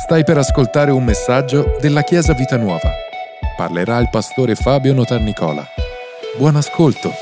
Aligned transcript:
Stai 0.00 0.22
per 0.22 0.38
ascoltare 0.38 0.92
un 0.92 1.02
messaggio 1.02 1.76
della 1.80 2.02
Chiesa 2.02 2.32
Vita 2.32 2.56
Nuova. 2.56 2.92
Parlerà 3.56 3.98
il 3.98 4.08
pastore 4.08 4.54
Fabio 4.54 4.94
Notarnicola. 4.94 5.66
Buon 6.36 6.54
ascolto. 6.54 7.12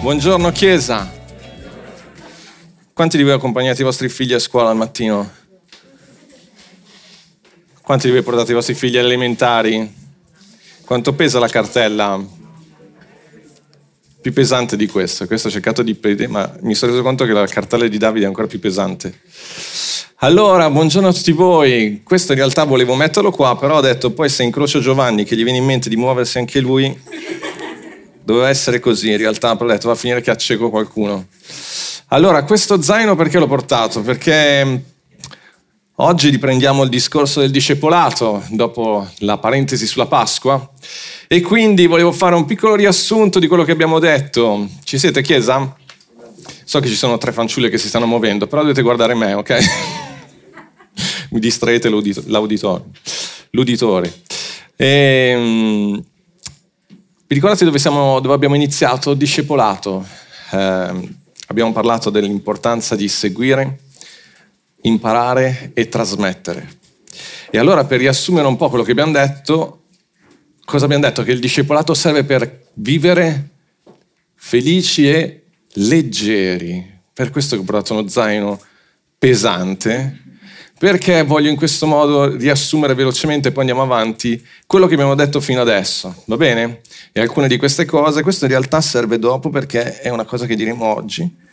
Buongiorno 0.00 0.50
Chiesa. 0.52 1.12
Quanti 2.94 3.18
di 3.18 3.22
voi 3.24 3.32
accompagnate 3.32 3.82
i 3.82 3.84
vostri 3.84 4.08
figli 4.08 4.32
a 4.32 4.38
scuola 4.38 4.70
al 4.70 4.76
mattino? 4.76 5.30
Quanti 7.82 8.06
di 8.06 8.12
voi 8.14 8.22
portate 8.22 8.52
i 8.52 8.54
vostri 8.54 8.74
figli 8.74 8.96
alle 8.96 9.08
elementari? 9.08 9.94
Quanto 10.86 11.12
pesa 11.12 11.38
la 11.38 11.48
cartella? 11.48 12.35
Più 14.26 14.34
pesante 14.34 14.76
di 14.76 14.88
questo. 14.88 15.24
Questo 15.28 15.46
ho 15.46 15.50
cercato 15.52 15.84
di 15.84 15.94
pedire, 15.94 16.26
ma 16.26 16.52
mi 16.62 16.74
sono 16.74 16.90
reso 16.90 17.04
conto 17.04 17.24
che 17.24 17.30
la 17.30 17.46
cartella 17.46 17.86
di 17.86 17.96
Davide 17.96 18.24
è 18.24 18.26
ancora 18.26 18.48
più 18.48 18.58
pesante. 18.58 19.20
Allora, 20.16 20.68
buongiorno 20.68 21.06
a 21.06 21.12
tutti 21.12 21.30
voi. 21.30 22.00
Questo 22.02 22.32
in 22.32 22.38
realtà 22.38 22.64
volevo 22.64 22.96
metterlo 22.96 23.30
qua, 23.30 23.56
però 23.56 23.76
ho 23.76 23.80
detto 23.80 24.10
poi 24.10 24.28
se 24.28 24.42
incrocio 24.42 24.80
Giovanni 24.80 25.22
che 25.22 25.36
gli 25.36 25.44
viene 25.44 25.58
in 25.58 25.64
mente 25.64 25.88
di 25.88 25.94
muoversi 25.94 26.38
anche 26.38 26.58
lui, 26.58 26.92
doveva 28.24 28.48
essere 28.48 28.80
così 28.80 29.12
in 29.12 29.16
realtà, 29.16 29.54
però 29.54 29.70
ho 29.70 29.72
detto 29.72 29.86
va 29.86 29.94
a 29.94 29.96
finire 29.96 30.20
che 30.20 30.32
acceco 30.32 30.70
qualcuno. 30.70 31.28
Allora, 32.08 32.42
questo 32.42 32.82
zaino 32.82 33.14
perché 33.14 33.38
l'ho 33.38 33.46
portato? 33.46 34.00
Perché 34.02 34.82
oggi 35.96 36.28
riprendiamo 36.28 36.82
il 36.82 36.88
discorso 36.88 37.40
del 37.40 37.50
discepolato, 37.50 38.42
dopo 38.50 39.06
la 39.18 39.38
parentesi 39.38 39.86
sulla 39.86 40.06
Pasqua, 40.06 40.70
e 41.28 41.40
quindi 41.40 41.86
volevo 41.86 42.12
fare 42.12 42.34
un 42.34 42.44
piccolo 42.44 42.74
riassunto 42.74 43.38
di 43.38 43.46
quello 43.46 43.64
che 43.64 43.72
abbiamo 43.72 43.98
detto. 43.98 44.68
Ci 44.84 44.98
siete, 44.98 45.22
Chiesa? 45.22 45.74
So 46.64 46.80
che 46.80 46.88
ci 46.88 46.94
sono 46.94 47.18
tre 47.18 47.32
fanciulle 47.32 47.68
che 47.68 47.78
si 47.78 47.88
stanno 47.88 48.06
muovendo, 48.06 48.46
però 48.46 48.62
dovete 48.62 48.82
guardare 48.82 49.14
me, 49.14 49.34
ok? 49.34 49.58
Mi 51.30 51.40
distraete 51.40 51.88
l'auditorio. 51.88 52.90
L'uditore. 53.50 54.22
E, 54.76 55.32
um, 55.34 56.04
vi 57.28 57.34
ricordate 57.34 57.64
dove, 57.64 57.78
siamo, 57.78 58.20
dove 58.20 58.34
abbiamo 58.34 58.54
iniziato? 58.54 59.14
Discepolato. 59.14 60.06
Eh, 60.52 61.08
abbiamo 61.48 61.72
parlato 61.72 62.10
dell'importanza 62.10 62.94
di 62.94 63.08
seguire, 63.08 63.80
imparare 64.86 65.72
e 65.74 65.88
trasmettere. 65.88 66.78
E 67.50 67.58
allora 67.58 67.84
per 67.84 67.98
riassumere 67.98 68.46
un 68.46 68.56
po' 68.56 68.68
quello 68.68 68.84
che 68.84 68.92
abbiamo 68.92 69.12
detto, 69.12 69.84
cosa 70.64 70.84
abbiamo 70.84 71.04
detto? 71.04 71.22
Che 71.22 71.32
il 71.32 71.40
discepolato 71.40 71.94
serve 71.94 72.24
per 72.24 72.68
vivere 72.74 73.50
felici 74.34 75.08
e 75.08 75.44
leggeri. 75.74 76.94
Per 77.12 77.30
questo 77.30 77.56
che 77.56 77.62
ho 77.62 77.64
portato 77.64 77.94
uno 77.94 78.08
zaino 78.08 78.60
pesante, 79.18 80.22
perché 80.78 81.22
voglio 81.22 81.48
in 81.48 81.56
questo 81.56 81.86
modo 81.86 82.36
riassumere 82.36 82.94
velocemente, 82.94 83.50
poi 83.50 83.60
andiamo 83.60 83.82
avanti, 83.82 84.44
quello 84.66 84.86
che 84.86 84.94
abbiamo 84.94 85.14
detto 85.14 85.40
fino 85.40 85.62
adesso, 85.62 86.22
va 86.26 86.36
bene? 86.36 86.82
E 87.12 87.20
alcune 87.20 87.48
di 87.48 87.56
queste 87.56 87.86
cose, 87.86 88.22
questo 88.22 88.44
in 88.44 88.50
realtà 88.50 88.82
serve 88.82 89.18
dopo 89.18 89.48
perché 89.48 90.00
è 90.00 90.10
una 90.10 90.24
cosa 90.24 90.44
che 90.44 90.54
diremo 90.54 90.84
oggi. 90.84 91.44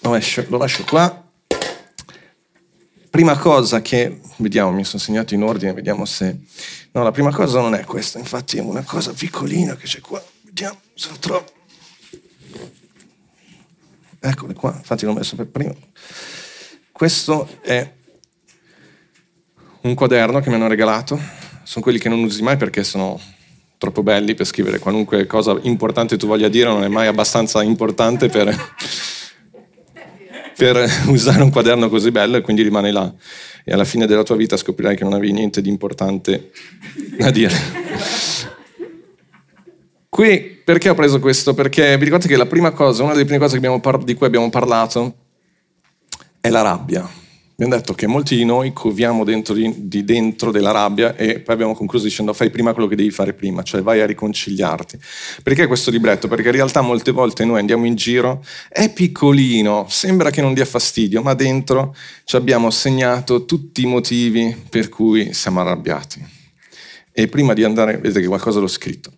Lo 0.00 0.10
lascio, 0.10 0.44
lo 0.48 0.58
lascio 0.58 0.82
qua. 0.82 1.25
Prima 3.16 3.38
cosa 3.38 3.80
che, 3.80 4.20
vediamo, 4.36 4.72
mi 4.72 4.84
sono 4.84 5.00
segnato 5.00 5.32
in 5.32 5.42
ordine, 5.42 5.72
vediamo 5.72 6.04
se... 6.04 6.36
No, 6.92 7.02
la 7.02 7.12
prima 7.12 7.32
cosa 7.32 7.62
non 7.62 7.74
è 7.74 7.82
questa, 7.82 8.18
infatti 8.18 8.58
è 8.58 8.60
una 8.60 8.82
cosa 8.82 9.14
piccolina 9.14 9.74
che 9.74 9.86
c'è 9.86 10.02
qua, 10.02 10.22
vediamo 10.42 10.78
se 10.92 11.08
lo 11.08 11.16
trovo. 11.18 11.46
Eccole 14.20 14.52
qua, 14.52 14.74
infatti 14.76 15.06
l'ho 15.06 15.14
messo 15.14 15.34
per 15.34 15.46
primo. 15.46 15.74
Questo 16.92 17.48
è 17.62 17.90
un 19.80 19.94
quaderno 19.94 20.40
che 20.40 20.50
mi 20.50 20.56
hanno 20.56 20.68
regalato, 20.68 21.18
sono 21.62 21.82
quelli 21.82 21.98
che 21.98 22.10
non 22.10 22.22
usi 22.22 22.42
mai 22.42 22.58
perché 22.58 22.84
sono 22.84 23.18
troppo 23.78 24.02
belli 24.02 24.34
per 24.34 24.44
scrivere 24.44 24.78
qualunque 24.78 25.24
cosa 25.24 25.58
importante 25.62 26.18
tu 26.18 26.26
voglia 26.26 26.48
dire, 26.48 26.68
non 26.68 26.84
è 26.84 26.88
mai 26.88 27.06
abbastanza 27.06 27.62
importante 27.62 28.28
per, 28.28 28.54
per 30.56 30.88
usare 31.08 31.42
un 31.42 31.50
quaderno 31.50 31.88
così 31.88 32.10
bello 32.10 32.36
e 32.36 32.40
quindi 32.40 32.62
rimane 32.62 32.90
là. 32.90 33.12
E 33.64 33.72
alla 33.72 33.84
fine 33.84 34.06
della 34.06 34.22
tua 34.22 34.36
vita 34.36 34.56
scoprirai 34.56 34.96
che 34.96 35.04
non 35.04 35.12
avevi 35.12 35.32
niente 35.32 35.60
di 35.60 35.68
importante 35.68 36.50
da 37.18 37.30
dire. 37.30 37.54
Qui 40.08 40.62
perché 40.64 40.88
ho 40.88 40.94
preso 40.94 41.20
questo? 41.20 41.52
Perché 41.52 41.96
vi 41.98 42.04
ricordate 42.04 42.28
che 42.28 42.36
la 42.36 42.46
prima 42.46 42.70
cosa, 42.70 43.02
una 43.02 43.12
delle 43.12 43.24
prime 43.24 43.38
cose 43.38 43.60
par- 43.80 44.02
di 44.02 44.14
cui 44.14 44.26
abbiamo 44.26 44.48
parlato 44.48 45.14
è 46.40 46.48
la 46.48 46.62
rabbia 46.62 47.24
Abbiamo 47.58 47.74
detto 47.74 47.94
che 47.94 48.06
molti 48.06 48.36
di 48.36 48.44
noi 48.44 48.74
coviamo 48.74 49.24
dentro 49.24 49.54
di, 49.54 49.72
di, 49.88 50.04
dentro 50.04 50.50
della 50.50 50.72
rabbia 50.72 51.16
e 51.16 51.40
poi 51.40 51.54
abbiamo 51.54 51.74
concluso 51.74 52.04
dicendo 52.04 52.34
fai 52.34 52.50
prima 52.50 52.74
quello 52.74 52.86
che 52.86 52.96
devi 52.96 53.10
fare 53.10 53.32
prima, 53.32 53.62
cioè 53.62 53.80
vai 53.80 54.02
a 54.02 54.04
riconciliarti. 54.04 54.98
Perché 55.42 55.66
questo 55.66 55.90
libretto? 55.90 56.28
Perché 56.28 56.48
in 56.48 56.54
realtà 56.54 56.82
molte 56.82 57.12
volte 57.12 57.46
noi 57.46 57.60
andiamo 57.60 57.86
in 57.86 57.94
giro, 57.94 58.44
è 58.68 58.92
piccolino, 58.92 59.86
sembra 59.88 60.28
che 60.28 60.42
non 60.42 60.52
dia 60.52 60.66
fastidio, 60.66 61.22
ma 61.22 61.32
dentro 61.32 61.96
ci 62.24 62.36
abbiamo 62.36 62.68
segnato 62.68 63.46
tutti 63.46 63.84
i 63.84 63.86
motivi 63.86 64.54
per 64.68 64.90
cui 64.90 65.32
siamo 65.32 65.60
arrabbiati. 65.60 66.22
E 67.10 67.26
prima 67.28 67.54
di 67.54 67.64
andare, 67.64 67.96
vedete 67.96 68.20
che 68.20 68.26
qualcosa 68.26 68.60
l'ho 68.60 68.66
scritto, 68.66 69.12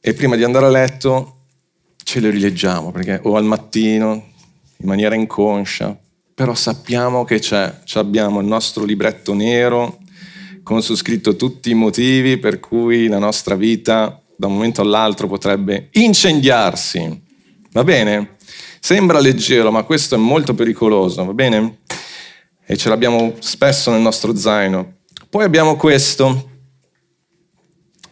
e 0.00 0.12
prima 0.12 0.34
di 0.34 0.42
andare 0.42 0.66
a 0.66 0.70
letto 0.70 1.36
ce 2.02 2.18
le 2.18 2.30
rileggiamo, 2.30 2.90
perché 2.90 3.20
o 3.22 3.36
al 3.36 3.44
mattino, 3.44 4.30
in 4.78 4.88
maniera 4.88 5.14
inconscia, 5.14 5.96
però 6.34 6.54
sappiamo 6.54 7.24
che 7.24 7.38
c'è, 7.38 7.72
abbiamo 7.94 8.40
il 8.40 8.46
nostro 8.46 8.84
libretto 8.84 9.34
nero 9.34 9.98
con 10.64 10.82
su 10.82 10.96
scritto 10.96 11.36
tutti 11.36 11.70
i 11.70 11.74
motivi 11.74 12.38
per 12.38 12.58
cui 12.58 13.06
la 13.06 13.18
nostra 13.18 13.54
vita 13.54 14.20
da 14.36 14.48
un 14.48 14.54
momento 14.54 14.80
all'altro 14.80 15.28
potrebbe 15.28 15.90
incendiarsi. 15.92 17.22
Va 17.70 17.84
bene? 17.84 18.36
Sembra 18.80 19.20
leggero, 19.20 19.70
ma 19.70 19.84
questo 19.84 20.16
è 20.16 20.18
molto 20.18 20.54
pericoloso, 20.54 21.24
va 21.24 21.32
bene? 21.32 21.78
E 22.66 22.76
ce 22.76 22.88
l'abbiamo 22.88 23.34
spesso 23.38 23.90
nel 23.90 24.00
nostro 24.00 24.34
zaino. 24.34 24.96
Poi 25.30 25.44
abbiamo 25.44 25.76
questo. 25.76 26.50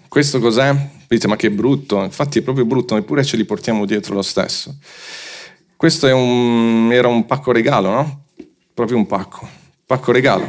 Questo 0.08 0.38
cos'è? 0.38 0.74
Dite, 1.08 1.26
ma 1.26 1.36
che 1.36 1.50
brutto. 1.50 2.02
Infatti 2.02 2.38
è 2.38 2.42
proprio 2.42 2.64
brutto, 2.64 2.96
eppure 2.96 3.24
ce 3.24 3.36
li 3.36 3.44
portiamo 3.44 3.84
dietro 3.84 4.14
lo 4.14 4.22
stesso. 4.22 4.76
Questo 5.82 6.06
un, 6.14 6.90
era 6.92 7.08
un 7.08 7.26
pacco 7.26 7.50
regalo, 7.50 7.90
no? 7.90 8.26
Proprio 8.72 8.96
un 8.96 9.04
pacco, 9.04 9.48
pacco 9.84 10.12
regalo. 10.12 10.46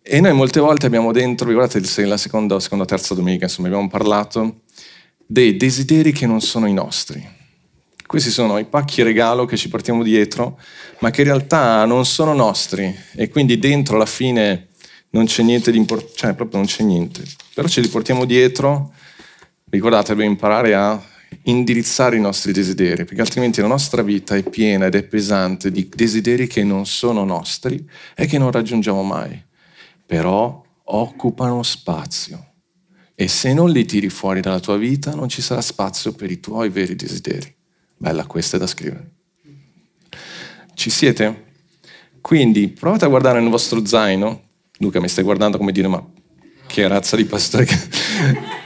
E 0.00 0.20
noi 0.22 0.32
molte 0.32 0.58
volte 0.58 0.86
abbiamo 0.86 1.12
dentro, 1.12 1.46
vi 1.46 1.52
guardate 1.52 2.06
la 2.06 2.16
seconda 2.16 2.54
o 2.54 2.84
terza 2.86 3.14
domenica, 3.14 3.44
insomma, 3.44 3.68
abbiamo 3.68 3.88
parlato 3.88 4.62
dei 5.26 5.58
desideri 5.58 6.12
che 6.12 6.26
non 6.26 6.40
sono 6.40 6.66
i 6.66 6.72
nostri. 6.72 7.22
Questi 8.06 8.30
sono 8.30 8.56
i 8.56 8.64
pacchi 8.64 9.02
regalo 9.02 9.44
che 9.44 9.58
ci 9.58 9.68
portiamo 9.68 10.02
dietro, 10.02 10.58
ma 11.00 11.10
che 11.10 11.20
in 11.20 11.26
realtà 11.26 11.84
non 11.84 12.06
sono 12.06 12.32
nostri 12.32 12.90
e 13.14 13.28
quindi 13.28 13.58
dentro 13.58 13.96
alla 13.96 14.06
fine 14.06 14.68
non 15.10 15.26
c'è 15.26 15.42
niente 15.42 15.70
di 15.70 15.76
importante, 15.76 16.16
cioè 16.16 16.32
proprio 16.32 16.56
non 16.56 16.66
c'è 16.66 16.84
niente. 16.84 17.22
Però 17.52 17.68
ce 17.68 17.82
li 17.82 17.88
portiamo 17.88 18.24
dietro, 18.24 18.94
ricordate, 19.68 20.12
dobbiamo 20.12 20.30
imparare 20.30 20.74
a 20.74 21.10
indirizzare 21.44 22.16
i 22.16 22.20
nostri 22.20 22.52
desideri, 22.52 23.04
perché 23.04 23.20
altrimenti 23.20 23.60
la 23.60 23.66
nostra 23.66 24.02
vita 24.02 24.36
è 24.36 24.42
piena 24.42 24.86
ed 24.86 24.94
è 24.94 25.02
pesante 25.02 25.70
di 25.70 25.88
desideri 25.88 26.46
che 26.46 26.64
non 26.64 26.86
sono 26.86 27.24
nostri 27.24 27.88
e 28.14 28.26
che 28.26 28.38
non 28.38 28.50
raggiungiamo 28.50 29.02
mai, 29.02 29.42
però 30.06 30.62
occupano 30.84 31.62
spazio. 31.62 32.46
E 33.14 33.28
se 33.28 33.52
non 33.52 33.70
li 33.70 33.84
tiri 33.84 34.08
fuori 34.08 34.40
dalla 34.40 34.60
tua 34.60 34.76
vita, 34.76 35.14
non 35.14 35.28
ci 35.28 35.42
sarà 35.42 35.60
spazio 35.60 36.12
per 36.12 36.30
i 36.30 36.40
tuoi 36.40 36.70
veri 36.70 36.96
desideri. 36.96 37.54
Bella, 37.96 38.26
questa 38.26 38.56
è 38.56 38.60
da 38.60 38.66
scrivere. 38.66 39.10
Ci 40.74 40.90
siete? 40.90 41.50
Quindi 42.20 42.68
provate 42.68 43.04
a 43.04 43.08
guardare 43.08 43.40
nel 43.40 43.50
vostro 43.50 43.84
zaino. 43.84 44.42
Luca 44.78 45.00
mi 45.00 45.08
stai 45.08 45.24
guardando 45.24 45.58
come 45.58 45.72
dire, 45.72 45.88
ma 45.88 46.04
che 46.66 46.88
razza 46.88 47.16
di 47.16 47.24
pastore 47.24 47.64
che... 47.66 48.60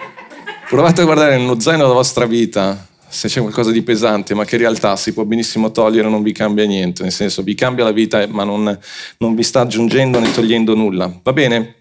Provate 0.68 1.00
a 1.00 1.04
guardare 1.04 1.38
nello 1.38 1.60
zaino 1.60 1.82
della 1.82 1.94
vostra 1.94 2.26
vita 2.26 2.88
se 3.08 3.28
c'è 3.28 3.40
qualcosa 3.40 3.70
di 3.70 3.82
pesante, 3.82 4.34
ma 4.34 4.44
che 4.44 4.56
in 4.56 4.62
realtà 4.62 4.96
si 4.96 5.12
può 5.12 5.24
benissimo 5.24 5.70
togliere, 5.70 6.08
non 6.08 6.24
vi 6.24 6.32
cambia 6.32 6.66
niente, 6.66 7.04
nel 7.04 7.12
senso 7.12 7.42
vi 7.42 7.54
cambia 7.54 7.84
la 7.84 7.92
vita, 7.92 8.26
ma 8.26 8.42
non, 8.42 8.76
non 9.18 9.34
vi 9.36 9.44
sta 9.44 9.60
aggiungendo 9.60 10.18
né 10.18 10.32
togliendo 10.32 10.74
nulla. 10.74 11.20
Va 11.22 11.32
bene? 11.32 11.74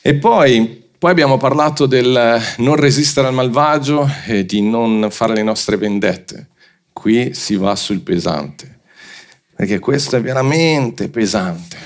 E 0.00 0.14
poi, 0.14 0.84
poi 0.96 1.10
abbiamo 1.10 1.38
parlato 1.38 1.86
del 1.86 2.40
non 2.58 2.76
resistere 2.76 3.26
al 3.26 3.34
malvagio 3.34 4.08
e 4.26 4.46
di 4.46 4.62
non 4.62 5.08
fare 5.10 5.34
le 5.34 5.42
nostre 5.42 5.76
vendette. 5.76 6.50
Qui 6.92 7.34
si 7.34 7.56
va 7.56 7.74
sul 7.74 8.00
pesante, 8.00 8.78
perché 9.56 9.80
questo 9.80 10.16
è 10.16 10.20
veramente 10.20 11.08
pesante. 11.08 11.76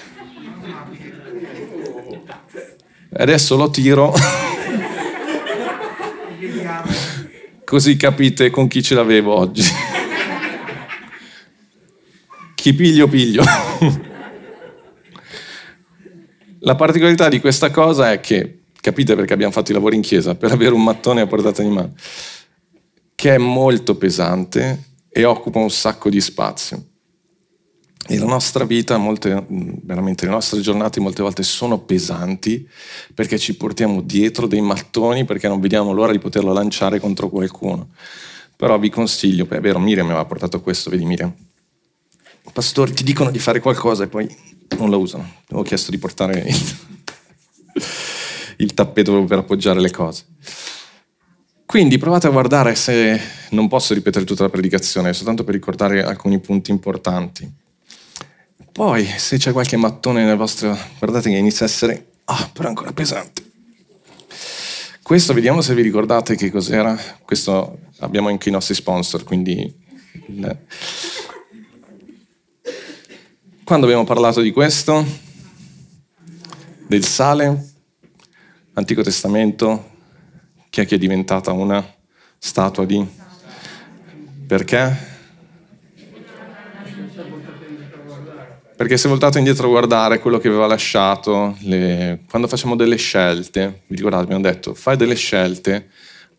Adesso 3.12 3.56
lo 3.56 3.70
tiro. 3.70 4.12
Così 7.66 7.96
capite 7.96 8.48
con 8.48 8.68
chi 8.68 8.80
ce 8.80 8.94
l'avevo 8.94 9.34
oggi. 9.34 9.64
chi 12.54 12.72
piglio 12.72 13.08
piglio. 13.08 13.42
La 16.60 16.76
particolarità 16.76 17.28
di 17.28 17.40
questa 17.40 17.72
cosa 17.72 18.12
è 18.12 18.20
che, 18.20 18.60
capite 18.80 19.16
perché 19.16 19.32
abbiamo 19.32 19.52
fatto 19.52 19.72
i 19.72 19.74
lavori 19.74 19.96
in 19.96 20.02
chiesa, 20.02 20.36
per 20.36 20.52
avere 20.52 20.74
un 20.74 20.84
mattone 20.84 21.22
a 21.22 21.26
portata 21.26 21.60
di 21.64 21.68
mano, 21.68 21.94
che 23.16 23.34
è 23.34 23.38
molto 23.38 23.96
pesante 23.96 24.84
e 25.08 25.24
occupa 25.24 25.58
un 25.58 25.70
sacco 25.70 26.08
di 26.08 26.20
spazio. 26.20 26.84
E 28.08 28.18
la 28.18 28.26
nostra 28.26 28.64
vita, 28.64 28.96
molte, 28.98 29.44
veramente 29.48 30.26
le 30.26 30.30
nostre 30.30 30.60
giornate 30.60 31.00
molte 31.00 31.22
volte 31.22 31.42
sono 31.42 31.80
pesanti 31.80 32.68
perché 33.12 33.36
ci 33.36 33.56
portiamo 33.56 34.00
dietro 34.00 34.46
dei 34.46 34.60
mattoni 34.60 35.24
perché 35.24 35.48
non 35.48 35.58
vediamo 35.58 35.92
l'ora 35.92 36.12
di 36.12 36.20
poterlo 36.20 36.52
lanciare 36.52 37.00
contro 37.00 37.28
qualcuno. 37.28 37.88
Però 38.56 38.78
vi 38.78 38.90
consiglio, 38.90 39.46
è 39.50 39.60
vero, 39.60 39.80
Miriam 39.80 40.06
mi 40.06 40.12
aveva 40.12 40.26
portato 40.26 40.60
questo, 40.60 40.88
vedi 40.88 41.04
Miriam? 41.04 41.34
I 42.46 42.50
pastori 42.52 42.92
ti 42.92 43.02
dicono 43.02 43.30
di 43.30 43.40
fare 43.40 43.58
qualcosa 43.60 44.04
e 44.04 44.06
poi 44.06 44.34
non 44.78 44.88
la 44.88 44.96
usano. 44.96 45.42
Ho 45.50 45.62
chiesto 45.62 45.90
di 45.90 45.98
portare 45.98 46.38
il, 46.46 46.76
il 48.58 48.72
tappeto 48.72 49.24
per 49.24 49.38
appoggiare 49.38 49.80
le 49.80 49.90
cose. 49.90 50.24
Quindi 51.66 51.98
provate 51.98 52.28
a 52.28 52.30
guardare 52.30 52.76
se 52.76 53.20
non 53.50 53.66
posso 53.66 53.92
ripetere 53.92 54.24
tutta 54.24 54.44
la 54.44 54.48
predicazione, 54.48 55.12
soltanto 55.12 55.42
per 55.42 55.54
ricordare 55.54 56.04
alcuni 56.04 56.38
punti 56.38 56.70
importanti. 56.70 57.64
Poi, 58.76 59.06
se 59.06 59.38
c'è 59.38 59.52
qualche 59.52 59.78
mattone 59.78 60.22
nel 60.22 60.36
vostro... 60.36 60.78
guardate 60.98 61.30
che 61.30 61.36
inizia 61.36 61.64
a 61.64 61.68
essere... 61.70 62.10
Ah, 62.24 62.50
però 62.52 62.68
ancora 62.68 62.92
pesante. 62.92 63.42
Questo, 65.00 65.32
vediamo 65.32 65.62
se 65.62 65.74
vi 65.74 65.80
ricordate 65.80 66.36
che 66.36 66.50
cos'era. 66.50 66.94
Questo 67.22 67.78
abbiamo 68.00 68.28
anche 68.28 68.50
i 68.50 68.52
nostri 68.52 68.74
sponsor, 68.74 69.24
quindi... 69.24 69.74
Quando 73.64 73.86
abbiamo 73.86 74.04
parlato 74.04 74.42
di 74.42 74.50
questo, 74.50 75.02
del 76.86 77.06
sale, 77.06 77.72
Antico 78.74 79.00
Testamento, 79.00 79.92
chi 80.68 80.82
è 80.82 80.86
che 80.86 80.96
è 80.96 80.98
diventata 80.98 81.50
una 81.52 81.82
statua 82.36 82.84
di... 82.84 83.02
Perché? 84.46 85.15
Perché 88.76 88.98
se 88.98 89.08
voltate 89.08 89.38
indietro 89.38 89.68
a 89.68 89.70
guardare 89.70 90.18
quello 90.20 90.38
che 90.38 90.48
aveva 90.48 90.66
lasciato, 90.66 91.56
le... 91.60 92.20
quando 92.28 92.46
facciamo 92.46 92.76
delle 92.76 92.96
scelte, 92.96 93.84
vi 93.86 93.96
ricordate, 93.96 94.24
abbiamo 94.24 94.42
detto, 94.42 94.74
fai 94.74 94.98
delle 94.98 95.14
scelte, 95.14 95.88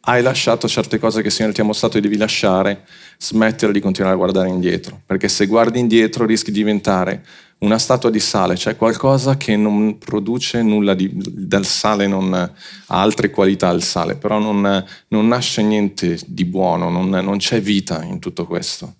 hai 0.01 0.21
lasciato 0.21 0.67
certe 0.67 0.99
cose 0.99 1.21
che 1.21 1.27
il 1.27 1.33
Signore 1.33 1.53
ti 1.53 1.61
ha 1.61 1.63
mostrato 1.63 1.97
e 1.97 2.01
devi 2.01 2.15
lasciare, 2.15 2.85
smettere 3.17 3.73
di 3.73 3.79
continuare 3.79 4.13
a 4.13 4.17
guardare 4.17 4.49
indietro, 4.49 5.01
perché 5.03 5.27
se 5.27 5.47
guardi 5.47 5.79
indietro 5.79 6.25
rischi 6.25 6.51
di 6.51 6.59
diventare 6.59 7.25
una 7.59 7.79
statua 7.79 8.11
di 8.11 8.19
sale, 8.19 8.55
cioè 8.55 8.75
qualcosa 8.75 9.35
che 9.35 9.55
non 9.57 9.97
produce 9.97 10.61
nulla 10.61 10.93
di, 10.93 11.09
del 11.11 11.65
sale, 11.65 12.05
non 12.05 12.31
ha 12.33 12.51
altre 12.85 13.31
qualità 13.31 13.71
il 13.71 13.81
sale, 13.81 14.15
però 14.15 14.37
non, 14.37 14.85
non 15.07 15.27
nasce 15.27 15.63
niente 15.63 16.19
di 16.27 16.45
buono, 16.45 16.89
non, 16.89 17.09
non, 17.09 17.37
c'è 17.37 17.59
vita 17.59 18.03
in 18.03 18.19
tutto 18.19 18.45
questo. 18.45 18.97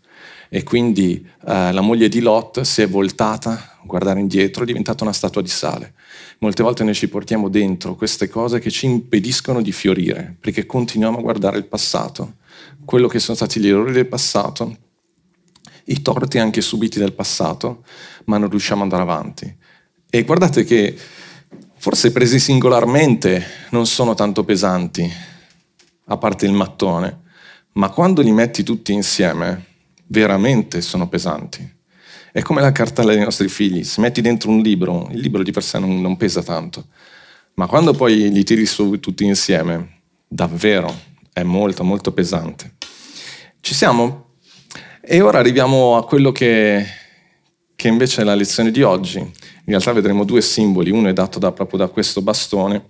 E 0.50 0.64
quindi 0.64 1.26
eh, 1.46 1.72
la 1.72 1.82
moglie 1.82 2.10
di 2.10 2.20
Lot 2.20 2.62
si 2.62 2.82
è 2.82 2.88
voltata 2.88 3.52
a 3.52 3.82
guardare 3.84 4.20
indietro, 4.20 4.64
è 4.64 4.66
diventata 4.66 5.04
una 5.04 5.14
statua 5.14 5.42
di 5.42 5.50
sale. 5.50 5.94
Molte 6.40 6.64
volte 6.64 6.84
noi 6.84 6.94
ci 6.94 7.08
portiamo 7.10 7.50
dentro 7.50 7.96
queste 7.96 8.30
cose 8.30 8.60
che 8.60 8.70
ci 8.70 8.86
impediscono 8.86 9.62
di 9.62 9.72
fiorire, 9.72 10.36
perché 10.40 10.66
continuiamo 10.66 11.18
a 11.18 11.22
guardare 11.22 11.58
il 11.58 11.66
passato, 11.66 12.36
quello 12.86 13.08
che 13.08 13.20
sono 13.20 13.36
stati 13.36 13.60
gli 13.60 13.68
errori 13.68 13.92
del 13.92 14.08
passato, 14.08 14.78
i 15.86 16.02
torti 16.02 16.38
anche 16.38 16.62
subiti 16.62 17.00
del 17.00 17.14
passato, 17.14 17.84
ma 18.26 18.38
non 18.38 18.50
riusciamo 18.50 18.84
ad 18.84 18.92
andare 18.92 19.10
avanti. 19.10 19.56
E 20.10 20.24
guardate 20.24 20.64
che 20.64 20.96
forse 21.78 22.12
presi 22.12 22.40
singolarmente 22.40 23.44
non 23.72 23.86
sono 23.86 24.14
tanto 24.14 24.44
pesanti, 24.44 25.10
a 26.10 26.18
parte 26.18 26.46
il 26.46 26.54
mattone, 26.54 27.22
ma 27.74 27.90
quando 27.90 28.22
li 28.22 28.32
metti 28.32 28.64
tutti 28.64 28.94
insieme, 28.94 29.66
veramente 30.08 30.82
sono 30.82 31.08
pesanti. 31.08 31.76
È 32.32 32.42
come 32.42 32.62
la 32.62 32.72
cartella 32.72 33.14
dei 33.14 33.24
nostri 33.24 33.48
figli, 33.48 33.84
se 33.84 34.02
metti 34.02 34.22
dentro 34.22 34.50
un 34.50 34.60
libro, 34.60 35.08
il 35.12 35.20
libro 35.20 35.44
di 35.44 35.52
per 35.52 35.64
sé 35.64 35.80
non, 35.80 36.00
non 36.02 36.18
pesa 36.18 36.44
tanto, 36.44 36.86
ma 37.56 37.66
quando 37.66 37.94
poi 37.94 38.32
li 38.32 38.44
tiri 38.44 38.66
su 38.66 39.00
tutti 39.00 39.26
insieme, 39.26 40.02
davvero 40.28 40.94
è 41.34 41.44
molto, 41.44 41.84
molto 41.84 42.12
pesante. 42.12 42.76
Ci 43.60 43.74
siamo? 43.74 44.36
E 45.02 45.22
ora 45.22 45.40
arriviamo 45.40 45.98
a 45.98 46.06
quello 46.06 46.32
che, 46.32 46.86
che 47.76 47.88
invece 47.88 48.22
è 48.22 48.24
la 48.24 48.36
lezione 48.36 48.72
di 48.72 48.84
oggi. 48.84 49.20
In 49.20 49.34
realtà 49.66 49.92
vedremo 49.94 50.24
due 50.24 50.42
simboli, 50.42 50.92
uno 50.92 51.10
è 51.10 51.14
dato 51.14 51.40
da, 51.40 51.52
proprio 51.52 51.80
da 51.80 51.88
questo 51.88 52.22
bastone 52.22 52.86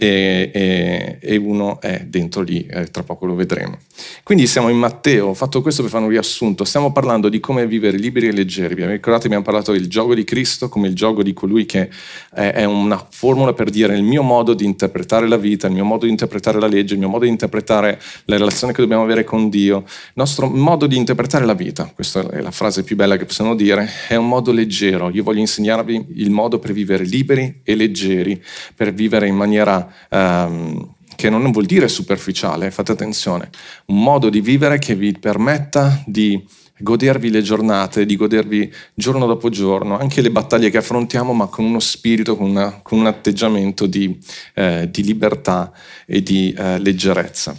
e, 0.00 0.50
e, 0.54 1.18
e 1.20 1.36
uno 1.36 1.78
è 1.78 2.06
dentro 2.06 2.40
lì, 2.40 2.64
eh, 2.64 2.86
tra 2.86 3.02
poco 3.02 3.26
lo 3.26 3.34
vedremo. 3.34 3.76
Quindi 4.22 4.46
siamo 4.46 4.70
in 4.70 4.78
Matteo, 4.78 5.26
ho 5.26 5.34
fatto 5.34 5.60
questo 5.60 5.82
per 5.82 5.90
fare 5.90 6.04
un 6.04 6.08
riassunto, 6.08 6.64
stiamo 6.64 6.90
parlando 6.90 7.28
di 7.28 7.38
come 7.38 7.66
vivere 7.66 7.98
liberi 7.98 8.28
e 8.28 8.32
leggeri. 8.32 8.74
Vi 8.74 8.86
ricordate, 8.86 9.26
abbiamo 9.26 9.44
parlato 9.44 9.72
del 9.72 9.88
gioco 9.88 10.14
di 10.14 10.24
Cristo 10.24 10.70
come 10.70 10.88
il 10.88 10.94
gioco 10.94 11.22
di 11.22 11.34
colui 11.34 11.66
che 11.66 11.90
è, 12.32 12.52
è 12.52 12.64
una 12.64 13.06
formula 13.10 13.52
per 13.52 13.68
dire 13.68 13.94
il 13.94 14.02
mio 14.02 14.22
modo 14.22 14.54
di 14.54 14.64
interpretare 14.64 15.28
la 15.28 15.36
vita, 15.36 15.66
il 15.66 15.74
mio 15.74 15.84
modo 15.84 16.06
di 16.06 16.10
interpretare 16.10 16.58
la 16.58 16.66
legge, 16.66 16.94
il 16.94 17.00
mio 17.00 17.10
modo 17.10 17.24
di 17.24 17.30
interpretare 17.30 18.00
la 18.24 18.38
relazione 18.38 18.72
che 18.72 18.80
dobbiamo 18.80 19.02
avere 19.02 19.22
con 19.22 19.50
Dio, 19.50 19.80
il 19.80 20.12
nostro 20.14 20.48
modo 20.48 20.86
di 20.86 20.96
interpretare 20.96 21.44
la 21.44 21.52
vita, 21.52 21.92
questa 21.94 22.26
è 22.30 22.40
la 22.40 22.50
frase 22.50 22.84
più 22.84 22.96
bella 22.96 23.18
che 23.18 23.26
possiamo 23.26 23.54
dire, 23.54 23.86
è 24.08 24.14
un 24.14 24.28
modo 24.28 24.50
leggero. 24.50 25.10
Io 25.10 25.22
voglio 25.22 25.40
insegnarvi 25.40 26.06
il 26.14 26.30
modo 26.30 26.58
per 26.58 26.72
vivere 26.72 27.04
liberi 27.04 27.60
e 27.62 27.74
leggeri, 27.74 28.42
per 28.74 28.94
vivere 28.94 29.26
in 29.26 29.34
maniera 29.34 29.88
ehm, 30.08 30.94
che 31.20 31.28
non 31.28 31.50
vuol 31.50 31.66
dire 31.66 31.86
superficiale, 31.86 32.70
fate 32.70 32.92
attenzione, 32.92 33.50
un 33.86 34.02
modo 34.02 34.30
di 34.30 34.40
vivere 34.40 34.78
che 34.78 34.94
vi 34.94 35.12
permetta 35.12 36.02
di 36.06 36.42
godervi 36.78 37.30
le 37.30 37.42
giornate, 37.42 38.06
di 38.06 38.16
godervi 38.16 38.72
giorno 38.94 39.26
dopo 39.26 39.50
giorno, 39.50 39.98
anche 39.98 40.22
le 40.22 40.30
battaglie 40.30 40.70
che 40.70 40.78
affrontiamo, 40.78 41.34
ma 41.34 41.46
con 41.46 41.66
uno 41.66 41.78
spirito, 41.78 42.36
con, 42.36 42.48
una, 42.48 42.80
con 42.82 42.98
un 42.98 43.06
atteggiamento 43.06 43.86
di, 43.86 44.18
eh, 44.54 44.88
di, 44.90 45.04
libertà 45.04 45.72
e 46.06 46.22
di 46.22 46.54
eh, 46.56 46.78
leggerezza. 46.78 47.54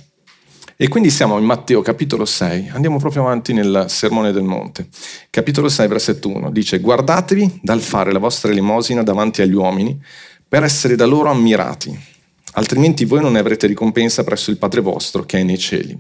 E 0.75 0.87
quindi 0.87 1.11
siamo 1.11 1.37
in 1.37 1.45
Matteo 1.45 1.83
capitolo 1.83 2.25
6, 2.25 2.69
andiamo 2.69 2.97
proprio 2.97 3.21
avanti 3.21 3.53
nel 3.53 3.85
Sermone 3.87 4.31
del 4.31 4.41
Monte. 4.41 4.87
Capitolo 5.29 5.69
6, 5.69 5.87
versetto 5.87 6.29
1, 6.29 6.49
dice 6.49 6.79
guardatevi 6.79 7.59
dal 7.61 7.81
fare 7.81 8.11
la 8.11 8.17
vostra 8.17 8.49
elemosina 8.49 9.03
davanti 9.03 9.43
agli 9.43 9.53
uomini 9.53 10.01
per 10.47 10.63
essere 10.63 10.95
da 10.95 11.05
loro 11.05 11.29
ammirati 11.29 12.09
altrimenti 12.53 13.05
voi 13.05 13.21
non 13.21 13.33
ne 13.33 13.39
avrete 13.39 13.67
ricompensa 13.67 14.23
presso 14.23 14.51
il 14.51 14.57
Padre 14.57 14.81
vostro 14.81 15.23
che 15.23 15.39
è 15.39 15.43
nei 15.43 15.57
cieli. 15.57 15.97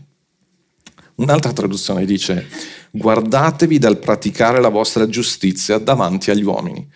Un'altra 1.15 1.53
traduzione 1.53 2.05
dice, 2.05 2.47
guardatevi 2.89 3.77
dal 3.77 3.99
praticare 3.99 4.59
la 4.59 4.69
vostra 4.69 5.07
giustizia 5.07 5.77
davanti 5.77 6.31
agli 6.31 6.43
uomini. 6.43 6.89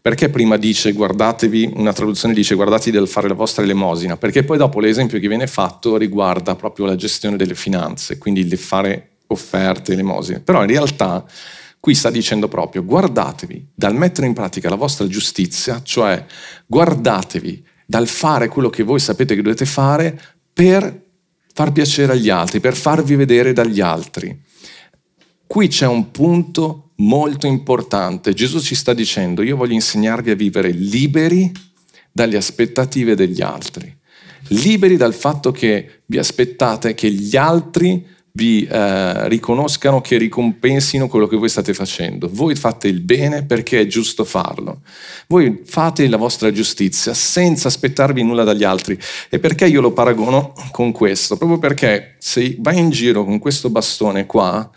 Perché 0.00 0.30
prima 0.30 0.56
dice 0.56 0.92
guardatevi, 0.92 1.72
una 1.74 1.92
traduzione 1.92 2.32
dice 2.32 2.54
guardatevi 2.54 2.96
dal 2.96 3.08
fare 3.08 3.28
la 3.28 3.34
vostra 3.34 3.62
elemosina? 3.62 4.16
Perché 4.16 4.42
poi 4.42 4.56
dopo 4.56 4.80
l'esempio 4.80 5.18
che 5.18 5.28
viene 5.28 5.46
fatto 5.46 5.96
riguarda 5.96 6.54
proprio 6.54 6.86
la 6.86 6.96
gestione 6.96 7.36
delle 7.36 7.54
finanze, 7.54 8.16
quindi 8.16 8.40
il 8.40 8.56
fare 8.56 9.16
offerte, 9.26 9.92
elemosine. 9.92 10.40
Però 10.40 10.62
in 10.62 10.68
realtà 10.68 11.26
qui 11.80 11.94
sta 11.94 12.10
dicendo 12.10 12.48
proprio 12.48 12.84
guardatevi 12.84 13.72
dal 13.74 13.94
mettere 13.94 14.26
in 14.26 14.34
pratica 14.34 14.70
la 14.70 14.76
vostra 14.76 15.06
giustizia, 15.06 15.82
cioè 15.82 16.24
guardatevi 16.66 17.66
dal 17.90 18.06
fare 18.06 18.48
quello 18.48 18.68
che 18.68 18.82
voi 18.82 18.98
sapete 19.00 19.34
che 19.34 19.40
dovete 19.40 19.64
fare 19.64 20.20
per 20.52 21.06
far 21.54 21.72
piacere 21.72 22.12
agli 22.12 22.28
altri, 22.28 22.60
per 22.60 22.76
farvi 22.76 23.16
vedere 23.16 23.54
dagli 23.54 23.80
altri. 23.80 24.38
Qui 25.46 25.68
c'è 25.68 25.86
un 25.86 26.10
punto 26.10 26.90
molto 26.96 27.46
importante. 27.46 28.34
Gesù 28.34 28.60
ci 28.60 28.74
sta 28.74 28.92
dicendo, 28.92 29.40
io 29.40 29.56
voglio 29.56 29.72
insegnarvi 29.72 30.30
a 30.30 30.34
vivere 30.34 30.68
liberi 30.70 31.50
dalle 32.12 32.36
aspettative 32.36 33.14
degli 33.14 33.40
altri, 33.40 33.96
liberi 34.48 34.98
dal 34.98 35.14
fatto 35.14 35.50
che 35.50 36.02
vi 36.04 36.18
aspettate 36.18 36.92
che 36.92 37.10
gli 37.10 37.38
altri 37.38 38.06
vi 38.32 38.64
eh, 38.64 39.28
riconoscano, 39.28 40.00
che 40.00 40.16
ricompensino 40.16 41.08
quello 41.08 41.26
che 41.26 41.36
voi 41.36 41.48
state 41.48 41.74
facendo. 41.74 42.28
Voi 42.30 42.54
fate 42.54 42.88
il 42.88 43.00
bene 43.00 43.44
perché 43.44 43.80
è 43.80 43.86
giusto 43.86 44.24
farlo. 44.24 44.82
Voi 45.26 45.62
fate 45.64 46.08
la 46.08 46.16
vostra 46.16 46.52
giustizia 46.52 47.14
senza 47.14 47.68
aspettarvi 47.68 48.22
nulla 48.22 48.44
dagli 48.44 48.64
altri. 48.64 48.98
E 49.28 49.38
perché 49.38 49.66
io 49.66 49.80
lo 49.80 49.92
paragono 49.92 50.52
con 50.70 50.92
questo? 50.92 51.36
Proprio 51.36 51.58
perché 51.58 52.14
se 52.18 52.56
vai 52.58 52.78
in 52.78 52.90
giro 52.90 53.24
con 53.24 53.38
questo 53.38 53.70
bastone 53.70 54.26
qua, 54.26 54.70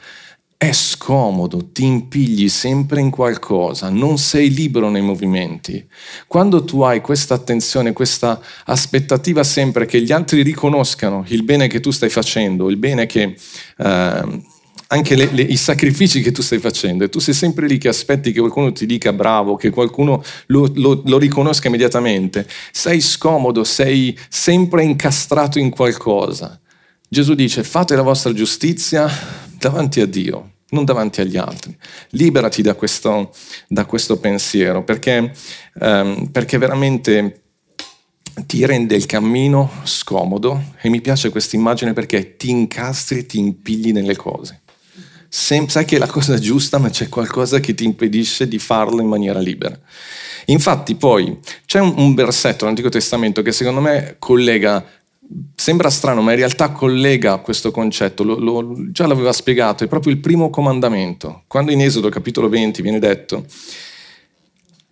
è 0.61 0.73
scomodo, 0.73 1.71
ti 1.71 1.85
impigli 1.85 2.47
sempre 2.47 3.01
in 3.01 3.09
qualcosa, 3.09 3.89
non 3.89 4.19
sei 4.19 4.53
libero 4.53 4.91
nei 4.91 5.01
movimenti. 5.01 5.83
Quando 6.27 6.63
tu 6.63 6.81
hai 6.81 7.01
questa 7.01 7.33
attenzione, 7.33 7.93
questa 7.93 8.39
aspettativa 8.65 9.43
sempre 9.43 9.87
che 9.87 10.03
gli 10.03 10.11
altri 10.11 10.43
riconoscano 10.43 11.25
il 11.29 11.41
bene 11.41 11.65
che 11.65 11.79
tu 11.79 11.89
stai 11.89 12.09
facendo, 12.09 12.69
il 12.69 12.77
bene 12.77 13.07
che 13.07 13.35
eh, 13.75 14.41
anche 14.85 15.15
le, 15.15 15.29
le, 15.31 15.41
i 15.41 15.57
sacrifici 15.57 16.21
che 16.21 16.31
tu 16.31 16.43
stai 16.43 16.59
facendo 16.59 17.03
e 17.03 17.09
tu 17.09 17.17
sei 17.17 17.33
sempre 17.33 17.65
lì 17.65 17.79
che 17.79 17.87
aspetti 17.87 18.31
che 18.31 18.39
qualcuno 18.39 18.71
ti 18.71 18.85
dica 18.85 19.11
bravo, 19.13 19.55
che 19.55 19.71
qualcuno 19.71 20.23
lo, 20.45 20.71
lo, 20.75 21.01
lo 21.03 21.17
riconosca 21.17 21.69
immediatamente, 21.69 22.47
sei 22.71 23.01
scomodo, 23.01 23.63
sei 23.63 24.15
sempre 24.29 24.83
incastrato 24.83 25.57
in 25.57 25.71
qualcosa. 25.71 26.61
Gesù 27.09 27.33
dice 27.33 27.63
fate 27.63 27.95
la 27.95 28.03
vostra 28.03 28.31
giustizia 28.31 29.09
davanti 29.57 30.01
a 30.01 30.05
Dio, 30.05 30.50
non 30.71 30.83
davanti 30.85 31.21
agli 31.21 31.37
altri. 31.37 31.75
Liberati 32.09 32.61
da 32.61 32.75
questo, 32.75 33.31
da 33.67 33.85
questo 33.85 34.19
pensiero, 34.19 34.83
perché, 34.83 35.31
um, 35.79 36.27
perché 36.31 36.57
veramente 36.57 37.41
ti 38.45 38.65
rende 38.65 38.95
il 38.95 39.05
cammino 39.05 39.69
scomodo 39.83 40.61
e 40.81 40.89
mi 40.89 41.01
piace 41.01 41.29
questa 41.29 41.55
immagine 41.55 41.93
perché 41.93 42.37
ti 42.37 42.49
incastri 42.49 43.19
e 43.19 43.25
ti 43.25 43.39
impigli 43.39 43.91
nelle 43.91 44.15
cose. 44.15 44.61
Sem- 45.27 45.67
sai 45.67 45.85
che 45.85 45.95
è 45.95 45.99
la 45.99 46.07
cosa 46.07 46.37
giusta, 46.37 46.77
ma 46.77 46.89
c'è 46.89 47.07
qualcosa 47.07 47.59
che 47.59 47.73
ti 47.73 47.85
impedisce 47.85 48.47
di 48.47 48.59
farlo 48.59 49.01
in 49.01 49.07
maniera 49.07 49.39
libera. 49.39 49.77
Infatti 50.45 50.95
poi 50.95 51.37
c'è 51.65 51.79
un, 51.79 51.93
un 51.97 52.15
versetto 52.15 52.63
nell'Antico 52.63 52.89
Testamento 52.89 53.41
che 53.41 53.51
secondo 53.51 53.79
me 53.79 54.15
collega 54.19 54.85
sembra 55.55 55.89
strano, 55.89 56.21
ma 56.21 56.31
in 56.31 56.37
realtà 56.37 56.71
collega 56.71 57.37
questo 57.37 57.71
concetto, 57.71 58.23
lo, 58.23 58.39
lo, 58.39 58.75
già 58.91 59.07
l'aveva 59.07 59.33
spiegato, 59.33 59.83
è 59.83 59.87
proprio 59.87 60.13
il 60.13 60.19
primo 60.19 60.49
comandamento. 60.49 61.43
Quando 61.47 61.71
in 61.71 61.81
Esodo 61.81 62.09
capitolo 62.09 62.49
20 62.49 62.81
viene 62.81 62.99
detto, 62.99 63.45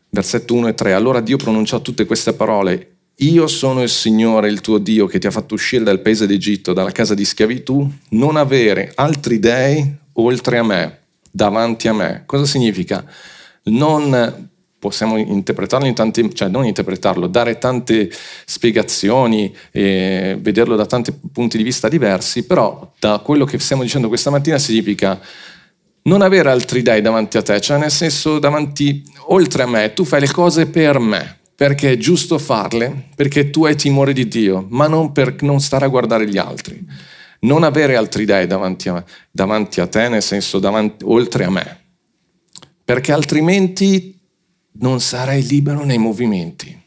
versetto 0.09 0.53
1 0.53 0.69
e 0.69 0.73
3, 0.73 0.93
allora 0.93 1.19
Dio 1.19 1.37
pronunciò 1.37 1.81
tutte 1.81 2.05
queste 2.05 2.33
parole, 2.33 2.95
io 3.21 3.47
sono 3.47 3.81
il 3.81 3.89
Signore, 3.89 4.47
il 4.47 4.61
tuo 4.61 4.77
Dio, 4.77 5.05
che 5.05 5.19
ti 5.19 5.27
ha 5.27 5.31
fatto 5.31 5.53
uscire 5.53 5.83
dal 5.83 5.99
paese 5.99 6.25
d'Egitto, 6.25 6.71
dalla 6.71 6.91
casa 6.91 7.13
di 7.13 7.25
schiavitù, 7.25 7.85
non 8.11 8.37
avere 8.37 8.91
altri 8.95 9.39
dei 9.39 9.97
oltre 10.13 10.57
a 10.57 10.63
me, 10.63 10.99
davanti 11.29 11.87
a 11.89 11.93
me. 11.93 12.23
Cosa 12.25 12.45
significa? 12.45 13.05
Non 13.63 14.48
possiamo 14.79 15.17
interpretarlo 15.17 15.85
in 15.85 15.93
tanti, 15.93 16.33
cioè 16.33 16.47
non 16.47 16.65
interpretarlo, 16.65 17.27
dare 17.27 17.57
tante 17.57 18.09
spiegazioni, 18.45 19.53
e 19.71 20.37
vederlo 20.39 20.75
da 20.75 20.85
tanti 20.85 21.13
punti 21.31 21.57
di 21.57 21.63
vista 21.63 21.89
diversi, 21.89 22.45
però 22.45 22.93
da 22.97 23.19
quello 23.19 23.45
che 23.45 23.59
stiamo 23.59 23.83
dicendo 23.83 24.07
questa 24.07 24.29
mattina 24.29 24.57
significa 24.57 25.19
non 26.03 26.21
avere 26.21 26.49
altri 26.49 26.81
dei 26.81 27.01
davanti 27.01 27.37
a 27.37 27.41
te, 27.41 27.59
cioè 27.59 27.77
nel 27.77 27.91
senso 27.91 28.39
davanti, 28.39 29.03
oltre 29.27 29.63
a 29.63 29.67
me, 29.67 29.93
tu 29.93 30.05
fai 30.05 30.21
le 30.21 30.31
cose 30.31 30.65
per 30.65 30.97
me 30.97 31.37
perché 31.59 31.91
è 31.91 31.97
giusto 31.97 32.39
farle, 32.39 33.09
perché 33.17 33.49
tu 33.49 33.65
hai 33.65 33.75
timore 33.75 34.13
di 34.13 34.29
Dio, 34.29 34.65
ma 34.69 34.87
non 34.87 35.11
per 35.11 35.41
non 35.41 35.59
stare 35.59 35.83
a 35.83 35.89
guardare 35.89 36.25
gli 36.25 36.37
altri. 36.37 36.81
Non 37.41 37.63
avere 37.63 37.97
altri 37.97 38.23
dei 38.23 38.47
davanti 38.47 38.87
a, 38.87 39.03
davanti 39.29 39.81
a 39.81 39.87
te, 39.87 40.07
nel 40.07 40.23
senso 40.23 40.59
davanti, 40.59 41.03
oltre 41.03 41.43
a 41.43 41.49
me, 41.49 41.79
perché 42.85 43.11
altrimenti 43.11 44.18
non 44.79 44.99
sarai 44.99 45.45
libero 45.45 45.83
nei 45.83 45.97
movimenti, 45.97 46.77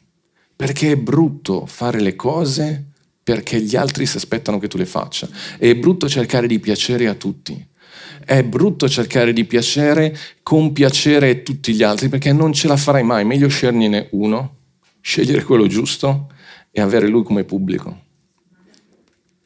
perché 0.54 0.92
è 0.92 0.96
brutto 0.96 1.66
fare 1.66 2.00
le 2.00 2.16
cose 2.16 2.86
perché 3.22 3.60
gli 3.60 3.76
altri 3.76 4.04
si 4.06 4.16
aspettano 4.16 4.58
che 4.58 4.68
tu 4.68 4.76
le 4.76 4.86
faccia. 4.86 5.28
È 5.56 5.74
brutto 5.76 6.08
cercare 6.08 6.46
di 6.46 6.58
piacere 6.58 7.06
a 7.06 7.14
tutti. 7.14 7.68
È 8.24 8.42
brutto 8.42 8.88
cercare 8.88 9.32
di 9.32 9.44
piacere, 9.44 10.16
compiacere 10.42 11.42
tutti 11.42 11.72
gli 11.72 11.82
altri, 11.82 12.08
perché 12.08 12.32
non 12.32 12.52
ce 12.52 12.66
la 12.66 12.76
farai 12.76 13.04
mai. 13.04 13.24
Meglio 13.24 13.48
sceglierne 13.48 14.08
uno 14.12 14.56
scegliere 15.00 15.42
quello 15.42 15.66
giusto 15.66 16.30
e 16.70 16.80
avere 16.80 17.08
lui 17.08 17.24
come 17.24 17.44
pubblico 17.44 18.10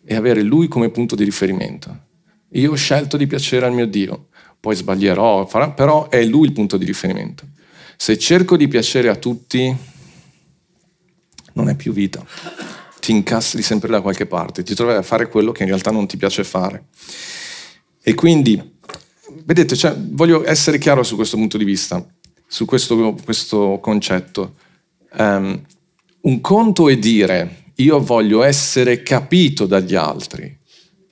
e 0.04 0.14
avere 0.14 0.42
lui 0.42 0.68
come 0.68 0.90
punto 0.90 1.16
di 1.16 1.24
riferimento. 1.24 2.04
Io 2.50 2.72
ho 2.72 2.76
scelto 2.76 3.16
di 3.16 3.26
piacere 3.26 3.66
al 3.66 3.72
mio 3.72 3.86
Dio, 3.86 4.28
poi 4.60 4.76
sbaglierò, 4.76 5.46
però 5.74 6.08
è 6.08 6.22
lui 6.24 6.46
il 6.46 6.52
punto 6.52 6.76
di 6.76 6.84
riferimento. 6.84 7.44
Se 7.96 8.18
cerco 8.18 8.56
di 8.56 8.68
piacere 8.68 9.08
a 9.08 9.16
tutti, 9.16 9.74
non 11.54 11.68
è 11.68 11.74
più 11.74 11.92
vita. 11.92 12.24
Ti 13.00 13.12
incastri 13.12 13.62
sempre 13.62 13.88
da 13.88 14.00
qualche 14.00 14.26
parte, 14.26 14.62
ti 14.62 14.74
trovi 14.74 14.92
a 14.92 15.02
fare 15.02 15.28
quello 15.28 15.52
che 15.52 15.62
in 15.62 15.68
realtà 15.68 15.90
non 15.90 16.06
ti 16.06 16.16
piace 16.16 16.44
fare. 16.44 16.86
E 18.02 18.14
quindi, 18.14 18.78
vedete, 19.44 19.76
cioè, 19.76 19.94
voglio 19.96 20.46
essere 20.46 20.78
chiaro 20.78 21.02
su 21.02 21.16
questo 21.16 21.36
punto 21.36 21.58
di 21.58 21.64
vista, 21.64 22.04
su 22.46 22.64
questo, 22.64 23.16
questo 23.24 23.78
concetto. 23.80 24.54
Um, 25.18 25.60
un 26.22 26.40
conto 26.40 26.88
è 26.88 26.96
dire 26.96 27.64
io 27.76 28.00
voglio 28.00 28.42
essere 28.42 29.02
capito 29.02 29.66
dagli 29.66 29.94
altri 29.94 30.55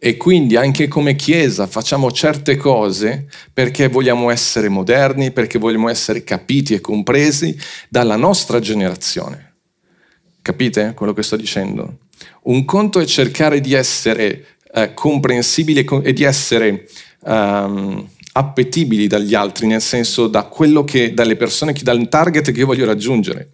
e 0.06 0.18
quindi 0.18 0.54
anche 0.54 0.86
come 0.86 1.16
Chiesa 1.16 1.66
facciamo 1.66 2.12
certe 2.12 2.56
cose 2.56 3.26
perché 3.50 3.88
vogliamo 3.88 4.28
essere 4.28 4.68
moderni, 4.68 5.30
perché 5.30 5.58
vogliamo 5.58 5.88
essere 5.88 6.22
capiti 6.22 6.74
e 6.74 6.82
compresi 6.82 7.58
dalla 7.88 8.16
nostra 8.16 8.60
generazione. 8.60 9.54
Capite 10.42 10.92
quello 10.94 11.14
che 11.14 11.22
sto 11.22 11.36
dicendo? 11.36 12.00
Un 12.42 12.66
conto 12.66 13.00
è 13.00 13.06
cercare 13.06 13.62
di 13.62 13.72
essere 13.72 14.58
eh, 14.74 14.92
comprensibili 14.92 15.86
e 16.02 16.12
di 16.12 16.22
essere 16.22 16.86
um, 17.20 18.06
appetibili 18.36 19.06
dagli 19.06 19.32
altri, 19.34 19.68
nel 19.68 19.80
senso 19.80 20.26
da 20.26 20.42
quello 20.42 20.82
che, 20.82 21.14
dalle 21.14 21.36
persone, 21.36 21.72
dal 21.72 22.08
target 22.08 22.50
che 22.50 22.58
io 22.58 22.66
voglio 22.66 22.84
raggiungere. 22.84 23.50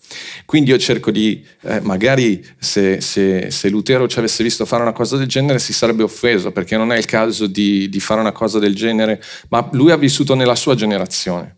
Quindi 0.46 0.70
io 0.70 0.78
cerco 0.78 1.10
di, 1.10 1.44
eh, 1.62 1.80
magari 1.80 2.42
se, 2.58 3.02
se, 3.02 3.50
se, 3.50 3.68
Lutero 3.68 4.08
ci 4.08 4.18
avesse 4.18 4.42
visto 4.42 4.64
fare 4.64 4.80
una 4.80 4.92
cosa 4.92 5.18
del 5.18 5.26
genere 5.26 5.58
si 5.58 5.74
sarebbe 5.74 6.02
offeso, 6.02 6.50
perché 6.50 6.78
non 6.78 6.92
è 6.92 6.96
il 6.96 7.04
caso 7.04 7.46
di, 7.46 7.90
di 7.90 8.00
fare 8.00 8.20
una 8.20 8.32
cosa 8.32 8.58
del 8.58 8.74
genere, 8.74 9.22
ma 9.50 9.68
lui 9.72 9.90
ha 9.90 9.96
vissuto 9.96 10.34
nella 10.34 10.56
sua 10.56 10.74
generazione. 10.74 11.56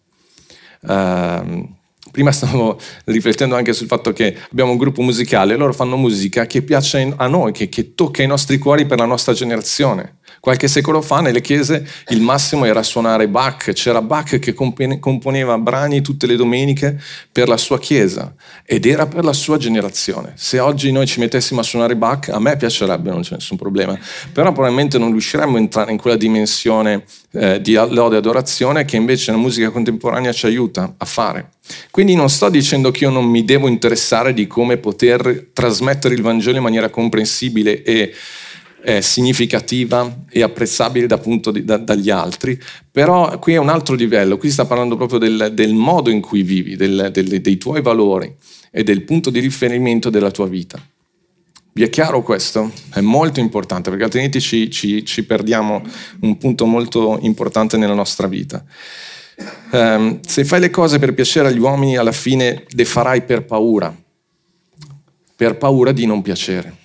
Uh, 0.80 1.68
prima 2.10 2.32
stavo 2.32 2.76
riflettendo 3.06 3.54
anche 3.54 3.72
sul 3.72 3.86
fatto 3.86 4.12
che 4.12 4.36
abbiamo 4.50 4.72
un 4.72 4.78
gruppo 4.78 5.00
musicale, 5.02 5.54
loro 5.54 5.72
fanno 5.72 5.96
musica 5.96 6.46
che 6.46 6.62
piace 6.62 7.14
a 7.16 7.26
noi, 7.28 7.52
che, 7.52 7.68
che 7.68 7.94
tocca 7.94 8.24
i 8.24 8.26
nostri 8.26 8.58
cuori 8.58 8.84
per 8.84 8.98
la 8.98 9.06
nostra 9.06 9.32
generazione. 9.32 10.16
Qualche 10.42 10.66
secolo 10.66 11.02
fa 11.02 11.20
nelle 11.20 11.40
chiese 11.40 11.86
il 12.08 12.20
massimo 12.20 12.64
era 12.64 12.82
suonare 12.82 13.28
Bach, 13.28 13.70
c'era 13.74 14.02
Bach 14.02 14.40
che 14.40 14.52
componeva 14.52 15.56
brani 15.56 16.00
tutte 16.00 16.26
le 16.26 16.34
domeniche 16.34 17.00
per 17.30 17.46
la 17.46 17.56
sua 17.56 17.78
chiesa 17.78 18.34
ed 18.66 18.84
era 18.84 19.06
per 19.06 19.22
la 19.22 19.34
sua 19.34 19.56
generazione. 19.56 20.32
Se 20.34 20.58
oggi 20.58 20.90
noi 20.90 21.06
ci 21.06 21.20
mettessimo 21.20 21.60
a 21.60 21.62
suonare 21.62 21.94
Bach, 21.94 22.28
a 22.30 22.40
me 22.40 22.56
piacerebbe, 22.56 23.10
non 23.10 23.20
c'è 23.20 23.34
nessun 23.34 23.56
problema, 23.56 23.96
però 24.32 24.50
probabilmente 24.50 24.98
non 24.98 25.12
riusciremmo 25.12 25.58
a 25.58 25.60
entrare 25.60 25.92
in 25.92 25.98
quella 25.98 26.16
dimensione 26.16 27.04
eh, 27.30 27.60
di 27.60 27.74
lode 27.74 28.16
e 28.16 28.18
adorazione 28.18 28.84
che 28.84 28.96
invece 28.96 29.30
la 29.30 29.36
musica 29.36 29.70
contemporanea 29.70 30.32
ci 30.32 30.46
aiuta 30.46 30.92
a 30.96 31.04
fare. 31.04 31.50
Quindi 31.92 32.16
non 32.16 32.28
sto 32.28 32.48
dicendo 32.48 32.90
che 32.90 33.04
io 33.04 33.10
non 33.10 33.26
mi 33.26 33.44
devo 33.44 33.68
interessare 33.68 34.34
di 34.34 34.48
come 34.48 34.76
poter 34.78 35.50
trasmettere 35.52 36.14
il 36.14 36.22
Vangelo 36.22 36.56
in 36.56 36.64
maniera 36.64 36.90
comprensibile 36.90 37.84
e 37.84 38.12
eh, 38.84 39.00
significativa 39.02 40.24
e 40.28 40.42
apprezzabile 40.42 41.06
da, 41.06 41.20
di, 41.24 41.64
da, 41.64 41.76
dagli 41.76 42.10
altri, 42.10 42.60
però 42.90 43.38
qui 43.38 43.54
è 43.54 43.58
un 43.58 43.68
altro 43.68 43.94
livello, 43.94 44.36
qui 44.36 44.50
sta 44.50 44.64
parlando 44.64 44.96
proprio 44.96 45.18
del, 45.18 45.50
del 45.54 45.74
modo 45.74 46.10
in 46.10 46.20
cui 46.20 46.42
vivi, 46.42 46.76
del, 46.76 47.10
del, 47.12 47.40
dei 47.40 47.58
tuoi 47.58 47.80
valori 47.82 48.34
e 48.70 48.82
del 48.82 49.02
punto 49.02 49.30
di 49.30 49.40
riferimento 49.40 50.10
della 50.10 50.30
tua 50.30 50.46
vita. 50.46 50.80
Vi 51.74 51.82
è 51.82 51.88
chiaro 51.88 52.22
questo? 52.22 52.70
È 52.92 53.00
molto 53.00 53.40
importante 53.40 53.88
perché 53.88 54.04
altrimenti 54.04 54.40
ci, 54.40 54.70
ci, 54.70 55.06
ci 55.06 55.24
perdiamo 55.24 55.82
un 56.20 56.36
punto 56.36 56.66
molto 56.66 57.18
importante 57.22 57.78
nella 57.78 57.94
nostra 57.94 58.26
vita. 58.26 58.62
Um, 59.70 60.20
se 60.20 60.44
fai 60.44 60.60
le 60.60 60.68
cose 60.68 60.98
per 60.98 61.14
piacere 61.14 61.48
agli 61.48 61.58
uomini, 61.58 61.96
alla 61.96 62.12
fine 62.12 62.64
le 62.68 62.84
farai 62.84 63.22
per 63.22 63.46
paura, 63.46 63.94
per 65.34 65.56
paura 65.56 65.92
di 65.92 66.04
non 66.04 66.20
piacere. 66.20 66.80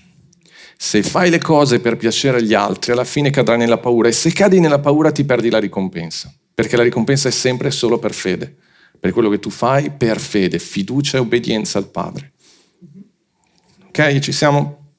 Se 0.79 1.01
fai 1.01 1.31
le 1.31 1.39
cose 1.39 1.79
per 1.79 1.97
piacere 1.97 2.37
agli 2.37 2.53
altri, 2.53 2.91
alla 2.91 3.03
fine 3.03 3.31
cadrai 3.31 3.57
nella 3.57 3.79
paura 3.79 4.09
e 4.09 4.11
se 4.11 4.31
cadi 4.31 4.59
nella 4.59 4.79
paura 4.79 5.11
ti 5.11 5.25
perdi 5.25 5.49
la 5.49 5.57
ricompensa, 5.57 6.31
perché 6.53 6.77
la 6.77 6.83
ricompensa 6.83 7.27
è 7.29 7.31
sempre 7.31 7.71
solo 7.71 7.97
per 7.97 8.13
fede, 8.13 8.55
per 8.99 9.11
quello 9.11 9.29
che 9.29 9.39
tu 9.39 9.49
fai 9.49 9.89
per 9.89 10.19
fede, 10.19 10.59
fiducia 10.59 11.17
e 11.17 11.21
obbedienza 11.21 11.79
al 11.79 11.89
Padre. 11.89 12.33
Ok, 13.87 14.19
ci 14.19 14.31
siamo? 14.31 14.93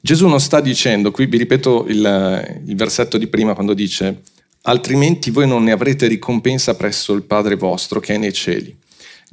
Gesù 0.00 0.28
non 0.28 0.38
sta 0.38 0.60
dicendo, 0.60 1.10
qui 1.10 1.26
vi 1.26 1.38
ripeto 1.38 1.86
il, 1.88 2.60
il 2.66 2.76
versetto 2.76 3.18
di 3.18 3.26
prima 3.26 3.54
quando 3.54 3.74
dice, 3.74 4.22
altrimenti 4.62 5.30
voi 5.30 5.48
non 5.48 5.64
ne 5.64 5.72
avrete 5.72 6.06
ricompensa 6.06 6.76
presso 6.76 7.12
il 7.14 7.22
Padre 7.22 7.56
vostro 7.56 7.98
che 8.00 8.14
è 8.14 8.18
nei 8.18 8.32
cieli. 8.32 8.76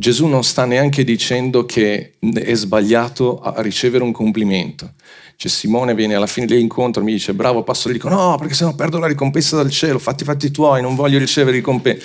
Gesù 0.02 0.26
non 0.26 0.44
sta 0.44 0.66
neanche 0.66 1.04
dicendo 1.04 1.64
che 1.68 2.14
è 2.34 2.56
sbagliato 2.56 3.40
a 3.40 3.62
ricevere 3.62 4.04
un 4.04 4.12
complimento. 4.12 4.94
Cioè 5.36 5.52
Simone 5.52 5.94
viene 5.94 6.16
alla 6.16 6.26
fine 6.26 6.48
dell'incontro 6.48 7.04
e 7.04 7.06
mi 7.06 7.12
dice 7.12 7.36
bravo 7.36 7.62
pastore, 7.62 7.94
dico 7.94 8.10
no 8.10 8.36
perché 8.40 8.56
sennò 8.56 8.74
perdo 8.74 8.98
la 8.98 9.06
ricompensa 9.06 9.58
dal 9.58 9.70
cielo, 9.70 10.00
fatti 10.00 10.24
fatti 10.24 10.50
tuoi, 10.50 10.82
non 10.82 10.96
voglio 10.96 11.20
ricevere 11.20 11.58
ricompensa. 11.58 12.04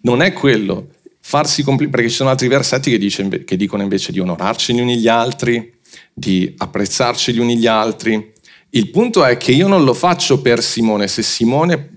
Non 0.00 0.20
è 0.20 0.32
quello, 0.32 0.88
farsi 1.20 1.62
complimenti, 1.62 1.96
perché 1.96 2.10
ci 2.10 2.16
sono 2.16 2.30
altri 2.30 2.48
versetti 2.48 2.90
che, 2.90 2.98
dice, 2.98 3.44
che 3.44 3.56
dicono 3.56 3.84
invece 3.84 4.10
di 4.10 4.18
onorarci 4.18 4.74
gli 4.74 4.80
uni 4.80 4.98
gli 4.98 5.06
altri, 5.06 5.74
di 6.12 6.52
apprezzarci 6.56 7.32
gli 7.32 7.38
uni 7.38 7.56
gli 7.56 7.68
altri, 7.68 8.32
Il 8.74 8.88
punto 8.90 9.22
è 9.22 9.36
che 9.36 9.52
io 9.52 9.68
non 9.68 9.84
lo 9.84 9.92
faccio 9.92 10.40
per 10.40 10.62
Simone. 10.62 11.06
Se 11.06 11.22
Simone, 11.22 11.90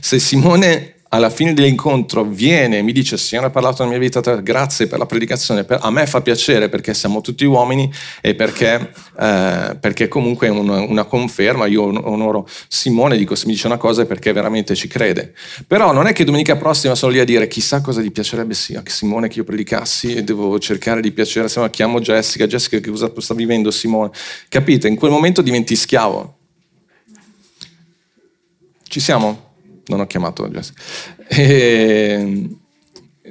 se 0.00 0.18
Simone 0.18 0.95
alla 1.08 1.30
fine 1.30 1.54
dell'incontro 1.54 2.24
viene 2.24 2.78
e 2.78 2.82
mi 2.82 2.92
dice 2.92 3.16
Signore 3.16 3.46
ha 3.48 3.50
parlato 3.50 3.76
della 3.78 3.90
mia 3.90 3.98
vita, 3.98 4.20
grazie 4.40 4.86
per 4.88 4.98
la 4.98 5.06
predicazione, 5.06 5.64
a 5.68 5.90
me 5.90 6.06
fa 6.06 6.20
piacere 6.20 6.68
perché 6.68 6.94
siamo 6.94 7.20
tutti 7.20 7.44
uomini 7.44 7.90
e 8.20 8.34
perché, 8.34 8.92
eh, 9.18 9.76
perché 9.78 10.08
comunque 10.08 10.48
è 10.48 10.50
una, 10.50 10.80
una, 10.80 11.04
conferma, 11.04 11.66
io 11.66 11.82
onoro 11.82 12.48
Simone, 12.68 13.16
dico 13.16 13.34
se 13.36 13.46
mi 13.46 13.52
dice 13.52 13.66
una 13.66 13.76
cosa 13.76 14.02
è 14.02 14.06
perché 14.06 14.32
veramente 14.32 14.74
ci 14.74 14.88
crede. 14.88 15.32
Però 15.66 15.92
non 15.92 16.06
è 16.06 16.12
che 16.12 16.24
domenica 16.24 16.56
prossima 16.56 16.94
sono 16.94 17.12
lì 17.12 17.20
a 17.20 17.24
dire 17.24 17.46
chissà 17.46 17.80
cosa 17.80 18.00
gli 18.00 18.10
piacerebbe 18.10 18.54
sia 18.54 18.82
che 18.82 18.90
Simone 18.90 19.28
che 19.28 19.38
io 19.38 19.44
predicassi 19.44 20.14
e 20.14 20.24
devo 20.24 20.58
cercare 20.58 21.00
di 21.00 21.12
piacere, 21.12 21.48
se 21.48 21.60
no 21.60 21.70
chiamo 21.70 22.00
Jessica, 22.00 22.46
Jessica 22.46 22.78
che 22.80 22.90
cosa 22.90 23.12
sta 23.16 23.34
vivendo 23.34 23.70
Simone? 23.70 24.10
Capite? 24.48 24.88
In 24.88 24.96
quel 24.96 25.12
momento 25.12 25.40
diventi 25.40 25.76
schiavo. 25.76 26.34
Ci 28.88 29.00
siamo? 29.00 29.45
Non 29.86 30.00
ho 30.00 30.06
chiamato 30.06 30.48
Jessica. 30.48 30.82
E, 31.28 32.48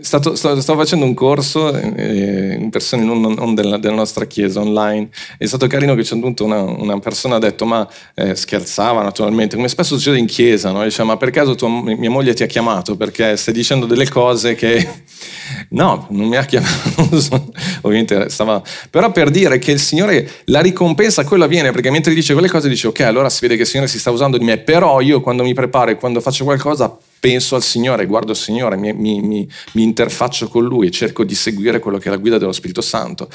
stato, 0.05 0.35
sto, 0.35 0.61
sto, 0.61 0.75
facendo 0.75 1.03
un 1.03 1.15
corso 1.15 1.75
eh, 1.75 2.57
in 2.59 2.69
persone 2.69 3.03
non, 3.03 3.19
non 3.21 3.55
della, 3.55 3.77
della, 3.77 3.95
nostra 3.95 4.25
chiesa 4.25 4.59
online. 4.59 5.09
È 5.37 5.45
stato 5.45 5.65
carino 5.67 5.95
che 5.95 6.03
c'è 6.03 6.13
un 6.13 6.33
una, 6.39 6.61
una 6.61 6.99
persona 6.99 7.35
ha 7.35 7.39
detto, 7.39 7.65
ma 7.65 7.87
eh, 8.13 8.35
scherzava 8.35 9.01
naturalmente, 9.01 9.55
come 9.55 9.67
spesso 9.67 9.95
succede 9.95 10.19
in 10.19 10.27
chiesa, 10.27 10.71
no? 10.71 10.83
Dice, 10.83 11.03
ma 11.03 11.17
per 11.17 11.31
caso 11.31 11.55
tua, 11.55 11.69
mia 11.69 12.09
moglie 12.09 12.33
ti 12.33 12.43
ha 12.43 12.45
chiamato 12.45 12.95
perché 12.95 13.35
stai 13.35 13.53
dicendo 13.53 13.85
delle 13.85 14.07
cose 14.07 14.55
che... 14.55 14.87
No, 15.69 16.07
non 16.09 16.27
mi 16.27 16.37
ha 16.37 16.43
chiamato, 16.43 17.07
ovviamente 17.81 18.29
stava... 18.29 18.61
Però 18.89 19.11
per 19.11 19.29
dire 19.29 19.59
che 19.59 19.71
il 19.71 19.79
Signore, 19.79 20.27
la 20.45 20.59
ricompensa 20.59 21.23
quella 21.23 21.45
viene, 21.45 21.71
perché 21.71 21.91
mentre 21.91 22.13
dice 22.13 22.33
quelle 22.33 22.49
cose 22.49 22.67
dice, 22.67 22.87
ok, 22.87 23.01
allora 23.01 23.29
si 23.29 23.41
vede 23.41 23.55
che 23.55 23.61
il 23.61 23.67
Signore 23.67 23.87
si 23.87 23.99
sta 23.99 24.09
usando 24.09 24.37
di 24.37 24.43
me, 24.43 24.57
però 24.57 25.01
io 25.01 25.21
quando 25.21 25.43
mi 25.43 25.53
preparo 25.53 25.91
e 25.91 25.95
quando 25.95 26.19
faccio 26.19 26.43
qualcosa 26.43 26.97
penso 27.25 27.55
al 27.55 27.63
Signore, 27.63 28.05
guardo 28.05 28.33
il 28.33 28.37
Signore, 28.37 28.77
mi, 28.77 28.93
mi, 28.93 29.19
mi, 29.19 29.49
mi 29.71 29.81
interfaccio 29.81 30.47
con 30.47 30.63
Lui 30.63 30.85
e 30.85 30.91
cerco 30.91 31.23
di 31.23 31.33
seguire 31.33 31.79
quello 31.79 31.97
che 31.97 32.07
è 32.07 32.11
la 32.11 32.17
guida 32.17 32.37
dello 32.37 32.51
Spirito 32.51 32.81
Santo. 32.81 33.27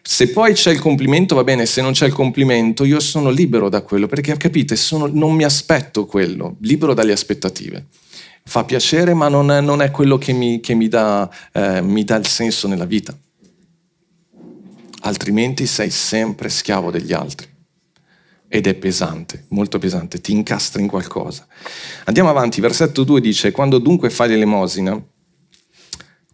Se 0.00 0.28
poi 0.28 0.52
c'è 0.52 0.70
il 0.70 0.78
complimento, 0.78 1.34
va 1.34 1.42
bene, 1.42 1.66
se 1.66 1.82
non 1.82 1.94
c'è 1.94 2.06
il 2.06 2.12
complimento, 2.12 2.84
io 2.84 3.00
sono 3.00 3.30
libero 3.30 3.68
da 3.68 3.82
quello, 3.82 4.06
perché 4.06 4.36
capite, 4.36 4.76
sono, 4.76 5.08
non 5.12 5.34
mi 5.34 5.42
aspetto 5.42 6.06
quello, 6.06 6.54
libero 6.60 6.94
dalle 6.94 7.10
aspettative. 7.10 7.86
Fa 8.44 8.62
piacere, 8.62 9.14
ma 9.14 9.26
non 9.26 9.50
è, 9.50 9.60
non 9.60 9.82
è 9.82 9.90
quello 9.90 10.16
che, 10.16 10.32
mi, 10.32 10.60
che 10.60 10.76
dà, 10.88 11.28
eh, 11.50 11.82
mi 11.82 12.04
dà 12.04 12.14
il 12.14 12.28
senso 12.28 12.68
nella 12.68 12.84
vita. 12.84 13.18
Altrimenti 15.00 15.66
sei 15.66 15.90
sempre 15.90 16.48
schiavo 16.48 16.92
degli 16.92 17.12
altri 17.12 17.53
ed 18.48 18.66
è 18.66 18.74
pesante, 18.74 19.46
molto 19.48 19.78
pesante, 19.78 20.20
ti 20.20 20.32
incastra 20.32 20.80
in 20.80 20.88
qualcosa. 20.88 21.46
Andiamo 22.04 22.30
avanti, 22.30 22.60
versetto 22.60 23.02
2 23.02 23.20
dice, 23.20 23.50
quando 23.50 23.78
dunque 23.78 24.10
fai 24.10 24.28
l'elemosina, 24.28 25.02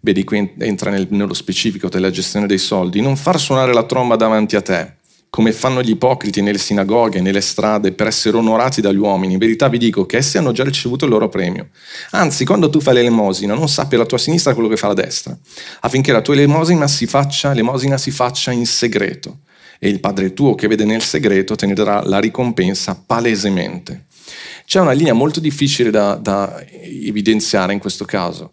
vedi 0.00 0.24
qui 0.24 0.54
entra 0.58 0.90
nel, 0.90 1.06
nello 1.10 1.34
specifico 1.34 1.88
della 1.88 2.10
gestione 2.10 2.46
dei 2.46 2.58
soldi, 2.58 3.00
non 3.00 3.16
far 3.16 3.38
suonare 3.38 3.72
la 3.72 3.84
tromba 3.84 4.16
davanti 4.16 4.56
a 4.56 4.60
te, 4.60 4.94
come 5.30 5.52
fanno 5.52 5.80
gli 5.80 5.90
ipocriti 5.90 6.42
nelle 6.42 6.58
sinagoghe, 6.58 7.20
nelle 7.20 7.40
strade, 7.40 7.92
per 7.92 8.08
essere 8.08 8.36
onorati 8.36 8.80
dagli 8.80 8.96
uomini. 8.96 9.34
In 9.34 9.38
verità 9.38 9.68
vi 9.68 9.78
dico 9.78 10.04
che 10.04 10.16
essi 10.16 10.36
hanno 10.36 10.52
già 10.52 10.64
ricevuto 10.64 11.04
il 11.04 11.10
loro 11.12 11.28
premio. 11.28 11.68
Anzi, 12.10 12.44
quando 12.44 12.68
tu 12.68 12.80
fai 12.80 12.94
l'elemosina, 12.94 13.54
non 13.54 13.68
sappi 13.68 13.96
la 13.96 14.04
tua 14.04 14.18
sinistra 14.18 14.52
quello 14.54 14.68
che 14.68 14.76
fa 14.76 14.88
la 14.88 14.94
destra, 14.94 15.38
affinché 15.80 16.10
la 16.12 16.20
tua 16.20 16.34
elemosina 16.34 16.88
si 16.88 17.06
faccia, 17.06 17.50
l'elemosina 17.50 17.96
si 17.96 18.10
faccia 18.10 18.50
in 18.50 18.66
segreto 18.66 19.38
e 19.82 19.88
il 19.88 19.98
Padre 19.98 20.34
tuo 20.34 20.54
che 20.54 20.68
vede 20.68 20.84
nel 20.84 21.00
segreto 21.00 21.56
te 21.56 21.64
ne 21.64 21.72
darà 21.72 22.02
la 22.04 22.20
ricompensa 22.20 23.02
palesemente. 23.04 24.04
C'è 24.66 24.78
una 24.78 24.92
linea 24.92 25.14
molto 25.14 25.40
difficile 25.40 25.90
da, 25.90 26.14
da 26.14 26.62
evidenziare 26.68 27.72
in 27.72 27.78
questo 27.78 28.04
caso. 28.04 28.52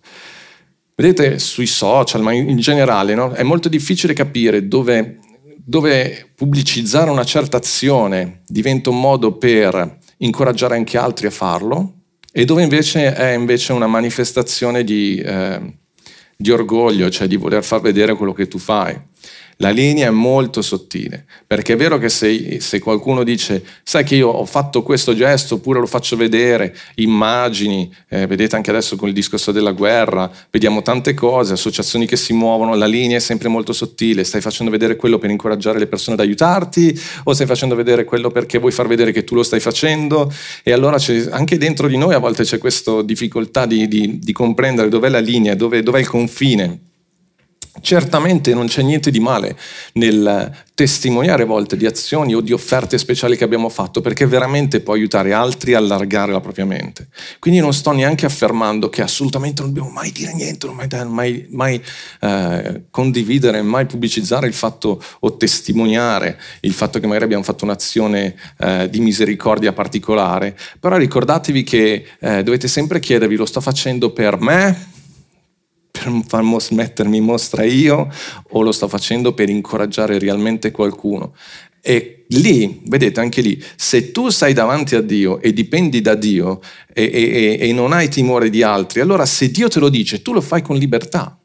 Vedete 0.95 1.37
sui 1.37 1.67
social, 1.67 2.23
ma 2.23 2.31
in 2.31 2.57
generale, 2.57 3.13
no? 3.13 3.31
è 3.33 3.43
molto 3.43 3.69
difficile 3.69 4.13
capire 4.13 4.67
dove, 4.67 5.19
dove 5.57 6.31
pubblicizzare 6.33 7.11
una 7.11 7.25
certa 7.25 7.57
azione 7.57 8.41
diventa 8.47 8.89
un 8.89 8.99
modo 8.99 9.37
per 9.37 9.99
incoraggiare 10.19 10.75
anche 10.75 10.97
altri 10.97 11.27
a 11.27 11.31
farlo 11.31 11.93
e 12.31 12.45
dove 12.45 12.63
invece 12.63 13.13
è 13.13 13.33
invece 13.33 13.73
una 13.73 13.85
manifestazione 13.85 14.83
di, 14.83 15.17
eh, 15.17 15.59
di 16.35 16.51
orgoglio, 16.51 17.09
cioè 17.09 17.27
di 17.27 17.35
voler 17.35 17.63
far 17.63 17.81
vedere 17.81 18.15
quello 18.15 18.33
che 18.33 18.47
tu 18.47 18.57
fai. 18.57 18.95
La 19.59 19.71
linea 19.71 20.09
è 20.09 20.11
molto 20.11 20.61
sottile, 20.61 21.25
perché 21.47 21.73
è 21.73 21.75
vero 21.75 21.97
che 21.97 22.09
se, 22.09 22.59
se, 22.59 22.77
qualcuno 22.77 23.23
dice, 23.23 23.63
sai 23.81 24.03
che 24.03 24.15
io 24.15 24.29
ho 24.29 24.45
fatto 24.45 24.83
questo 24.83 25.15
gesto, 25.15 25.55
oppure 25.55 25.79
lo 25.79 25.87
faccio 25.87 26.15
vedere, 26.15 26.75
immagini, 26.95 27.91
eh, 28.09 28.27
vedete 28.27 28.55
anche 28.55 28.69
adesso 28.69 28.95
con 28.95 29.07
il 29.07 29.15
discorso 29.15 29.51
della 29.51 29.71
guerra, 29.71 30.31
vediamo 30.51 30.83
tante 30.83 31.15
cose, 31.15 31.53
associazioni 31.53 32.05
che 32.05 32.17
si 32.17 32.33
muovono, 32.33 32.75
la 32.75 32.85
linea 32.85 33.17
è 33.17 33.19
sempre 33.19 33.47
molto 33.47 33.73
sottile, 33.73 34.23
stai 34.23 34.41
facendo 34.41 34.71
vedere 34.71 34.95
quello 34.95 35.17
per 35.17 35.31
incoraggiare 35.31 35.79
le 35.79 35.87
persone 35.87 36.15
ad 36.15 36.21
aiutarti, 36.21 36.99
o 37.23 37.33
stai 37.33 37.47
facendo 37.47 37.73
vedere 37.73 38.03
quello 38.03 38.29
perché 38.29 38.59
vuoi 38.59 38.71
far 38.71 38.85
vedere 38.87 39.11
che 39.11 39.23
tu 39.23 39.33
lo 39.33 39.41
stai 39.41 39.59
facendo, 39.59 40.31
e 40.61 40.71
allora 40.71 40.97
anche 41.31 41.57
dentro 41.57 41.87
di 41.87 41.97
noi 41.97 42.13
a 42.13 42.19
volte 42.19 42.43
c'è 42.43 42.59
questa 42.59 43.01
difficoltà 43.01 43.65
di, 43.65 43.87
di, 43.87 44.19
di 44.19 44.31
comprendere 44.33 44.87
dov'è 44.87 45.09
la 45.09 45.17
linea, 45.17 45.55
dove, 45.55 45.81
dov'è 45.81 45.99
il 45.99 46.07
confine 46.07 46.79
Certamente 47.87 48.53
non 48.53 48.67
c'è 48.67 48.81
niente 48.81 49.09
di 49.09 49.21
male 49.21 49.57
nel 49.93 50.51
testimoniare 50.73 51.43
a 51.43 51.45
volte 51.45 51.77
di 51.77 51.85
azioni 51.85 52.35
o 52.35 52.41
di 52.41 52.51
offerte 52.51 52.97
speciali 52.97 53.37
che 53.37 53.45
abbiamo 53.45 53.69
fatto, 53.69 54.01
perché 54.01 54.25
veramente 54.25 54.81
può 54.81 54.93
aiutare 54.93 55.31
altri 55.31 55.73
a 55.73 55.77
allargare 55.77 56.33
la 56.33 56.41
propria 56.41 56.65
mente. 56.65 57.07
Quindi 57.39 57.61
non 57.61 57.73
sto 57.73 57.93
neanche 57.93 58.25
affermando 58.25 58.89
che 58.89 59.01
assolutamente 59.01 59.61
non 59.61 59.71
dobbiamo 59.71 59.95
mai 59.95 60.11
dire 60.11 60.33
niente, 60.33 60.67
non 60.67 60.75
mai, 60.75 60.89
mai, 61.07 61.47
mai 61.49 61.81
eh, 62.19 62.81
condividere, 62.91 63.61
mai 63.61 63.85
pubblicizzare 63.85 64.47
il 64.47 64.53
fatto 64.53 65.01
o 65.21 65.37
testimoniare 65.37 66.37
il 66.63 66.73
fatto 66.73 66.99
che 66.99 67.05
magari 67.05 67.23
abbiamo 67.23 67.43
fatto 67.43 67.63
un'azione 67.63 68.35
eh, 68.59 68.89
di 68.89 68.99
misericordia 68.99 69.71
particolare, 69.71 70.57
però 70.77 70.97
ricordatevi 70.97 71.63
che 71.63 72.05
eh, 72.19 72.43
dovete 72.43 72.67
sempre 72.67 72.99
chiedervi 72.99 73.37
lo 73.37 73.45
sto 73.45 73.61
facendo 73.61 74.11
per 74.11 74.41
me 74.41 74.95
per 76.11 76.23
far 76.27 76.43
mettermi 76.71 77.17
in 77.17 77.23
mostra 77.23 77.63
io 77.63 78.09
o 78.49 78.61
lo 78.61 78.71
sto 78.71 78.87
facendo 78.87 79.33
per 79.33 79.49
incoraggiare 79.49 80.19
realmente 80.19 80.71
qualcuno? 80.71 81.33
E 81.81 82.25
lì, 82.29 82.81
vedete 82.85 83.19
anche 83.19 83.41
lì, 83.41 83.63
se 83.75 84.11
tu 84.11 84.29
stai 84.29 84.53
davanti 84.53 84.95
a 84.95 85.01
Dio 85.01 85.39
e 85.39 85.53
dipendi 85.53 86.01
da 86.01 86.15
Dio 86.15 86.59
e, 86.93 87.09
e, 87.11 87.57
e 87.69 87.73
non 87.73 87.93
hai 87.93 88.09
timore 88.09 88.49
di 88.49 88.61
altri, 88.63 88.99
allora 88.99 89.25
se 89.25 89.49
Dio 89.49 89.69
te 89.69 89.79
lo 89.79 89.89
dice, 89.89 90.21
tu 90.21 90.33
lo 90.33 90.41
fai 90.41 90.61
con 90.61 90.75
libertà. 90.75 91.39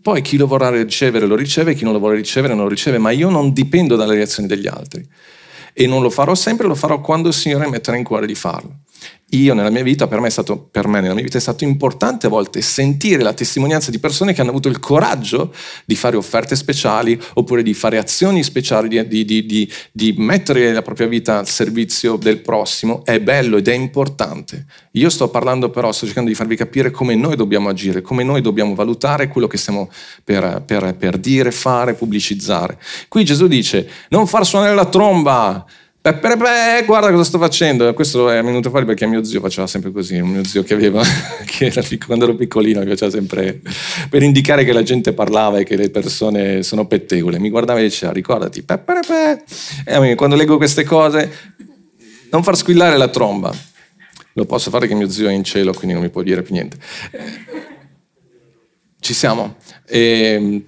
Poi 0.00 0.22
chi 0.22 0.36
lo 0.36 0.46
vorrà 0.46 0.70
ricevere 0.70 1.26
lo 1.26 1.34
riceve, 1.34 1.74
chi 1.74 1.84
non 1.84 1.92
lo 1.92 1.98
vuole 1.98 2.16
ricevere 2.16 2.54
non 2.54 2.64
lo 2.64 2.68
riceve, 2.68 2.98
ma 2.98 3.10
io 3.10 3.30
non 3.30 3.52
dipendo 3.52 3.96
dalle 3.96 4.14
reazioni 4.14 4.48
degli 4.48 4.66
altri. 4.66 5.06
E 5.72 5.86
non 5.86 6.02
lo 6.02 6.10
farò 6.10 6.34
sempre, 6.34 6.66
lo 6.66 6.74
farò 6.74 7.00
quando 7.00 7.28
il 7.28 7.34
Signore 7.34 7.68
metterà 7.68 7.96
in 7.96 8.04
cuore 8.04 8.26
di 8.26 8.34
farlo 8.34 8.80
io 9.30 9.52
nella 9.52 9.68
mia 9.68 9.82
vita, 9.82 10.06
per 10.06 10.20
me, 10.20 10.30
stato, 10.30 10.56
per 10.58 10.88
me, 10.88 11.00
nella 11.00 11.12
mia 11.12 11.22
vita 11.22 11.36
è 11.36 11.40
stato 11.40 11.64
importante 11.64 12.26
a 12.26 12.30
volte 12.30 12.62
sentire 12.62 13.22
la 13.22 13.34
testimonianza 13.34 13.90
di 13.90 13.98
persone 13.98 14.32
che 14.32 14.40
hanno 14.40 14.50
avuto 14.50 14.68
il 14.68 14.78
coraggio 14.78 15.52
di 15.84 15.96
fare 15.96 16.16
offerte 16.16 16.56
speciali 16.56 17.20
oppure 17.34 17.62
di 17.62 17.74
fare 17.74 17.98
azioni 17.98 18.42
speciali, 18.42 18.88
di, 19.06 19.24
di, 19.24 19.44
di, 19.44 19.72
di 19.92 20.14
mettere 20.16 20.72
la 20.72 20.80
propria 20.80 21.06
vita 21.08 21.38
al 21.38 21.48
servizio 21.48 22.16
del 22.16 22.40
prossimo. 22.40 23.04
È 23.04 23.20
bello 23.20 23.58
ed 23.58 23.68
è 23.68 23.74
importante. 23.74 24.64
Io 24.92 25.10
sto 25.10 25.28
parlando 25.28 25.68
però, 25.68 25.92
sto 25.92 26.06
cercando 26.06 26.30
di 26.30 26.34
farvi 26.34 26.56
capire 26.56 26.90
come 26.90 27.14
noi 27.14 27.36
dobbiamo 27.36 27.68
agire, 27.68 28.00
come 28.00 28.24
noi 28.24 28.40
dobbiamo 28.40 28.74
valutare 28.74 29.28
quello 29.28 29.46
che 29.46 29.58
stiamo 29.58 29.90
per, 30.24 30.62
per, 30.64 30.96
per 30.96 31.18
dire, 31.18 31.50
fare, 31.50 31.92
pubblicizzare. 31.92 32.78
Qui 33.08 33.24
Gesù 33.24 33.46
dice, 33.46 33.88
non 34.08 34.26
far 34.26 34.46
suonare 34.46 34.74
la 34.74 34.86
tromba 34.86 35.66
Peppe, 36.00 36.36
pepe, 36.36 36.84
guarda 36.86 37.10
cosa 37.10 37.24
sto 37.24 37.38
facendo. 37.38 37.92
Questo 37.92 38.30
è 38.30 38.40
venuto 38.42 38.70
fuori 38.70 38.84
perché 38.84 39.04
mio 39.06 39.24
zio 39.24 39.40
faceva 39.40 39.66
sempre 39.66 39.90
così. 39.90 40.22
Mio 40.22 40.44
zio 40.44 40.62
che 40.62 40.74
aveva, 40.74 41.02
che 41.44 41.66
era, 41.66 41.82
quando 42.06 42.24
ero 42.24 42.34
piccolino, 42.36 42.80
mi 42.80 42.86
faceva 42.86 43.10
sempre 43.10 43.60
per 44.08 44.22
indicare 44.22 44.64
che 44.64 44.72
la 44.72 44.84
gente 44.84 45.12
parlava 45.12 45.58
e 45.58 45.64
che 45.64 45.76
le 45.76 45.90
persone 45.90 46.62
sono 46.62 46.86
pettegole. 46.86 47.40
Mi 47.40 47.50
guardava 47.50 47.80
e 47.80 47.82
diceva: 47.82 48.12
Ricordati, 48.12 48.62
pepe. 48.62 49.42
E 49.84 50.14
quando 50.14 50.36
leggo 50.36 50.56
queste 50.56 50.84
cose, 50.84 51.30
non 52.30 52.44
far 52.44 52.56
squillare 52.56 52.96
la 52.96 53.08
tromba. 53.08 53.52
Lo 54.34 54.44
posso 54.44 54.70
fare 54.70 54.86
che 54.86 54.94
mio 54.94 55.10
zio 55.10 55.28
è 55.28 55.32
in 55.32 55.42
cielo, 55.42 55.72
quindi 55.72 55.94
non 55.94 56.02
mi 56.02 56.10
può 56.10 56.22
dire 56.22 56.42
più 56.42 56.54
niente. 56.54 56.78
Ci 59.00 59.14
siamo. 59.14 59.56
E, 59.84 60.00
ehm, 60.00 60.62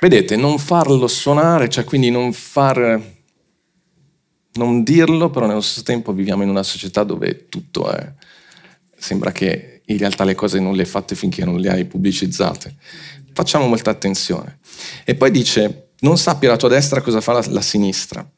vedete, 0.00 0.36
non 0.36 0.58
farlo 0.58 1.06
suonare, 1.06 1.68
cioè 1.68 1.84
quindi 1.84 2.10
non 2.10 2.32
far 2.32 3.11
non 4.54 4.82
dirlo, 4.82 5.30
però 5.30 5.46
nello 5.46 5.60
stesso 5.60 5.82
tempo 5.82 6.12
viviamo 6.12 6.42
in 6.42 6.48
una 6.48 6.62
società 6.62 7.04
dove 7.04 7.48
tutto 7.48 7.90
è... 7.90 8.12
Sembra 8.96 9.32
che 9.32 9.82
in 9.86 9.98
realtà 9.98 10.24
le 10.24 10.34
cose 10.34 10.60
non 10.60 10.74
le 10.74 10.82
hai 10.82 10.88
fatte 10.88 11.14
finché 11.14 11.44
non 11.44 11.58
le 11.58 11.70
hai 11.70 11.84
pubblicizzate. 11.84 12.76
Facciamo 13.32 13.66
molta 13.66 13.90
attenzione. 13.90 14.58
E 15.04 15.14
poi 15.14 15.30
dice, 15.30 15.90
non 16.00 16.18
sappi 16.18 16.46
la 16.46 16.56
tua 16.56 16.68
destra 16.68 17.00
cosa 17.00 17.20
fa 17.20 17.32
la, 17.32 17.44
la 17.48 17.60
sinistra. 17.60 18.28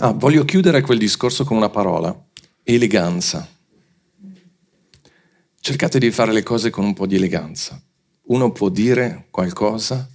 Ah, 0.00 0.12
voglio 0.12 0.44
chiudere 0.44 0.80
quel 0.80 0.98
discorso 0.98 1.44
con 1.44 1.56
una 1.56 1.70
parola, 1.70 2.14
eleganza. 2.62 3.48
Cercate 5.60 5.98
di 5.98 6.10
fare 6.10 6.32
le 6.32 6.42
cose 6.42 6.70
con 6.70 6.84
un 6.84 6.94
po' 6.94 7.06
di 7.06 7.16
eleganza. 7.16 7.80
Uno 8.26 8.52
può 8.52 8.68
dire 8.68 9.26
qualcosa, 9.30 10.08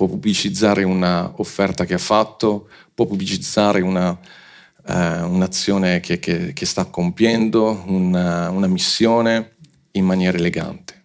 può 0.00 0.08
pubblicizzare 0.08 0.82
un'offerta 0.82 1.84
che 1.84 1.92
ha 1.92 1.98
fatto, 1.98 2.70
può 2.94 3.04
pubblicizzare 3.04 3.82
una, 3.82 4.08
uh, 4.08 4.92
un'azione 4.92 6.00
che, 6.00 6.18
che, 6.18 6.54
che, 6.54 6.64
sta 6.64 6.86
compiendo, 6.86 7.84
una, 7.86 8.48
una 8.48 8.66
missione 8.66 9.56
in 9.90 10.06
maniera 10.06 10.38
elegante. 10.38 11.04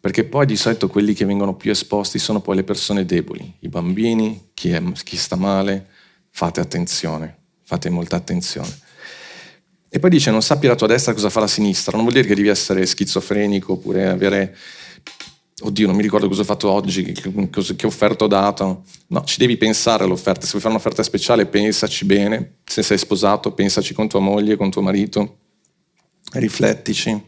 Perché 0.00 0.24
poi 0.24 0.44
di 0.44 0.56
solito 0.56 0.88
quelli 0.88 1.14
che 1.14 1.24
vengono 1.24 1.54
più 1.54 1.70
esposti 1.70 2.18
sono 2.18 2.40
poi 2.40 2.56
le 2.56 2.64
persone 2.64 3.04
deboli, 3.04 3.58
i 3.60 3.68
bambini, 3.68 4.48
chi, 4.54 4.70
è, 4.70 4.82
chi 5.04 5.16
sta 5.16 5.36
male, 5.36 5.86
fate 6.30 6.58
attenzione, 6.58 7.36
fate 7.62 7.90
molta 7.90 8.16
attenzione. 8.16 8.76
E 9.88 10.00
poi 10.00 10.10
dice 10.10 10.32
non 10.32 10.42
sappi 10.42 10.66
la 10.66 10.74
tua 10.74 10.88
destra 10.88 11.12
cosa 11.12 11.30
fa 11.30 11.38
la 11.38 11.46
sinistra, 11.46 11.92
non 11.92 12.02
vuol 12.02 12.14
dire 12.14 12.26
che 12.26 12.34
devi 12.34 12.48
essere 12.48 12.84
schizofrenico 12.86 13.74
oppure 13.74 14.08
avere, 14.08 14.56
oddio 15.60 15.86
non 15.86 15.96
mi 15.96 16.02
ricordo 16.02 16.28
cosa 16.28 16.42
ho 16.42 16.44
fatto 16.44 16.70
oggi, 16.70 17.02
che, 17.02 17.50
che 17.76 17.86
offerta 17.86 18.24
ho 18.24 18.28
dato, 18.28 18.84
no, 19.08 19.24
ci 19.24 19.38
devi 19.38 19.56
pensare 19.56 20.04
all'offerta, 20.04 20.42
se 20.42 20.50
vuoi 20.50 20.62
fare 20.62 20.74
un'offerta 20.74 21.02
speciale 21.02 21.46
pensaci 21.46 22.04
bene, 22.04 22.56
se 22.64 22.82
sei 22.82 22.98
sposato 22.98 23.52
pensaci 23.52 23.94
con 23.94 24.08
tua 24.08 24.20
moglie, 24.20 24.56
con 24.56 24.70
tuo 24.70 24.82
marito, 24.82 25.36
riflettici, 26.32 27.26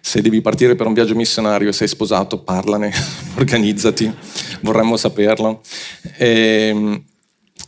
se 0.00 0.20
devi 0.20 0.40
partire 0.40 0.74
per 0.74 0.86
un 0.86 0.92
viaggio 0.92 1.14
missionario 1.14 1.68
e 1.68 1.72
sei 1.72 1.88
sposato 1.88 2.38
parlane, 2.38 2.92
organizzati, 3.36 4.12
vorremmo 4.60 4.96
saperlo. 4.96 5.60
E, 6.16 6.68
ehm, 6.68 7.04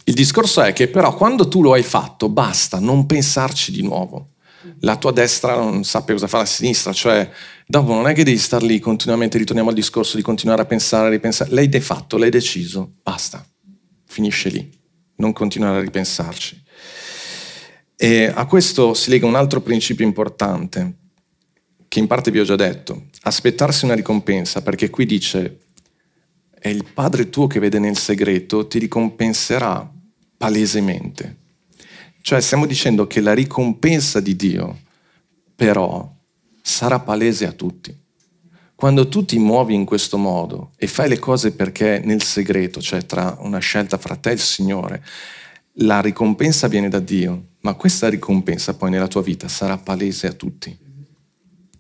il 0.05 0.15
discorso 0.15 0.63
è 0.63 0.73
che 0.73 0.87
però 0.87 1.15
quando 1.17 1.49
tu 1.49 1.63
lo 1.63 1.73
hai 1.73 1.83
fatto 1.83 2.29
basta 2.29 2.79
non 2.79 3.07
pensarci 3.07 3.73
di 3.73 3.83
nuovo. 3.83 4.35
La 4.81 4.97
tua 4.97 5.13
destra 5.13 5.57
non 5.57 5.85
sappia 5.85 6.15
cosa 6.15 6.27
fa 6.27 6.39
la 6.39 6.45
sinistra, 6.47 6.93
cioè 6.93 7.29
dopo 7.67 7.93
non 7.93 8.07
è 8.07 8.15
che 8.15 8.25
devi 8.25 8.39
star 8.39 8.63
lì 8.63 8.79
continuamente, 8.79 9.39
ritorniamo 9.39 9.71
al 9.71 9.75
discorso 9.75 10.17
di 10.17 10.23
continuare 10.23 10.63
a 10.63 10.67
pensare, 10.67 11.07
a 11.07 11.11
ripensare. 11.11 11.53
Lei 11.53 11.69
hai 11.73 11.81
fatto, 11.81 12.17
l'hai 12.17 12.31
deciso, 12.31 12.95
basta, 13.03 13.47
finisce 14.07 14.49
lì, 14.49 14.71
non 15.17 15.33
continuare 15.33 15.79
a 15.79 15.81
ripensarci. 15.81 16.65
E 17.97 18.31
a 18.33 18.45
questo 18.47 18.93
si 18.95 19.11
lega 19.11 19.27
un 19.27 19.35
altro 19.35 19.61
principio 19.61 20.05
importante, 20.05 20.97
che 21.89 21.99
in 21.99 22.07
parte 22.07 22.31
vi 22.31 22.41
ho 22.41 22.45
già 22.45 22.57
detto, 22.57 23.07
aspettarsi 23.23 23.85
una 23.85 23.95
ricompensa, 23.95 24.61
perché 24.63 24.91
qui 24.91 25.07
dice, 25.07 25.61
è 26.59 26.69
il 26.69 26.85
Padre 26.93 27.31
tuo 27.31 27.47
che 27.47 27.61
vede 27.61 27.79
nel 27.79 27.97
segreto, 27.97 28.67
ti 28.67 28.79
ricompenserà 28.79 29.91
palesemente. 30.37 31.45
Cioè 32.27 32.41
stiamo 32.41 32.67
dicendo 32.67 33.07
che 33.07 33.21
la 33.21 33.35
ricompensa 33.35 34.19
di 34.19 34.35
Dio 34.35 34.81
però 35.55 36.13
sarà 36.61 36.99
palese 36.99 37.47
a 37.47 37.53
tutti. 37.53 37.97
Quando 38.75 39.07
tu 39.07 39.25
ti 39.25 39.39
muovi 39.39 39.75
in 39.75 39.85
questo 39.85 40.19
modo 40.19 40.73
e 40.77 40.89
fai 40.89 41.09
le 41.09 41.21
cose 41.21 41.53
perché 41.53 42.03
nel 42.05 42.25
segreto, 42.25 42.81
cioè 42.81 43.07
tra 43.07 43.37
una 43.43 43.61
scelta 43.61 43.97
fra 43.97 44.17
te 44.17 44.31
e 44.31 44.33
il 44.33 44.41
Signore, 44.41 45.05
la 45.75 46.01
ricompensa 46.01 46.67
viene 46.67 46.89
da 46.89 46.99
Dio, 46.99 47.51
ma 47.61 47.75
questa 47.75 48.09
ricompensa 48.09 48.75
poi 48.75 48.91
nella 48.91 49.07
tua 49.07 49.23
vita 49.23 49.47
sarà 49.47 49.79
palese 49.79 50.27
a 50.27 50.33
tutti. 50.33 50.77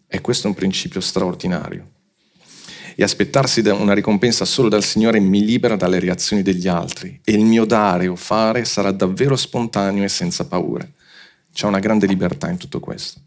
E 0.07 0.21
questo 0.21 0.47
è 0.47 0.51
un 0.51 0.55
principio 0.55 1.01
straordinario 1.01 1.95
e 2.99 3.03
aspettarsi 3.03 3.61
una 3.61 3.93
ricompensa 3.93 4.47
solo 4.47 4.71
dal 4.71 4.83
Signore 4.83 5.21
mi 5.21 5.45
libera 5.45 5.77
dalle 5.77 6.01
reazioni 6.01 6.43
degli 6.43 6.67
altri 6.67 7.21
e 7.23 7.33
il 7.33 7.45
mio 7.45 7.67
dare 7.67 8.09
o 8.09 8.17
fare 8.17 8.65
sarà 8.65 8.91
davvero 8.91 9.37
spontaneo 9.37 10.03
e 10.03 10.09
senza 10.09 10.47
paure. 10.47 10.95
C'è 11.53 11.67
una 11.67 11.79
grande 11.79 12.07
libertà 12.07 12.49
in 12.49 12.57
tutto 12.57 12.81
questo. 12.81 13.21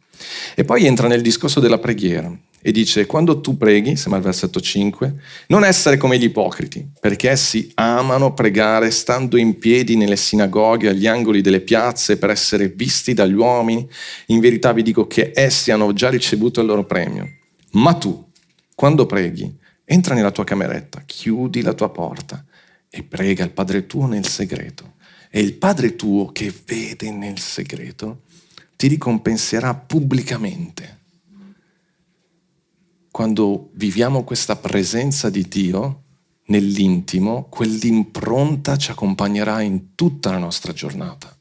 E 0.55 0.65
poi 0.65 0.85
entra 0.85 1.07
nel 1.07 1.21
discorso 1.21 1.59
della 1.59 1.77
preghiera 1.77 2.35
e 2.61 2.71
dice, 2.71 3.05
quando 3.05 3.39
tu 3.39 3.57
preghi, 3.57 3.95
sembra 3.95 4.19
il 4.19 4.25
versetto 4.25 4.59
5, 4.59 5.15
non 5.47 5.63
essere 5.63 5.97
come 5.97 6.17
gli 6.17 6.25
ipocriti, 6.25 6.85
perché 6.99 7.29
essi 7.29 7.71
amano 7.75 8.33
pregare 8.33 8.91
stando 8.91 9.37
in 9.37 9.57
piedi 9.57 9.95
nelle 9.95 10.17
sinagoghe, 10.17 10.89
agli 10.89 11.07
angoli 11.07 11.41
delle 11.41 11.61
piazze, 11.61 12.17
per 12.17 12.31
essere 12.31 12.67
visti 12.67 13.13
dagli 13.13 13.33
uomini. 13.33 13.87
In 14.27 14.41
verità 14.41 14.73
vi 14.73 14.83
dico 14.83 15.07
che 15.07 15.31
essi 15.33 15.71
hanno 15.71 15.93
già 15.93 16.09
ricevuto 16.09 16.59
il 16.59 16.67
loro 16.67 16.83
premio. 16.83 17.29
Ma 17.71 17.93
tu, 17.93 18.27
quando 18.75 19.05
preghi, 19.05 19.57
entra 19.91 20.13
nella 20.13 20.29
tua 20.29 20.43
cameretta, 20.43 21.01
chiudi 21.03 21.63
la 21.63 21.73
tua 21.73 21.89
porta 21.89 22.45
e 22.91 23.01
prega 23.01 23.43
il 23.43 23.49
Padre 23.49 23.87
tuo 23.87 24.05
nel 24.05 24.27
segreto. 24.27 24.97
E 25.31 25.39
il 25.39 25.55
Padre 25.55 25.95
tuo 25.95 26.31
che 26.31 26.53
vede 26.65 27.11
nel 27.11 27.39
segreto 27.39 28.21
ti 28.75 28.87
ricompenserà 28.87 29.73
pubblicamente. 29.73 30.97
Quando 33.09 33.71
viviamo 33.73 34.23
questa 34.23 34.55
presenza 34.57 35.31
di 35.31 35.47
Dio 35.47 36.03
nell'intimo, 36.45 37.47
quell'impronta 37.49 38.77
ci 38.77 38.91
accompagnerà 38.91 39.61
in 39.61 39.95
tutta 39.95 40.29
la 40.29 40.37
nostra 40.37 40.71
giornata 40.71 41.35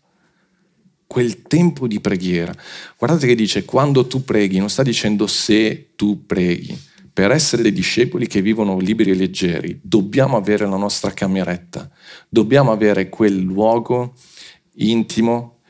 quel 1.06 1.40
tempo 1.42 1.86
di 1.86 2.00
preghiera. 2.00 2.54
Guardate 2.98 3.26
che 3.26 3.34
dice 3.34 3.64
quando 3.64 4.06
tu 4.06 4.24
preghi, 4.24 4.58
non 4.58 4.68
sta 4.68 4.82
dicendo 4.82 5.26
se 5.26 5.92
tu 5.96 6.26
preghi 6.26 6.87
per 7.18 7.32
essere 7.32 7.62
dei 7.62 7.72
discepoli 7.72 8.28
che 8.28 8.40
vivono 8.40 8.78
liberi 8.78 9.10
e 9.10 9.16
leggeri, 9.16 9.80
dobbiamo 9.82 10.36
avere 10.36 10.66
la 10.66 10.76
nostra 10.76 11.10
cameretta, 11.10 11.90
dobbiamo 12.28 12.70
avere 12.70 13.08
quel 13.08 13.40
luogo 13.40 14.14
intimo. 14.74 15.62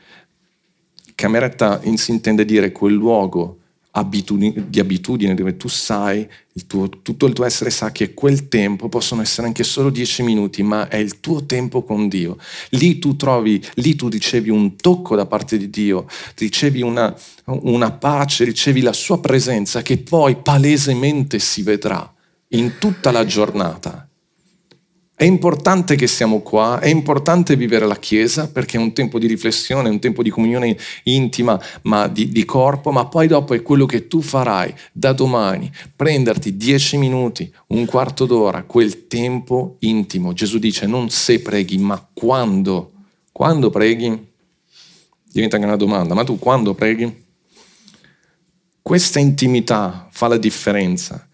Cameretta 1.15 1.81
si 1.95 2.11
intende 2.11 2.45
dire 2.45 2.71
quel 2.71 2.93
luogo 2.93 3.58
abitudine, 3.99 4.65
di 4.67 4.79
abitudine 4.79 5.33
dove 5.33 5.55
tu 5.57 5.67
sai, 5.67 6.27
il 6.53 6.67
tuo, 6.67 6.89
tutto 6.89 7.25
il 7.25 7.33
tuo 7.33 7.45
essere 7.45 7.69
sa 7.69 7.91
che 7.91 8.13
quel 8.13 8.47
tempo 8.47 8.89
possono 8.89 9.21
essere 9.21 9.47
anche 9.47 9.63
solo 9.63 9.89
dieci 9.89 10.23
minuti, 10.23 10.63
ma 10.63 10.87
è 10.87 10.97
il 10.97 11.19
tuo 11.19 11.45
tempo 11.45 11.83
con 11.83 12.07
Dio. 12.07 12.37
Lì 12.71 12.99
tu 12.99 13.15
trovi, 13.15 13.63
lì 13.75 13.95
tu 13.95 14.09
ricevi 14.09 14.49
un 14.49 14.75
tocco 14.75 15.15
da 15.15 15.25
parte 15.25 15.57
di 15.57 15.69
Dio, 15.69 16.07
ricevi 16.35 16.81
una, 16.81 17.15
una 17.45 17.91
pace, 17.91 18.43
ricevi 18.43 18.81
la 18.81 18.93
sua 18.93 19.19
presenza 19.19 19.81
che 19.81 19.97
poi 19.97 20.35
palesemente 20.37 21.39
si 21.39 21.61
vedrà 21.61 22.13
in 22.49 22.77
tutta 22.79 23.11
la 23.11 23.25
giornata 23.25 24.08
è 25.19 25.25
importante 25.25 25.97
che 25.97 26.07
siamo 26.07 26.39
qua, 26.39 26.79
è 26.79 26.87
importante 26.87 27.57
vivere 27.57 27.85
la 27.85 27.97
Chiesa 27.97 28.49
perché 28.49 28.77
è 28.77 28.79
un 28.79 28.93
tempo 28.93 29.19
di 29.19 29.27
riflessione, 29.27 29.89
un 29.89 29.99
tempo 29.99 30.23
di 30.23 30.29
comunione 30.29 30.77
intima, 31.03 31.61
ma 31.81 32.07
di, 32.07 32.29
di, 32.29 32.45
corpo, 32.45 32.89
ma 32.91 33.05
poi 33.05 33.27
dopo 33.27 33.53
è 33.53 33.61
quello 33.61 33.85
che 33.85 34.07
tu 34.07 34.21
farai 34.21 34.73
da 34.93 35.11
domani, 35.11 35.69
prenderti 35.93 36.55
dieci 36.55 36.95
minuti, 36.95 37.53
un 37.67 37.85
quarto 37.85 38.25
d'ora, 38.25 38.63
quel 38.63 39.07
tempo 39.07 39.75
intimo. 39.79 40.31
Gesù 40.31 40.57
dice 40.57 40.85
non 40.85 41.09
se 41.09 41.41
preghi, 41.41 41.77
ma 41.79 42.01
quando. 42.13 42.91
Quando 43.33 43.69
preghi? 43.69 44.27
Diventa 45.29 45.57
anche 45.57 45.67
una 45.67 45.75
domanda, 45.75 46.13
ma 46.13 46.23
tu 46.23 46.39
quando 46.39 46.73
preghi? 46.73 47.25
Questa 48.81 49.19
intimità 49.19 50.07
fa 50.11 50.29
la 50.29 50.37
differenza 50.37 51.28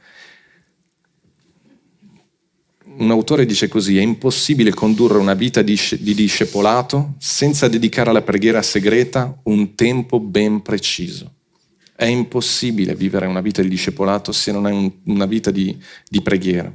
un 2.98 3.12
autore 3.12 3.46
dice 3.46 3.68
così, 3.68 3.98
è 3.98 4.02
impossibile 4.02 4.74
condurre 4.74 5.18
una 5.18 5.34
vita 5.34 5.62
di, 5.62 5.80
di 6.00 6.14
discepolato 6.14 7.16
senza 7.18 7.68
dedicare 7.68 8.10
alla 8.10 8.22
preghiera 8.22 8.62
segreta 8.62 9.40
un 9.44 9.76
tempo 9.76 10.20
ben 10.20 10.62
preciso. 10.62 11.34
È 11.96 12.06
impossibile 12.06 12.96
vivere 12.96 13.26
una 13.26 13.42
vita 13.42 13.62
di 13.62 13.70
discepolato 13.70 14.32
se 14.32 14.52
non 14.52 14.66
hai 14.66 14.74
un, 14.74 14.92
una 15.06 15.26
vita 15.26 15.52
di, 15.52 15.78
di 16.08 16.22
preghiera. 16.22 16.74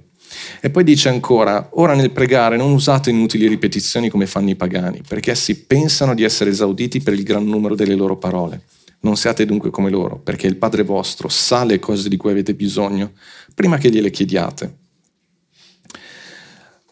E 0.61 0.71
poi 0.71 0.85
dice 0.85 1.09
ancora, 1.09 1.71
ora 1.73 1.95
nel 1.95 2.13
pregare 2.13 2.57
non 2.57 2.73
usate 2.73 3.11
inutili 3.11 3.49
ripetizioni 3.49 4.09
come 4.09 4.27
fanno 4.27 4.51
i 4.51 4.57
pagani, 4.57 5.03
perché 5.07 5.33
essi 5.33 5.65
pensano 5.65 6.15
di 6.15 6.23
essere 6.23 6.51
esauditi 6.51 7.01
per 7.01 7.15
il 7.15 7.23
gran 7.23 7.45
numero 7.45 7.75
delle 7.75 7.95
loro 7.95 8.17
parole. 8.17 8.63
Non 9.01 9.17
siate 9.17 9.47
dunque 9.47 9.71
come 9.71 9.91
loro, 9.91 10.19
perché 10.19 10.47
il 10.47 10.57
Padre 10.57 10.83
vostro 10.83 11.29
sa 11.29 11.65
le 11.65 11.79
cose 11.79 12.09
di 12.09 12.17
cui 12.17 12.31
avete 12.31 12.55
bisogno 12.55 13.13
prima 13.55 13.79
che 13.79 13.91
gliele 13.91 14.11
chiediate. 14.11 14.77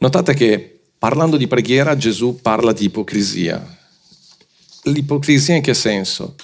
Notate 0.01 0.33
che 0.35 0.81
parlando 0.97 1.37
di 1.37 1.49
preghiera 1.49 1.97
Gesù 1.97 2.39
parla 2.41 2.73
di 2.73 2.85
ipocrisia. 2.85 3.77
L'ipocrisia 4.85 5.57
in 5.57 5.63
che 5.63 5.75
senso? 5.75 6.37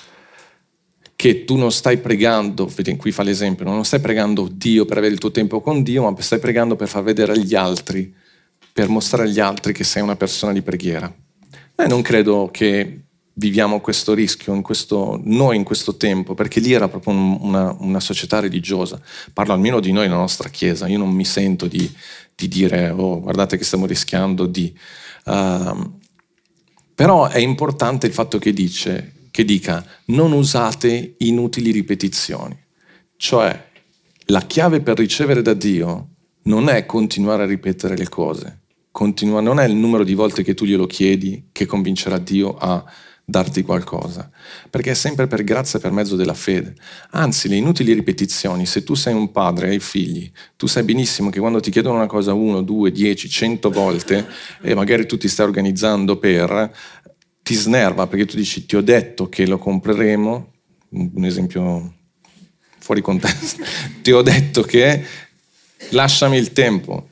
Che 1.15 1.45
tu 1.45 1.57
non 1.57 1.71
stai 1.71 1.99
pregando, 1.99 2.69
qui 2.97 3.13
fa 3.13 3.23
l'esempio, 3.23 3.65
non 3.65 3.85
stai 3.85 4.01
pregando 4.01 4.49
Dio 4.51 4.85
per 4.85 4.99
avere 4.99 5.13
il 5.13 5.21
tuo 5.21 5.31
tempo 5.31 5.61
con 5.61 5.85
Dio, 5.85 6.03
ma 6.03 6.21
stai 6.21 6.41
pregando 6.41 6.75
per 6.75 6.89
far 6.89 7.05
vedere 7.05 7.33
agli 7.33 7.55
altri, 7.55 8.13
per 8.73 8.89
mostrare 8.89 9.29
agli 9.29 9.39
altri 9.39 9.73
che 9.73 9.85
sei 9.85 10.03
una 10.03 10.17
persona 10.17 10.53
di 10.53 10.61
preghiera. 10.61 11.15
E 11.77 11.87
non 11.87 12.03
credo 12.03 12.51
che 12.53 13.05
viviamo 13.35 13.81
questo 13.81 14.15
rischio 14.15 14.55
in 14.55 14.63
questo, 14.63 15.21
noi 15.25 15.57
in 15.57 15.65
questo 15.65 15.97
tempo, 15.97 16.35
perché 16.35 16.61
lì 16.61 16.73
era 16.73 16.89
proprio 16.89 17.15
una, 17.15 17.75
una, 17.79 18.01
società 18.01 18.41
religiosa. 18.41 19.01
Parlo 19.33 19.53
almeno 19.53 19.81
di 19.81 19.93
noi, 19.93 20.09
la 20.09 20.15
nostra 20.17 20.49
Chiesa. 20.49 20.87
Io 20.87 20.99
non 20.99 21.11
mi 21.11 21.25
sento 21.25 21.67
di, 21.67 21.91
di 22.35 22.49
dire, 22.49 22.91
oh, 22.91 23.21
guardate 23.21 23.57
che 23.57 23.65
stiamo 23.65 23.87
rischiando 23.87 24.47
di, 24.47 24.77
uh, 25.27 26.01
Però 26.95 27.27
è 27.27 27.39
importante 27.39 28.07
il 28.07 28.13
fatto 28.13 28.39
che, 28.39 28.53
dice, 28.53 29.29
che 29.31 29.45
dica 29.45 29.85
non 30.07 30.33
usate 30.33 31.15
inutili 31.19 31.73
ripetizioni. 31.73 32.57
Cioè, 33.17 33.71
la 34.27 34.43
chiave 34.43 34.81
per 34.81 34.99
ricevere 34.99 35.43
da 35.43 35.55
Dio 35.55 36.09
non 36.45 36.69
è 36.69 36.87
continuare 36.87 37.43
a 37.43 37.47
ripetere 37.47 37.97
le 37.97 38.09
cose, 38.09 38.65
Continua, 38.95 39.41
non 39.41 39.59
è 39.59 39.65
il 39.65 39.75
numero 39.75 40.05
di 40.05 40.15
volte 40.15 40.45
che 40.45 40.55
tu 40.55 40.65
glielo 40.65 40.87
chiedi 40.87 41.49
che 41.51 41.67
convincerà 41.67 42.17
Dio 42.17 42.55
a 42.57 42.85
darti 43.25 43.63
qualcosa, 43.63 44.31
perché 44.69 44.91
è 44.91 44.95
sempre 44.95 45.27
per 45.27 45.45
grazia 45.45 45.79
per 45.79 45.93
mezzo 45.93 46.15
della 46.15 46.35
fede. 46.35 46.75
Anzi, 47.11 47.49
le 47.49 47.57
inutili 47.57 47.95
ripetizioni, 47.95 48.67
se 48.67 48.85
tu 48.85 48.95
sei 48.95 49.15
un 49.15 49.31
padre 49.31 49.69
e 49.69 49.71
hai 49.71 49.81
figli, 49.81 50.31
tu 50.57 50.67
sai 50.67 50.83
benissimo 50.83 51.31
che 51.31 51.41
quando 51.41 51.61
ti 51.61 51.71
chiedono 51.71 51.97
una 51.97 52.07
cosa 52.07 52.35
uno, 52.35 52.63
due, 52.63 52.93
dieci, 52.93 53.29
cento 53.29 53.71
volte 53.71 54.27
e 54.61 54.75
magari 54.75 55.07
tu 55.07 55.17
ti 55.17 55.29
stai 55.29 55.47
organizzando 55.47 56.19
per, 56.19 56.71
ti 57.43 57.55
snerva 57.55 58.07
perché 58.07 58.27
tu 58.27 58.37
dici 58.37 58.67
ti 58.67 58.77
ho 58.77 58.83
detto 58.83 59.29
che 59.29 59.47
lo 59.47 59.59
compreremo, 59.59 60.53
un 60.91 61.25
esempio 61.25 61.95
fuori 62.79 63.01
contesto, 63.01 63.65
ti 64.03 64.13
ho 64.13 64.21
detto 64.21 64.63
che 64.63 65.03
lasciami 65.91 66.37
il 66.37 66.53
tempo, 66.53 67.09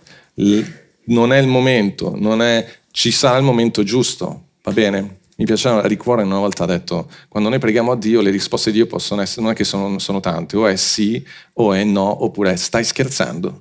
non 1.05 1.33
è 1.33 1.38
il 1.38 1.48
momento, 1.48 2.14
non 2.14 2.42
è, 2.42 2.66
ci 2.90 3.11
sarà 3.11 3.38
il 3.38 3.44
momento 3.44 3.83
giusto, 3.83 4.48
va 4.62 4.72
bene? 4.72 5.20
Mi 5.42 5.48
piaceva, 5.48 5.85
Rick 5.85 6.07
Warren 6.07 6.26
una 6.26 6.38
volta 6.38 6.62
ha 6.62 6.66
detto, 6.68 7.11
quando 7.26 7.48
noi 7.48 7.59
preghiamo 7.59 7.90
a 7.90 7.96
Dio, 7.96 8.20
le 8.20 8.31
risposte 8.31 8.70
di 8.70 8.76
Dio 8.76 8.87
possono 8.87 9.22
essere, 9.22 9.42
non 9.42 9.50
è 9.50 9.55
che 9.57 9.64
sono, 9.64 9.98
sono 9.98 10.20
tante, 10.20 10.57
o 10.57 10.68
è 10.68 10.76
sì, 10.76 11.20
o 11.55 11.72
è 11.72 11.83
no, 11.83 12.22
oppure 12.22 12.52
è 12.52 12.57
stai 12.57 12.85
scherzando. 12.85 13.61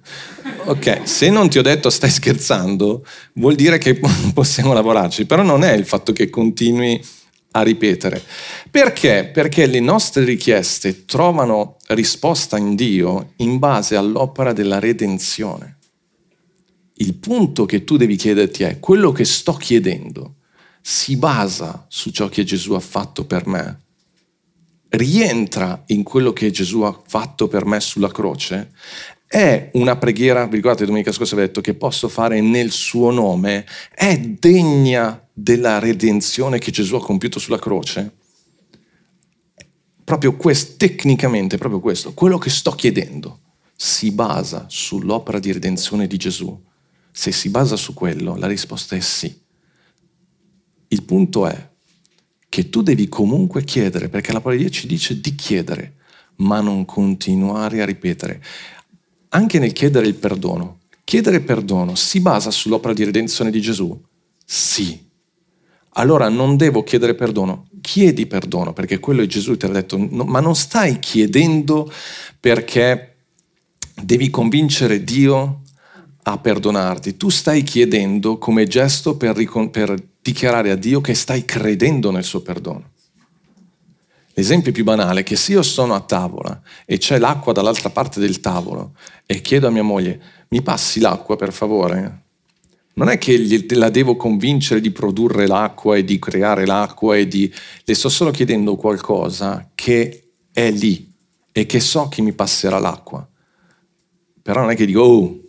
Ok, 0.65 1.01
se 1.05 1.31
non 1.31 1.49
ti 1.49 1.57
ho 1.57 1.63
detto 1.63 1.89
stai 1.89 2.11
scherzando, 2.11 3.03
vuol 3.33 3.55
dire 3.55 3.79
che 3.79 3.99
possiamo 4.31 4.73
lavorarci, 4.73 5.25
però 5.25 5.41
non 5.41 5.63
è 5.63 5.71
il 5.71 5.87
fatto 5.87 6.13
che 6.13 6.29
continui 6.29 7.03
a 7.53 7.63
ripetere. 7.63 8.21
Perché? 8.69 9.31
Perché 9.33 9.65
le 9.65 9.79
nostre 9.79 10.23
richieste 10.23 11.05
trovano 11.05 11.77
risposta 11.87 12.59
in 12.59 12.75
Dio 12.75 13.31
in 13.37 13.57
base 13.57 13.95
all'opera 13.95 14.53
della 14.53 14.77
redenzione. 14.77 15.77
Il 16.97 17.15
punto 17.15 17.65
che 17.65 17.83
tu 17.83 17.97
devi 17.97 18.17
chiederti 18.17 18.61
è 18.61 18.79
quello 18.79 19.11
che 19.11 19.25
sto 19.25 19.53
chiedendo 19.53 20.35
si 20.81 21.15
basa 21.15 21.85
su 21.87 22.09
ciò 22.11 22.27
che 22.27 22.43
Gesù 22.43 22.73
ha 22.73 22.79
fatto 22.79 23.25
per 23.25 23.45
me? 23.47 23.79
Rientra 24.89 25.83
in 25.87 26.03
quello 26.03 26.33
che 26.33 26.51
Gesù 26.51 26.81
ha 26.81 27.01
fatto 27.05 27.47
per 27.47 27.65
me 27.65 27.79
sulla 27.79 28.11
croce? 28.11 28.71
È 29.25 29.69
una 29.75 29.95
preghiera, 29.95 30.45
vi 30.45 30.57
ricordate 30.57 30.85
domenica 30.85 31.13
scorsa 31.13 31.35
ho 31.35 31.39
detto 31.39 31.61
che 31.61 31.73
posso 31.73 32.09
fare 32.09 32.41
nel 32.41 32.71
suo 32.71 33.11
nome? 33.11 33.65
È 33.93 34.17
degna 34.19 35.25
della 35.31 35.79
redenzione 35.79 36.59
che 36.59 36.71
Gesù 36.71 36.95
ha 36.95 37.01
compiuto 37.01 37.39
sulla 37.39 37.57
croce? 37.57 38.11
Proprio 40.03 40.35
questo, 40.35 40.73
tecnicamente, 40.75 41.57
proprio 41.57 41.79
questo, 41.79 42.13
quello 42.13 42.37
che 42.37 42.49
sto 42.49 42.71
chiedendo 42.71 43.39
si 43.73 44.11
basa 44.11 44.65
sull'opera 44.67 45.39
di 45.39 45.53
redenzione 45.53 46.07
di 46.07 46.17
Gesù. 46.17 46.61
Se 47.11 47.31
si 47.31 47.49
basa 47.49 47.77
su 47.77 47.93
quello, 47.93 48.35
la 48.35 48.47
risposta 48.47 48.97
è 48.97 48.99
sì. 48.99 49.40
Il 50.91 51.03
punto 51.03 51.47
è 51.47 51.69
che 52.49 52.69
tu 52.69 52.81
devi 52.81 53.07
comunque 53.07 53.63
chiedere, 53.63 54.09
perché 54.09 54.33
la 54.33 54.41
parola 54.41 54.57
di 54.57 54.67
Dio 54.67 54.73
ci 54.73 54.87
dice 54.87 55.21
di 55.21 55.35
chiedere, 55.35 55.95
ma 56.37 56.59
non 56.59 56.83
continuare 56.83 57.81
a 57.81 57.85
ripetere. 57.85 58.43
Anche 59.29 59.57
nel 59.57 59.71
chiedere 59.71 60.07
il 60.07 60.15
perdono. 60.15 60.79
Chiedere 61.05 61.39
perdono 61.39 61.95
si 61.95 62.19
basa 62.19 62.51
sull'opera 62.51 62.93
di 62.93 63.05
redenzione 63.05 63.51
di 63.51 63.61
Gesù? 63.61 63.97
Sì. 64.45 65.07
Allora 65.91 66.27
non 66.27 66.57
devo 66.57 66.83
chiedere 66.83 67.15
perdono, 67.15 67.67
chiedi 67.79 68.25
perdono, 68.25 68.73
perché 68.73 68.99
quello 68.99 69.21
è 69.21 69.27
Gesù 69.27 69.55
ti 69.55 69.65
ha 69.65 69.69
detto, 69.69 69.95
no, 69.97 70.25
ma 70.25 70.41
non 70.41 70.55
stai 70.55 70.99
chiedendo 70.99 71.89
perché 72.37 73.15
devi 74.01 74.29
convincere 74.29 75.05
Dio 75.05 75.61
a 76.23 76.37
perdonarti, 76.37 77.15
tu 77.15 77.29
stai 77.29 77.63
chiedendo 77.63 78.37
come 78.37 78.67
gesto 78.67 79.15
per, 79.15 79.33
per 79.69 80.09
dichiarare 80.21 80.71
a 80.71 80.75
Dio 80.75 81.01
che 81.01 81.13
stai 81.13 81.45
credendo 81.45 82.11
nel 82.11 82.23
suo 82.23 82.41
perdono. 82.41 82.89
L'esempio 84.33 84.71
più 84.71 84.83
banale 84.83 85.21
è 85.21 85.23
che 85.23 85.35
se 85.35 85.53
io 85.53 85.61
sono 85.61 85.93
a 85.93 85.99
tavola 85.99 86.61
e 86.85 86.97
c'è 86.97 87.17
l'acqua 87.17 87.51
dall'altra 87.51 87.89
parte 87.89 88.19
del 88.19 88.39
tavolo 88.39 88.93
e 89.25 89.41
chiedo 89.41 89.67
a 89.67 89.71
mia 89.71 89.83
moglie, 89.83 90.21
mi 90.49 90.61
passi 90.61 90.99
l'acqua 90.99 91.35
per 91.35 91.51
favore? 91.51 92.23
Non 92.93 93.09
è 93.09 93.17
che 93.17 93.65
la 93.69 93.89
devo 93.89 94.15
convincere 94.15 94.79
di 94.79 94.91
produrre 94.91 95.47
l'acqua 95.47 95.95
e 95.97 96.03
di 96.03 96.19
creare 96.19 96.65
l'acqua 96.65 97.15
e 97.15 97.27
di... 97.27 97.51
Le 97.83 97.93
sto 97.93 98.09
solo 98.09 98.31
chiedendo 98.31 98.75
qualcosa 98.75 99.69
che 99.75 100.31
è 100.51 100.71
lì 100.71 101.11
e 101.51 101.65
che 101.65 101.79
so 101.79 102.07
che 102.07 102.21
mi 102.21 102.33
passerà 102.33 102.79
l'acqua. 102.79 103.27
Però 104.41 104.61
non 104.61 104.71
è 104.71 104.75
che 104.75 104.85
dico, 104.85 105.01
oh, 105.01 105.39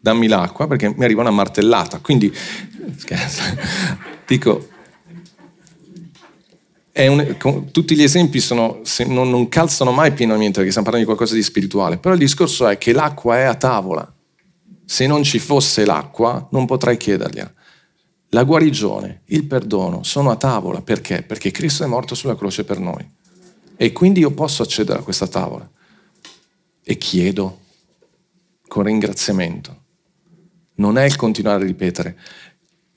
dammi 0.00 0.26
l'acqua 0.26 0.66
perché 0.66 0.92
mi 0.94 1.04
arriva 1.04 1.22
una 1.22 1.30
martellata. 1.30 2.00
Quindi, 2.00 2.32
scherzo, 2.96 3.42
dico, 4.26 4.68
un, 6.94 7.68
tutti 7.72 7.96
gli 7.96 8.02
esempi 8.02 8.40
sono, 8.40 8.80
non, 9.06 9.30
non, 9.30 9.48
calzano 9.48 9.90
mai 9.90 10.12
pienamente 10.12 10.54
perché 10.54 10.70
stiamo 10.70 10.88
parlando 10.88 10.98
di 10.98 11.04
qualcosa 11.04 11.34
di 11.34 11.42
spirituale, 11.42 11.98
però 11.98 12.14
il 12.14 12.20
discorso 12.20 12.68
è 12.68 12.78
che 12.78 12.92
l'acqua 12.92 13.38
è 13.38 13.42
a 13.42 13.54
tavola. 13.54 14.12
Se 14.86 15.06
non 15.06 15.22
ci 15.22 15.38
fosse 15.38 15.84
l'acqua 15.84 16.46
non 16.50 16.66
potrei 16.66 16.96
chiedergliela. 16.96 17.52
La 18.28 18.44
guarigione, 18.44 19.22
il 19.26 19.44
perdono 19.44 20.02
sono 20.02 20.30
a 20.30 20.36
tavola 20.36 20.82
perché? 20.82 21.22
Perché 21.22 21.50
Cristo 21.50 21.84
è 21.84 21.86
morto 21.86 22.14
sulla 22.14 22.36
croce 22.36 22.64
per 22.64 22.78
noi. 22.78 23.08
E 23.76 23.92
quindi 23.92 24.20
io 24.20 24.30
posso 24.30 24.62
accedere 24.62 24.98
a 24.98 25.02
questa 25.02 25.26
tavola 25.26 25.68
e 26.82 26.98
chiedo 26.98 27.60
con 28.68 28.84
ringraziamento 28.84 29.82
non 30.76 30.98
è 30.98 31.04
il 31.04 31.16
continuare 31.16 31.62
a 31.62 31.66
ripetere. 31.66 32.18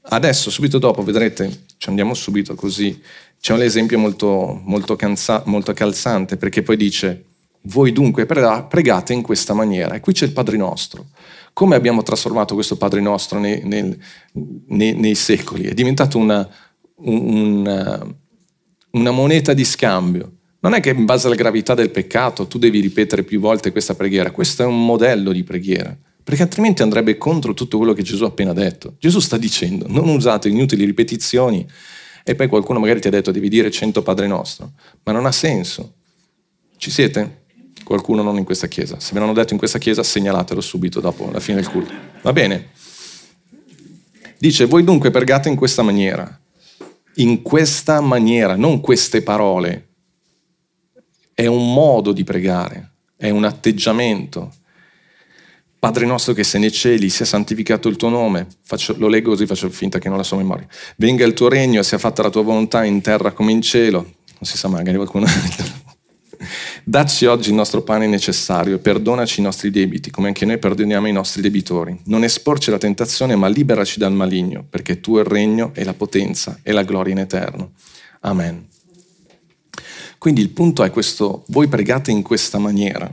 Adesso, 0.10 0.50
subito 0.50 0.78
dopo, 0.78 1.04
vedrete, 1.04 1.65
ci 1.78 1.89
andiamo 1.89 2.13
subito 2.13 2.56
così, 2.56 3.02
c'è 3.39 3.54
un 3.54 3.62
esempio 3.62 4.00
molto, 4.00 4.62
molto, 4.63 4.96
canza, 4.96 5.43
molto 5.46 5.74
calzante, 5.74 6.38
perché 6.38 6.62
poi 6.62 6.78
dice, 6.78 7.26
voi 7.63 7.91
dunque 7.91 8.26
pregate 8.26 9.12
in 9.12 9.22
questa 9.22 9.54
maniera. 9.54 9.96
E 9.96 10.00
qui 10.00 10.13
c'è 10.13 10.26
il 10.26 10.32
Padre 10.32 10.56
nostro. 10.56 11.08
Come 11.52 11.76
abbiamo 11.76 12.04
trasformato 12.04 12.54
questo 12.54 12.78
Padre 12.78 13.02
nostro 13.02 13.39
nei, 13.39 13.62
nei, 13.63 14.00
nei, 14.67 14.93
nei 14.93 15.15
secoli? 15.15 15.65
È 15.65 15.74
diventato 15.74 16.17
una, 16.17 16.48
una, 16.96 18.08
una 18.91 19.12
moneta 19.12 19.54
di 19.54 19.65
scambio. 19.65 20.32
Non 20.60 20.74
è 20.74 20.80
che 20.80 20.91
in 20.91 21.06
base 21.06 21.28
alla 21.28 21.36
gravità 21.36 21.74
del 21.74 21.91
peccato 21.91 22.48
tu 22.48 22.58
devi 22.58 22.80
ripetere 22.80 23.24
più 23.24 23.39
volte 23.39 23.72
questa 23.72 23.96
preghiera, 23.96 24.32
questo 24.32 24.63
è 24.63 24.65
un 24.65 24.86
modello 24.86 25.32
di 25.34 25.43
preghiera 25.43 25.98
perché 26.28 26.44
altrimenti 26.44 26.82
andrebbe 26.82 27.18
contro 27.18 27.54
tutto 27.54 27.78
quello 27.78 27.94
che 27.94 28.04
Gesù 28.04 28.26
ha 28.26 28.28
appena 28.28 28.52
detto. 28.52 28.96
Gesù 29.00 29.22
sta 29.22 29.38
dicendo, 29.38 29.86
non 29.88 30.10
usate 30.10 30.50
inutili 30.50 30.84
ripetizioni 30.84 31.66
e 32.22 32.36
poi 32.36 32.50
qualcuno 32.50 32.80
magari 32.80 33.00
ti 33.00 33.08
ha 33.08 33.12
detto 33.12 33.32
devi 33.32 33.48
dire 33.48 33.72
cento 33.72 34.02
Padre 34.02 34.28
Nostro, 34.28 34.74
ma 35.04 35.13
non 35.13 35.26
ha 35.26 35.32
senso. 35.32 35.94
Ci 36.76 36.92
siete? 36.92 37.44
Qualcuno 37.82 38.24
non 38.24 38.38
in 38.38 38.44
questa 38.44 38.68
chiesa. 38.68 39.00
Se 39.00 39.13
ve 39.13 39.22
l'hanno 39.22 39.32
detto 39.32 39.54
in 39.54 39.58
questa 39.58 39.80
chiesa, 39.80 40.04
segnalatelo 40.04 40.60
subito 40.60 41.00
dopo 41.00 41.32
la 41.32 41.40
fine 41.40 41.62
del 41.62 41.70
culto. 41.70 41.94
Va 42.22 42.34
bene? 42.34 42.72
Dice, 44.38 44.66
voi 44.66 44.84
dunque 44.84 45.12
pregate 45.12 45.48
in 45.48 45.56
questa 45.56 45.82
maniera. 45.82 46.42
In 47.16 47.42
questa 47.42 48.02
maniera, 48.02 48.58
non 48.58 48.82
queste 48.82 49.22
parole. 49.22 49.88
È 51.34 51.46
un 51.46 51.74
modo 51.74 52.12
di 52.12 52.26
pregare, 52.26 52.96
è 53.16 53.30
un 53.30 53.46
atteggiamento, 53.46 54.52
Padre 55.80 56.06
nostro 56.06 56.34
che 56.34 56.44
sei 56.44 56.62
nei 56.62 56.72
cieli, 56.72 57.10
sia 57.10 57.26
santificato 57.26 57.88
il 57.88 57.98
tuo 57.98 58.10
nome. 58.10 58.48
Faccio, 58.63 58.96
lo 58.98 59.08
leggo 59.08 59.30
così 59.30 59.46
faccio 59.46 59.70
finta 59.70 60.00
che 60.00 60.10
non 60.10 60.18
la 60.18 60.24
so 60.24 60.36
memoria. 60.36 60.68
Venga 60.96 61.24
il 61.24 61.34
tuo 61.34 61.50
regno, 61.50 61.84
sia 61.84 62.00
fatta 62.00 62.24
la 62.24 62.32
tua 62.32 62.42
volontà 62.42 62.84
in 62.84 63.02
terra 63.02 63.32
come 63.32 63.52
in 63.52 63.62
cielo. 63.62 64.00
Non 64.00 64.42
si 64.42 64.58
sa 64.58 64.68
magari 64.68 64.98
qualcuno. 64.98 65.28
Dacci 66.84 67.26
oggi 67.26 67.50
il 67.50 67.56
nostro 67.56 67.84
pane 67.84 68.08
necessario 68.08 68.76
e 68.76 68.80
perdonaci 68.80 69.40
i 69.40 69.44
nostri 69.44 69.70
debiti, 69.70 70.10
come 70.10 70.28
anche 70.28 70.46
noi 70.46 70.58
perdoniamo 70.58 71.08
i 71.08 71.12
nostri 71.12 71.42
debitori. 71.42 71.96
Non 72.06 72.24
esporci 72.24 72.72
la 72.72 72.78
tentazione, 72.78 73.36
ma 73.36 73.48
liberaci 73.48 74.00
dal 74.00 74.13
maligno, 74.13 74.66
perché 74.68 75.00
tu 75.00 75.18
è 75.18 75.20
il 75.20 75.26
regno 75.26 75.72
e 75.76 75.84
la 75.84 75.94
potenza 75.94 76.60
e 76.63 76.72
la 76.72 76.84
gloria 76.84 77.13
in 77.13 77.20
eterno. 77.20 77.74
Amen. 78.22 78.68
Quindi 80.18 80.42
il 80.42 80.50
punto 80.50 80.84
è 80.84 80.90
questo, 80.90 81.44
voi 81.48 81.68
pregate 81.68 82.10
in 82.10 82.24
questa 82.24 82.58
maniera. 82.58 83.12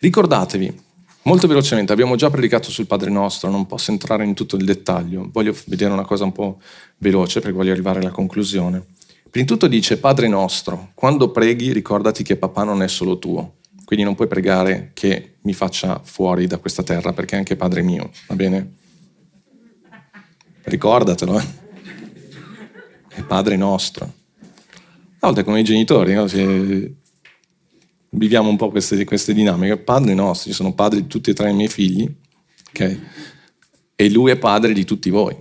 Ricordatevi, 0.00 0.86
Molto 1.28 1.46
velocemente, 1.46 1.92
abbiamo 1.92 2.16
già 2.16 2.30
predicato 2.30 2.70
sul 2.70 2.86
Padre 2.86 3.10
nostro, 3.10 3.50
non 3.50 3.66
posso 3.66 3.90
entrare 3.90 4.24
in 4.24 4.32
tutto 4.32 4.56
il 4.56 4.64
dettaglio, 4.64 5.28
voglio 5.30 5.54
vedere 5.66 5.92
una 5.92 6.06
cosa 6.06 6.24
un 6.24 6.32
po' 6.32 6.58
veloce 6.96 7.40
perché 7.40 7.54
voglio 7.54 7.70
arrivare 7.70 8.00
alla 8.00 8.10
conclusione. 8.10 8.86
Prima 9.28 9.44
di 9.44 9.52
tutto 9.52 9.66
dice 9.66 9.98
Padre 9.98 10.26
nostro, 10.26 10.92
quando 10.94 11.30
preghi 11.30 11.70
ricordati 11.72 12.22
che 12.22 12.36
papà 12.36 12.64
non 12.64 12.82
è 12.82 12.88
solo 12.88 13.18
tuo, 13.18 13.56
quindi 13.84 14.06
non 14.06 14.14
puoi 14.14 14.26
pregare 14.26 14.92
che 14.94 15.34
mi 15.42 15.52
faccia 15.52 16.00
fuori 16.02 16.46
da 16.46 16.56
questa 16.56 16.82
terra 16.82 17.12
perché 17.12 17.34
è 17.34 17.38
anche 17.38 17.56
Padre 17.56 17.82
mio, 17.82 18.10
va 18.26 18.34
bene? 18.34 18.72
Ricordatelo. 20.62 21.38
Eh? 21.38 21.66
è 23.08 23.22
Padre 23.22 23.56
nostro. 23.56 24.04
A 25.20 25.26
volte 25.26 25.44
come 25.44 25.60
i 25.60 25.64
genitori, 25.64 26.14
no? 26.14 26.26
Viviamo 28.10 28.48
un 28.48 28.56
po' 28.56 28.70
queste, 28.70 29.04
queste 29.04 29.32
dinamiche. 29.32 29.76
Padre 29.76 30.14
nostro, 30.14 30.50
io 30.50 30.56
sono 30.56 30.74
padre 30.74 31.00
di 31.02 31.06
tutti 31.06 31.30
e 31.30 31.34
tre 31.34 31.50
i 31.50 31.54
miei 31.54 31.68
figli, 31.68 32.08
okay? 32.68 33.00
e 33.94 34.10
lui 34.10 34.30
è 34.30 34.36
padre 34.36 34.72
di 34.72 34.84
tutti 34.84 35.10
voi. 35.10 35.36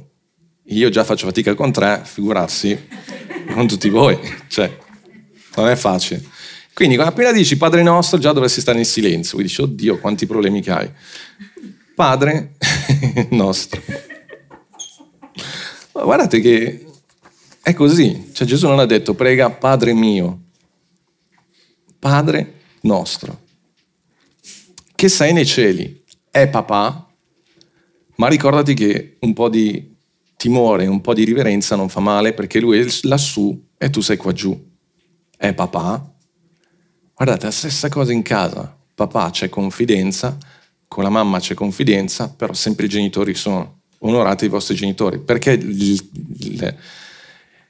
Io 0.69 0.89
già 0.89 1.03
faccio 1.03 1.27
fatica 1.27 1.53
con 1.53 1.71
tre, 1.71 2.01
figurarsi 2.03 2.87
con 3.53 3.67
tutti 3.67 3.89
voi. 3.89 4.17
Cioè, 4.47 4.77
non 5.55 5.69
è 5.69 5.75
facile. 5.75 6.23
Quindi 6.73 6.95
appena 6.97 7.31
dici 7.31 7.57
Padre 7.57 7.81
nostro 7.81 8.19
già 8.19 8.31
dovresti 8.33 8.61
stare 8.61 8.77
in 8.77 8.85
silenzio, 8.85 9.33
quindi 9.33 9.47
dici 9.47 9.61
oddio 9.61 9.99
quanti 9.99 10.27
problemi 10.27 10.61
che 10.61 10.71
hai. 10.71 10.91
Padre 11.95 12.55
nostro. 13.31 13.81
Ma 15.93 16.03
guardate 16.03 16.39
che 16.39 16.85
è 17.63 17.73
così, 17.73 18.29
cioè 18.33 18.45
Gesù 18.45 18.67
non 18.67 18.77
ha 18.77 18.85
detto 18.85 19.15
prega 19.15 19.49
Padre 19.49 19.93
mio, 19.93 20.41
Padre 21.97 22.56
nostro, 22.81 23.41
che 24.95 25.09
sei 25.09 25.33
nei 25.33 25.45
cieli, 25.45 26.03
è 26.29 26.47
papà, 26.47 27.07
ma 28.15 28.27
ricordati 28.27 28.73
che 28.73 29.17
un 29.19 29.33
po' 29.33 29.49
di 29.49 29.95
timore, 30.35 30.87
un 30.87 31.01
po' 31.01 31.13
di 31.13 31.23
riverenza 31.23 31.75
non 31.75 31.89
fa 31.89 31.99
male 31.99 32.33
perché 32.33 32.59
lui 32.59 32.79
è 32.79 32.85
lassù 33.03 33.67
e 33.77 33.89
tu 33.89 34.01
sei 34.01 34.17
qua 34.17 34.31
giù. 34.33 34.65
È 35.35 35.53
papà, 35.53 36.17
Guardate, 37.17 37.45
la 37.45 37.51
stessa 37.51 37.89
cosa 37.89 38.13
in 38.13 38.21
casa. 38.21 38.77
Papà 38.93 39.31
c'è 39.31 39.49
confidenza, 39.49 40.37
con 40.87 41.01
la 41.01 41.09
mamma 41.09 41.39
c'è 41.39 41.55
confidenza, 41.55 42.29
però 42.29 42.53
sempre 42.53 42.85
i 42.85 42.89
genitori 42.89 43.33
sono 43.33 43.79
onorati 43.99 44.45
i 44.45 44.49
vostri 44.49 44.75
genitori. 44.75 45.17
Perché 45.17 45.53
il, 45.53 46.09
il, 46.37 46.77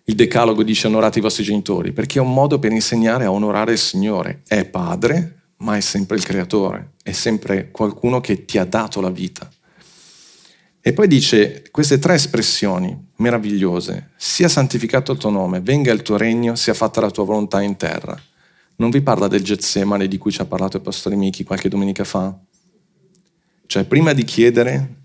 il 0.10 0.16
decalogo 0.16 0.64
dice 0.64 0.88
onorate 0.88 1.20
i 1.20 1.22
vostri 1.22 1.44
genitori? 1.44 1.94
Perché 1.94 2.20
è 2.20 2.22
un 2.22 2.34
modo 2.34 2.60
per 2.60 2.72
insegnare 2.72 3.26
a 3.26 3.32
onorare 3.32 3.72
il 3.72 3.78
Signore. 3.78 4.42
È 4.48 4.66
padre, 4.66 5.52
ma 5.58 5.78
è 5.78 5.80
sempre 5.80 6.18
il 6.18 6.24
creatore, 6.24 6.94
è 7.04 7.12
sempre 7.14 7.72
qualcuno 7.72 8.20
che 8.20 8.46
ti 8.46 8.58
ha 8.58 8.66
dato 8.66 9.02
la 9.02 9.10
vita. 9.10 9.50
E 10.80 10.94
poi 10.94 11.08
dice 11.08 11.64
queste 11.72 12.00
tre 12.00 12.14
espressioni 12.14 13.10
meravigliose, 13.18 14.12
sia 14.16 14.48
santificato 14.48 15.12
il 15.12 15.18
tuo 15.18 15.30
nome, 15.30 15.60
venga 15.60 15.92
il 15.92 16.02
tuo 16.02 16.18
regno, 16.18 16.56
sia 16.56 16.74
fatta 16.74 17.02
la 17.02 17.12
tua 17.12 17.26
volontà 17.26 17.62
in 17.62 17.76
terra 17.76 18.18
non 18.78 18.92
vi 18.92 19.02
parla 19.02 19.28
del 19.28 19.44
Getsemane 19.44 20.08
di 20.08 20.18
cui 20.18 20.32
ci 20.32 20.42
ha 20.42 20.46
parlato 20.46 20.78
il 20.78 20.84
pastore 20.84 21.16
Michi 21.16 21.44
qualche 21.44 21.70
domenica 21.70 22.04
fa? 22.04 22.36
Cioè, 23.66 23.86
prima 23.86 24.14
di 24.14 24.24
chiedere, 24.24 24.96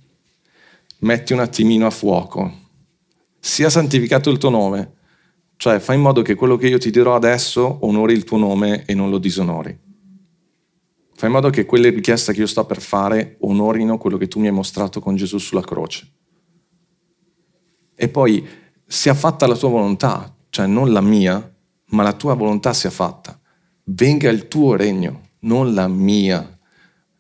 metti 0.99 1.33
un 1.33 1.41
attimino 1.41 1.87
a 1.87 1.91
fuoco. 1.91 2.61
Sia 3.45 3.69
santificato 3.69 4.31
il 4.31 4.39
tuo 4.39 4.51
nome, 4.51 4.93
cioè 5.57 5.81
fai 5.81 5.97
in 5.97 6.03
modo 6.03 6.23
che 6.23 6.37
quello 6.37 6.57
che 6.57 6.69
io 6.69 6.79
ti 6.79 6.91
dirò 6.91 7.17
adesso 7.17 7.79
onori 7.81 8.13
il 8.13 8.23
tuo 8.23 8.39
nome 8.39 8.85
e 8.85 8.95
non 8.95 9.11
lo 9.11 9.19
disonori. 9.19 9.77
Fai 11.15 11.29
in 11.29 11.35
modo 11.35 11.51
che 11.51 11.67
quelle 11.67 11.91
richieste 11.91 12.33
che 12.33 12.39
io 12.39 12.47
sto 12.47 12.65
per 12.65 12.81
fare 12.81 13.39
onorino 13.41 13.99
quello 13.99 14.17
che 14.17 14.29
tu 14.29 14.39
mi 14.39 14.47
hai 14.47 14.53
mostrato 14.53 15.01
con 15.01 15.17
Gesù 15.17 15.39
sulla 15.39 15.61
croce. 15.61 16.09
E 17.97 18.09
poi 18.09 18.47
sia 18.87 19.15
fatta 19.15 19.49
la 19.49 19.57
tua 19.57 19.71
volontà, 19.71 20.33
cioè 20.49 20.67
non 20.67 20.93
la 20.93 21.01
mia, 21.01 21.53
ma 21.87 22.03
la 22.05 22.13
tua 22.13 22.35
volontà 22.35 22.73
sia 22.73 22.91
fatta 22.91 23.37
venga 23.85 24.31
il 24.31 24.49
tuo 24.49 24.77
regno, 24.77 25.31
non 25.41 25.75
la 25.75 25.89
mia, 25.89 26.59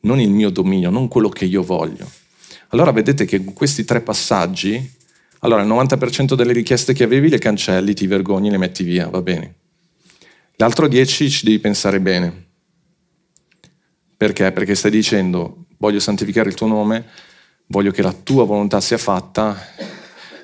non 0.00 0.20
il 0.20 0.30
mio 0.30 0.50
dominio, 0.50 0.90
non 0.90 1.08
quello 1.08 1.28
che 1.28 1.44
io 1.44 1.62
voglio. 1.62 2.08
Allora 2.68 2.92
vedete 2.92 3.24
che 3.24 3.42
questi 3.44 3.84
tre 3.84 4.00
passaggi, 4.00 4.90
allora 5.44 5.62
il 5.62 5.68
90% 5.68 6.34
delle 6.34 6.52
richieste 6.52 6.92
che 6.92 7.04
avevi 7.04 7.28
le 7.28 7.38
cancelli, 7.38 7.94
ti 7.94 8.06
vergogni, 8.06 8.50
le 8.50 8.58
metti 8.58 8.84
via, 8.84 9.08
va 9.08 9.22
bene. 9.22 9.54
L'altro 10.56 10.86
10 10.86 11.30
ci 11.30 11.44
devi 11.44 11.58
pensare 11.58 12.00
bene. 12.00 12.46
Perché? 14.16 14.52
Perché 14.52 14.76
stai 14.76 14.92
dicendo, 14.92 15.64
voglio 15.78 15.98
santificare 15.98 16.48
il 16.48 16.54
tuo 16.54 16.68
nome, 16.68 17.06
voglio 17.66 17.90
che 17.90 18.02
la 18.02 18.12
tua 18.12 18.44
volontà 18.44 18.80
sia 18.80 18.98
fatta, 18.98 19.56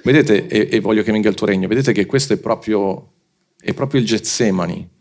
vedete, 0.02 0.48
e, 0.48 0.68
e 0.72 0.80
voglio 0.80 1.04
che 1.04 1.12
venga 1.12 1.28
il 1.28 1.36
tuo 1.36 1.46
regno. 1.46 1.68
Vedete 1.68 1.92
che 1.92 2.04
questo 2.04 2.32
è 2.32 2.38
proprio, 2.38 3.12
è 3.60 3.72
proprio 3.74 4.00
il 4.00 4.06
Getsemani 4.06 4.96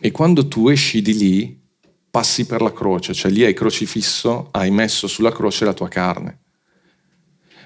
e 0.00 0.10
quando 0.10 0.48
tu 0.48 0.68
esci 0.68 1.00
di 1.00 1.16
lì, 1.16 1.60
passi 2.10 2.46
per 2.46 2.62
la 2.62 2.72
croce, 2.72 3.14
cioè 3.14 3.30
lì 3.30 3.44
hai 3.44 3.54
crocifisso, 3.54 4.48
hai 4.52 4.70
messo 4.70 5.06
sulla 5.06 5.32
croce 5.32 5.64
la 5.64 5.72
tua 5.72 5.88
carne. 5.88 6.40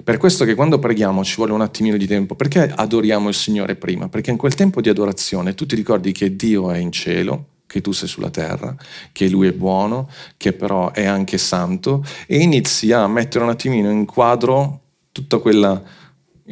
Per 0.02 0.16
questo 0.16 0.44
che 0.44 0.54
quando 0.54 0.78
preghiamo 0.78 1.22
ci 1.24 1.36
vuole 1.36 1.52
un 1.52 1.60
attimino 1.60 1.96
di 1.96 2.06
tempo. 2.06 2.34
Perché 2.34 2.72
adoriamo 2.74 3.28
il 3.28 3.34
Signore 3.34 3.76
prima? 3.76 4.08
Perché 4.08 4.30
in 4.30 4.36
quel 4.36 4.54
tempo 4.54 4.80
di 4.80 4.88
adorazione 4.88 5.54
tu 5.54 5.66
ti 5.66 5.74
ricordi 5.74 6.12
che 6.12 6.36
Dio 6.36 6.70
è 6.70 6.78
in 6.78 6.90
cielo, 6.92 7.46
che 7.66 7.80
tu 7.80 7.92
sei 7.92 8.08
sulla 8.08 8.30
terra, 8.30 8.74
che 9.12 9.28
Lui 9.28 9.46
è 9.48 9.52
buono, 9.52 10.08
che 10.36 10.52
però 10.52 10.92
è 10.92 11.04
anche 11.04 11.38
santo, 11.38 12.04
e 12.26 12.38
inizi 12.38 12.92
a 12.92 13.06
mettere 13.06 13.44
un 13.44 13.50
attimino 13.50 13.90
in 13.90 14.06
quadro 14.06 14.80
tutta 15.12 15.38
quella 15.38 15.82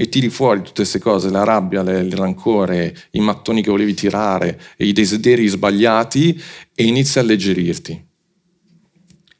e 0.01 0.09
tiri 0.09 0.29
fuori 0.29 0.61
tutte 0.61 0.75
queste 0.75 1.01
cose, 1.01 1.29
la 1.29 1.43
rabbia, 1.43 1.81
il 1.81 2.13
rancore, 2.13 2.95
i 3.13 3.21
mattoni 3.21 3.63
che 3.63 3.71
volevi 3.71 3.95
tirare, 3.95 4.61
i 4.77 4.93
desideri 4.93 5.49
sbagliati 5.49 6.41
e 6.73 6.85
inizi 6.85 7.19
a 7.19 7.23
alleggerirti. 7.23 8.07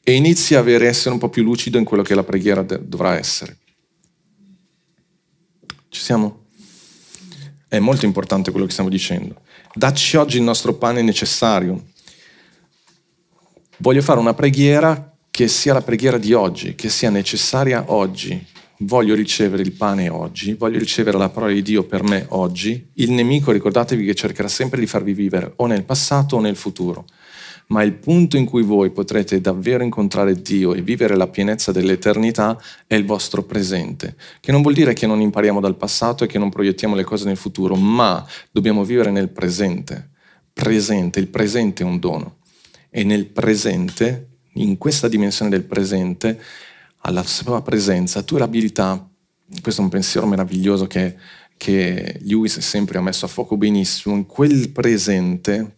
E 0.03 0.11
inizi 0.11 0.55
a 0.55 0.69
essere 0.83 1.13
un 1.13 1.19
po' 1.19 1.29
più 1.29 1.43
lucido 1.43 1.77
in 1.77 1.85
quello 1.85 2.03
che 2.03 2.13
la 2.13 2.23
preghiera 2.23 2.63
dovrà 2.63 3.17
essere. 3.17 3.57
Ci 5.89 6.01
siamo? 6.01 6.45
È 7.67 7.79
molto 7.79 8.05
importante 8.05 8.51
quello 8.51 8.65
che 8.65 8.71
stiamo 8.71 8.89
dicendo. 8.89 9.41
Dacci 9.73 10.17
oggi 10.17 10.37
il 10.37 10.43
nostro 10.43 10.75
pane 10.75 11.01
necessario. 11.01 11.87
Voglio 13.77 14.01
fare 14.01 14.19
una 14.19 14.33
preghiera 14.33 15.15
che 15.31 15.47
sia 15.47 15.73
la 15.73 15.81
preghiera 15.81 16.17
di 16.17 16.33
oggi, 16.33 16.75
che 16.75 16.89
sia 16.89 17.09
necessaria 17.09 17.85
oggi, 17.87 18.45
voglio 18.79 19.15
ricevere 19.15 19.63
il 19.63 19.71
pane 19.71 20.09
oggi, 20.09 20.53
voglio 20.53 20.77
ricevere 20.77 21.17
la 21.17 21.29
parola 21.29 21.53
di 21.53 21.61
Dio 21.61 21.83
per 21.83 22.03
me 22.03 22.25
oggi, 22.29 22.89
il 22.95 23.11
nemico 23.11 23.51
ricordatevi 23.51 24.05
che 24.05 24.15
cercherà 24.15 24.47
sempre 24.47 24.79
di 24.79 24.85
farvi 24.85 25.13
vivere 25.13 25.53
o 25.57 25.65
nel 25.65 25.85
passato 25.85 26.35
o 26.35 26.39
nel 26.39 26.55
futuro. 26.55 27.05
Ma 27.69 27.83
il 27.83 27.93
punto 27.93 28.35
in 28.35 28.45
cui 28.45 28.63
voi 28.63 28.89
potrete 28.89 29.39
davvero 29.41 29.83
incontrare 29.83 30.41
Dio 30.41 30.73
e 30.73 30.81
vivere 30.81 31.15
la 31.15 31.27
pienezza 31.27 31.71
dell'eternità 31.71 32.59
è 32.87 32.95
il 32.95 33.05
vostro 33.05 33.43
presente, 33.43 34.15
che 34.39 34.51
non 34.51 34.63
vuol 34.63 34.73
dire 34.73 34.93
che 34.93 35.05
non 35.05 35.21
impariamo 35.21 35.59
dal 35.59 35.77
passato 35.77 36.23
e 36.23 36.27
che 36.27 36.39
non 36.39 36.49
proiettiamo 36.49 36.95
le 36.95 37.03
cose 37.03 37.25
nel 37.25 37.37
futuro, 37.37 37.75
ma 37.75 38.25
dobbiamo 38.49 38.83
vivere 38.83 39.11
nel 39.11 39.29
presente. 39.29 40.09
Presente, 40.51 41.19
il 41.19 41.27
presente 41.27 41.83
è 41.83 41.85
un 41.85 41.99
dono. 41.99 42.37
E 42.89 43.03
nel 43.03 43.27
presente, 43.27 44.29
in 44.53 44.79
questa 44.79 45.07
dimensione 45.07 45.51
del 45.51 45.63
presente, 45.63 46.41
alla 47.01 47.23
sua 47.23 47.61
presenza, 47.61 48.23
tu 48.23 48.33
hai 48.33 48.39
l'abilità, 48.39 49.07
questo 49.61 49.81
è 49.81 49.83
un 49.83 49.91
pensiero 49.91 50.25
meraviglioso 50.25 50.87
che, 50.87 51.15
che 51.55 52.17
Lewis 52.23 52.57
sempre 52.59 52.97
ha 52.97 53.01
messo 53.01 53.25
a 53.25 53.29
fuoco 53.29 53.57
benissimo, 53.57 54.15
in 54.15 54.25
quel 54.25 54.71
presente 54.71 55.77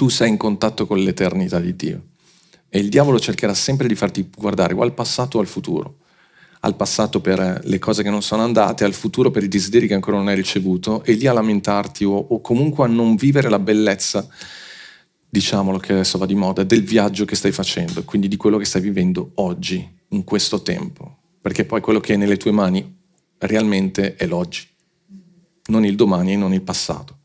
tu 0.00 0.08
sei 0.08 0.30
in 0.30 0.38
contatto 0.38 0.86
con 0.86 0.98
l'eternità 0.98 1.60
di 1.60 1.76
Dio. 1.76 2.02
E 2.70 2.78
il 2.78 2.88
diavolo 2.88 3.20
cercherà 3.20 3.52
sempre 3.52 3.86
di 3.86 3.94
farti 3.94 4.30
guardare 4.34 4.72
o 4.72 4.80
al 4.80 4.94
passato 4.94 5.36
o 5.36 5.42
al 5.42 5.46
futuro. 5.46 5.98
Al 6.60 6.74
passato 6.74 7.20
per 7.20 7.60
le 7.62 7.78
cose 7.78 8.02
che 8.02 8.08
non 8.08 8.22
sono 8.22 8.42
andate, 8.42 8.84
al 8.84 8.94
futuro 8.94 9.30
per 9.30 9.42
i 9.42 9.48
desideri 9.48 9.86
che 9.86 9.92
ancora 9.92 10.16
non 10.16 10.28
hai 10.28 10.36
ricevuto, 10.36 11.04
e 11.04 11.12
lì 11.12 11.26
a 11.26 11.34
lamentarti 11.34 12.04
o, 12.04 12.16
o 12.16 12.40
comunque 12.40 12.86
a 12.86 12.88
non 12.88 13.14
vivere 13.14 13.50
la 13.50 13.58
bellezza 13.58 14.26
diciamolo 15.28 15.76
che 15.76 15.92
adesso 15.92 16.16
va 16.16 16.24
di 16.24 16.34
moda, 16.34 16.64
del 16.64 16.82
viaggio 16.82 17.26
che 17.26 17.36
stai 17.36 17.52
facendo, 17.52 18.02
quindi 18.04 18.26
di 18.26 18.36
quello 18.36 18.56
che 18.56 18.64
stai 18.64 18.80
vivendo 18.80 19.32
oggi, 19.34 19.86
in 20.08 20.24
questo 20.24 20.62
tempo, 20.62 21.18
perché 21.42 21.66
poi 21.66 21.82
quello 21.82 22.00
che 22.00 22.14
è 22.14 22.16
nelle 22.16 22.38
tue 22.38 22.52
mani 22.52 22.90
realmente 23.36 24.14
è 24.14 24.24
l'oggi, 24.24 24.66
non 25.66 25.84
il 25.84 25.94
domani 25.94 26.32
e 26.32 26.36
non 26.36 26.54
il 26.54 26.62
passato. 26.62 27.18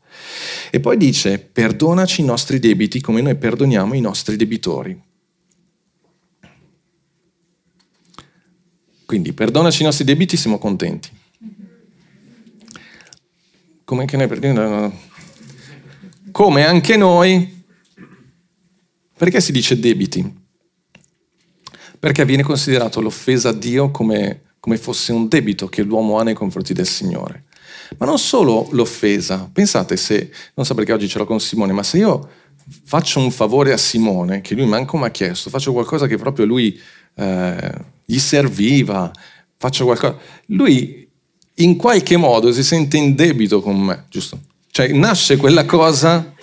E 0.70 0.80
poi 0.80 0.96
dice, 0.96 1.38
perdonaci 1.38 2.20
i 2.20 2.24
nostri 2.24 2.58
debiti 2.58 3.00
come 3.00 3.20
noi 3.20 3.36
perdoniamo 3.36 3.94
i 3.94 4.00
nostri 4.00 4.36
debitori. 4.36 5.00
Quindi 9.04 9.32
perdonaci 9.32 9.82
i 9.82 9.84
nostri 9.84 10.04
debiti, 10.04 10.36
siamo 10.36 10.58
contenti. 10.58 11.10
Come 13.84 14.00
anche 14.00 14.16
noi 14.16 14.26
perdoniamo? 14.26 15.00
Come 16.32 16.64
anche 16.64 16.96
noi 16.96 17.56
perché 19.16 19.40
si 19.40 19.50
dice 19.50 19.80
debiti? 19.80 20.44
Perché 21.98 22.24
viene 22.26 22.42
considerato 22.42 23.00
l'offesa 23.00 23.48
a 23.48 23.52
Dio 23.52 23.90
come, 23.90 24.42
come 24.60 24.76
fosse 24.76 25.12
un 25.12 25.26
debito 25.28 25.68
che 25.68 25.82
l'uomo 25.82 26.18
ha 26.18 26.22
nei 26.22 26.34
confronti 26.34 26.74
del 26.74 26.86
Signore. 26.86 27.45
Ma 27.98 28.06
non 28.06 28.18
solo 28.18 28.68
l'offesa, 28.72 29.48
pensate 29.52 29.96
se, 29.96 30.30
non 30.54 30.64
so 30.64 30.74
perché 30.74 30.92
oggi 30.92 31.08
ce 31.08 31.18
l'ho 31.18 31.26
con 31.26 31.40
Simone, 31.40 31.72
ma 31.72 31.82
se 31.82 31.98
io 31.98 32.28
faccio 32.84 33.20
un 33.20 33.30
favore 33.30 33.72
a 33.72 33.76
Simone, 33.76 34.40
che 34.40 34.54
lui 34.54 34.66
manco 34.66 34.96
mi 34.96 35.04
ha 35.04 35.10
chiesto, 35.10 35.50
faccio 35.50 35.72
qualcosa 35.72 36.06
che 36.06 36.16
proprio 36.16 36.46
lui 36.46 36.78
eh, 37.14 37.72
gli 38.04 38.18
serviva, 38.18 39.10
faccio 39.56 39.84
qualcosa, 39.84 40.16
lui 40.46 41.08
in 41.54 41.76
qualche 41.76 42.16
modo 42.16 42.52
si 42.52 42.62
sente 42.62 42.96
in 42.96 43.14
debito 43.14 43.60
con 43.60 43.80
me, 43.80 44.04
giusto? 44.08 44.38
Cioè 44.70 44.92
nasce 44.92 45.36
quella 45.36 45.64
cosa, 45.64 46.34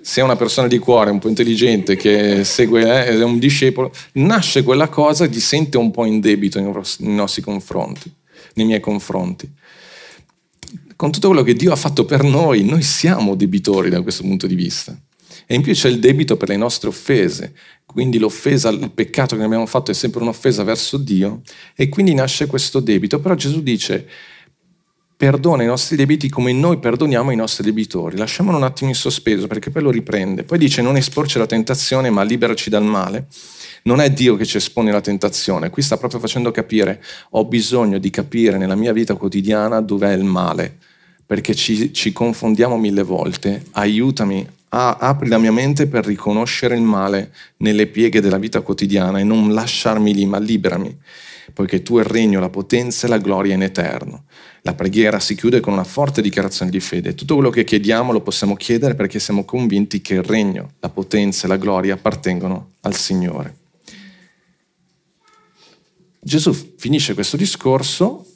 se 0.00 0.20
è 0.20 0.24
una 0.24 0.36
persona 0.36 0.68
di 0.68 0.78
cuore, 0.78 1.10
un 1.10 1.18
po' 1.18 1.28
intelligente, 1.28 1.96
che 1.96 2.44
segue, 2.44 2.82
eh, 2.82 3.18
è 3.18 3.22
un 3.22 3.38
discepolo, 3.38 3.92
nasce 4.12 4.62
quella 4.62 4.88
cosa 4.88 5.24
e 5.24 5.28
ti 5.28 5.40
sente 5.40 5.76
un 5.76 5.90
po' 5.90 6.04
in 6.04 6.20
debito 6.20 6.60
nei 6.60 6.72
nostri 7.14 7.42
confronti, 7.42 8.12
nei 8.54 8.66
miei 8.66 8.80
confronti. 8.80 9.50
Con 10.98 11.12
tutto 11.12 11.28
quello 11.28 11.44
che 11.44 11.54
Dio 11.54 11.70
ha 11.70 11.76
fatto 11.76 12.04
per 12.04 12.24
noi, 12.24 12.64
noi 12.64 12.82
siamo 12.82 13.36
debitori 13.36 13.88
da 13.88 14.02
questo 14.02 14.24
punto 14.24 14.48
di 14.48 14.56
vista. 14.56 14.98
E 15.46 15.54
in 15.54 15.62
più 15.62 15.72
c'è 15.72 15.88
il 15.88 16.00
debito 16.00 16.36
per 16.36 16.48
le 16.48 16.56
nostre 16.56 16.88
offese, 16.88 17.54
quindi 17.86 18.18
l'offesa, 18.18 18.68
il 18.70 18.90
peccato 18.90 19.36
che 19.36 19.44
abbiamo 19.44 19.66
fatto 19.66 19.92
è 19.92 19.94
sempre 19.94 20.22
un'offesa 20.22 20.64
verso 20.64 20.96
Dio 20.96 21.42
e 21.76 21.88
quindi 21.88 22.14
nasce 22.14 22.46
questo 22.46 22.80
debito. 22.80 23.20
Però 23.20 23.36
Gesù 23.36 23.62
dice, 23.62 24.08
perdona 25.16 25.62
i 25.62 25.66
nostri 25.66 25.94
debiti 25.94 26.28
come 26.28 26.52
noi 26.52 26.80
perdoniamo 26.80 27.30
i 27.30 27.36
nostri 27.36 27.62
debitori. 27.62 28.16
Lasciamolo 28.16 28.56
un 28.56 28.64
attimo 28.64 28.90
in 28.90 28.96
sospeso 28.96 29.46
perché 29.46 29.70
poi 29.70 29.82
lo 29.82 29.92
riprende. 29.92 30.42
Poi 30.42 30.58
dice 30.58 30.82
non 30.82 30.96
esporci 30.96 31.36
alla 31.36 31.46
tentazione 31.46 32.10
ma 32.10 32.24
liberaci 32.24 32.70
dal 32.70 32.82
male. 32.82 33.28
Non 33.84 34.00
è 34.00 34.10
Dio 34.10 34.34
che 34.34 34.44
ci 34.44 34.56
espone 34.56 34.90
alla 34.90 35.00
tentazione, 35.00 35.70
qui 35.70 35.80
sta 35.80 35.96
proprio 35.96 36.18
facendo 36.18 36.50
capire, 36.50 37.00
ho 37.30 37.44
bisogno 37.44 37.98
di 37.98 38.10
capire 38.10 38.58
nella 38.58 38.74
mia 38.74 38.92
vita 38.92 39.14
quotidiana 39.14 39.80
dov'è 39.80 40.12
il 40.12 40.24
male, 40.24 40.78
perché 41.28 41.54
ci, 41.54 41.92
ci 41.92 42.10
confondiamo 42.10 42.78
mille 42.78 43.02
volte, 43.02 43.66
aiutami 43.72 44.48
a, 44.70 44.96
apri 44.96 45.28
la 45.28 45.36
mia 45.36 45.52
mente 45.52 45.86
per 45.86 46.06
riconoscere 46.06 46.74
il 46.74 46.80
male 46.80 47.34
nelle 47.58 47.86
pieghe 47.86 48.22
della 48.22 48.38
vita 48.38 48.62
quotidiana 48.62 49.18
e 49.18 49.24
non 49.24 49.52
lasciarmi 49.52 50.14
lì, 50.14 50.24
ma 50.24 50.38
liberami, 50.38 50.96
poiché 51.52 51.82
tu 51.82 51.98
il 51.98 52.06
regno, 52.06 52.40
la 52.40 52.48
potenza 52.48 53.06
e 53.06 53.10
la 53.10 53.18
gloria 53.18 53.52
in 53.52 53.62
eterno. 53.62 54.24
La 54.62 54.72
preghiera 54.72 55.20
si 55.20 55.34
chiude 55.34 55.60
con 55.60 55.74
una 55.74 55.84
forte 55.84 56.22
dichiarazione 56.22 56.70
di 56.70 56.80
fede. 56.80 57.14
Tutto 57.14 57.34
quello 57.34 57.50
che 57.50 57.64
chiediamo 57.64 58.10
lo 58.10 58.22
possiamo 58.22 58.56
chiedere 58.56 58.94
perché 58.94 59.18
siamo 59.18 59.44
convinti 59.44 60.00
che 60.00 60.14
il 60.14 60.22
regno, 60.22 60.76
la 60.80 60.88
potenza 60.88 61.44
e 61.44 61.48
la 61.48 61.58
gloria 61.58 61.92
appartengono 61.92 62.70
al 62.80 62.94
Signore. 62.94 63.54
Gesù 66.20 66.54
finisce 66.54 67.12
questo 67.12 67.36
discorso, 67.36 68.27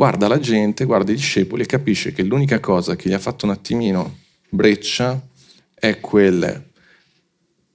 guarda 0.00 0.28
la 0.28 0.38
gente, 0.38 0.86
guarda 0.86 1.12
i 1.12 1.14
discepoli 1.14 1.64
e 1.64 1.66
capisce 1.66 2.12
che 2.12 2.22
l'unica 2.22 2.58
cosa 2.58 2.96
che 2.96 3.10
gli 3.10 3.12
ha 3.12 3.18
fatto 3.18 3.44
un 3.44 3.52
attimino 3.52 4.20
breccia 4.48 5.20
è 5.74 6.00
quel 6.00 6.70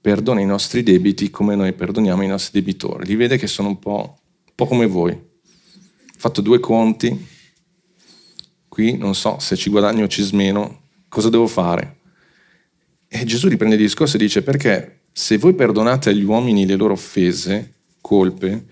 perdona 0.00 0.40
i 0.40 0.44
nostri 0.44 0.82
debiti 0.82 1.30
come 1.30 1.54
noi 1.54 1.72
perdoniamo 1.72 2.24
i 2.24 2.26
nostri 2.26 2.60
debitori. 2.60 3.06
Li 3.06 3.14
vede 3.14 3.36
che 3.36 3.46
sono 3.46 3.68
un 3.68 3.78
po', 3.78 4.18
un 4.44 4.52
po 4.56 4.66
come 4.66 4.86
voi. 4.86 5.12
Ho 5.12 6.18
fatto 6.18 6.40
due 6.40 6.58
conti, 6.58 7.16
qui 8.66 8.96
non 8.96 9.14
so 9.14 9.38
se 9.38 9.54
ci 9.54 9.70
guadagno 9.70 10.06
o 10.06 10.08
ci 10.08 10.24
smeno, 10.24 10.80
cosa 11.08 11.30
devo 11.30 11.46
fare? 11.46 11.98
E 13.06 13.24
Gesù 13.24 13.46
riprende 13.46 13.76
il 13.76 13.82
discorso 13.82 14.16
e 14.16 14.18
dice 14.18 14.42
perché 14.42 15.02
se 15.12 15.38
voi 15.38 15.54
perdonate 15.54 16.10
agli 16.10 16.24
uomini 16.24 16.66
le 16.66 16.74
loro 16.74 16.94
offese, 16.94 17.74
colpe, 18.00 18.66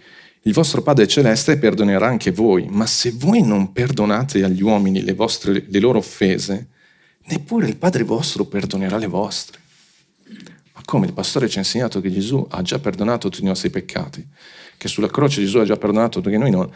il 0.47 0.53
vostro 0.53 0.83
Padre 0.83 1.07
Celeste 1.07 1.57
perdonerà 1.57 2.07
anche 2.07 2.31
voi, 2.31 2.67
ma 2.69 2.87
se 2.87 3.13
voi 3.13 3.43
non 3.43 3.73
perdonate 3.73 4.45
agli 4.45 4.63
uomini 4.63 5.03
le, 5.03 5.15
vostre, 5.15 5.65
le 5.67 5.79
loro 5.81 5.99
offese, 5.99 6.69
neppure 7.27 7.67
il 7.67 7.77
Padre 7.77 8.03
vostro 8.03 8.45
perdonerà 8.45 8.99
le 8.99 9.07
vostre. 9.07 9.59
Ma 10.75 10.83
come 10.85 11.07
il 11.07 11.15
pastore 11.15 11.49
ci 11.49 11.57
ha 11.57 11.61
insegnato 11.63 12.01
che 12.03 12.13
Gesù 12.13 12.47
ha 12.51 12.61
già 12.61 12.79
perdonato 12.79 13.31
tutti 13.31 13.43
i 13.43 13.47
nostri 13.47 13.71
peccati, 13.71 14.27
che 14.77 14.89
sulla 14.89 15.09
croce 15.09 15.41
Gesù 15.41 15.59
ha 15.59 15.65
già 15.65 15.77
perdonato, 15.77 16.21
perché 16.21 16.37
noi 16.37 16.51
non, 16.51 16.71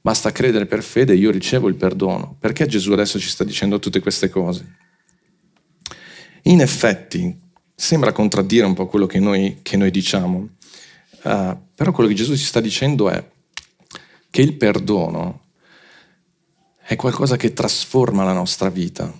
basta 0.00 0.32
credere 0.32 0.66
per 0.66 0.82
fede 0.82 1.12
e 1.12 1.16
io 1.16 1.30
ricevo 1.30 1.68
il 1.68 1.76
perdono. 1.76 2.34
Perché 2.40 2.66
Gesù 2.66 2.90
adesso 2.90 3.20
ci 3.20 3.28
sta 3.28 3.44
dicendo 3.44 3.78
tutte 3.78 4.00
queste 4.00 4.28
cose? 4.30 4.76
In 6.42 6.60
effetti, 6.60 7.38
sembra 7.72 8.10
contraddire 8.10 8.66
un 8.66 8.74
po' 8.74 8.86
quello 8.86 9.06
che 9.06 9.20
noi, 9.20 9.58
che 9.62 9.76
noi 9.76 9.92
diciamo, 9.92 10.48
uh, 11.22 11.58
però 11.74 11.92
quello 11.92 12.08
che 12.08 12.14
Gesù 12.14 12.36
ci 12.36 12.44
sta 12.44 12.60
dicendo 12.60 13.08
è 13.10 13.30
che 14.30 14.42
il 14.42 14.56
perdono 14.56 15.40
è 16.78 16.96
qualcosa 16.96 17.36
che 17.36 17.52
trasforma 17.52 18.24
la 18.24 18.32
nostra 18.32 18.68
vita, 18.68 19.12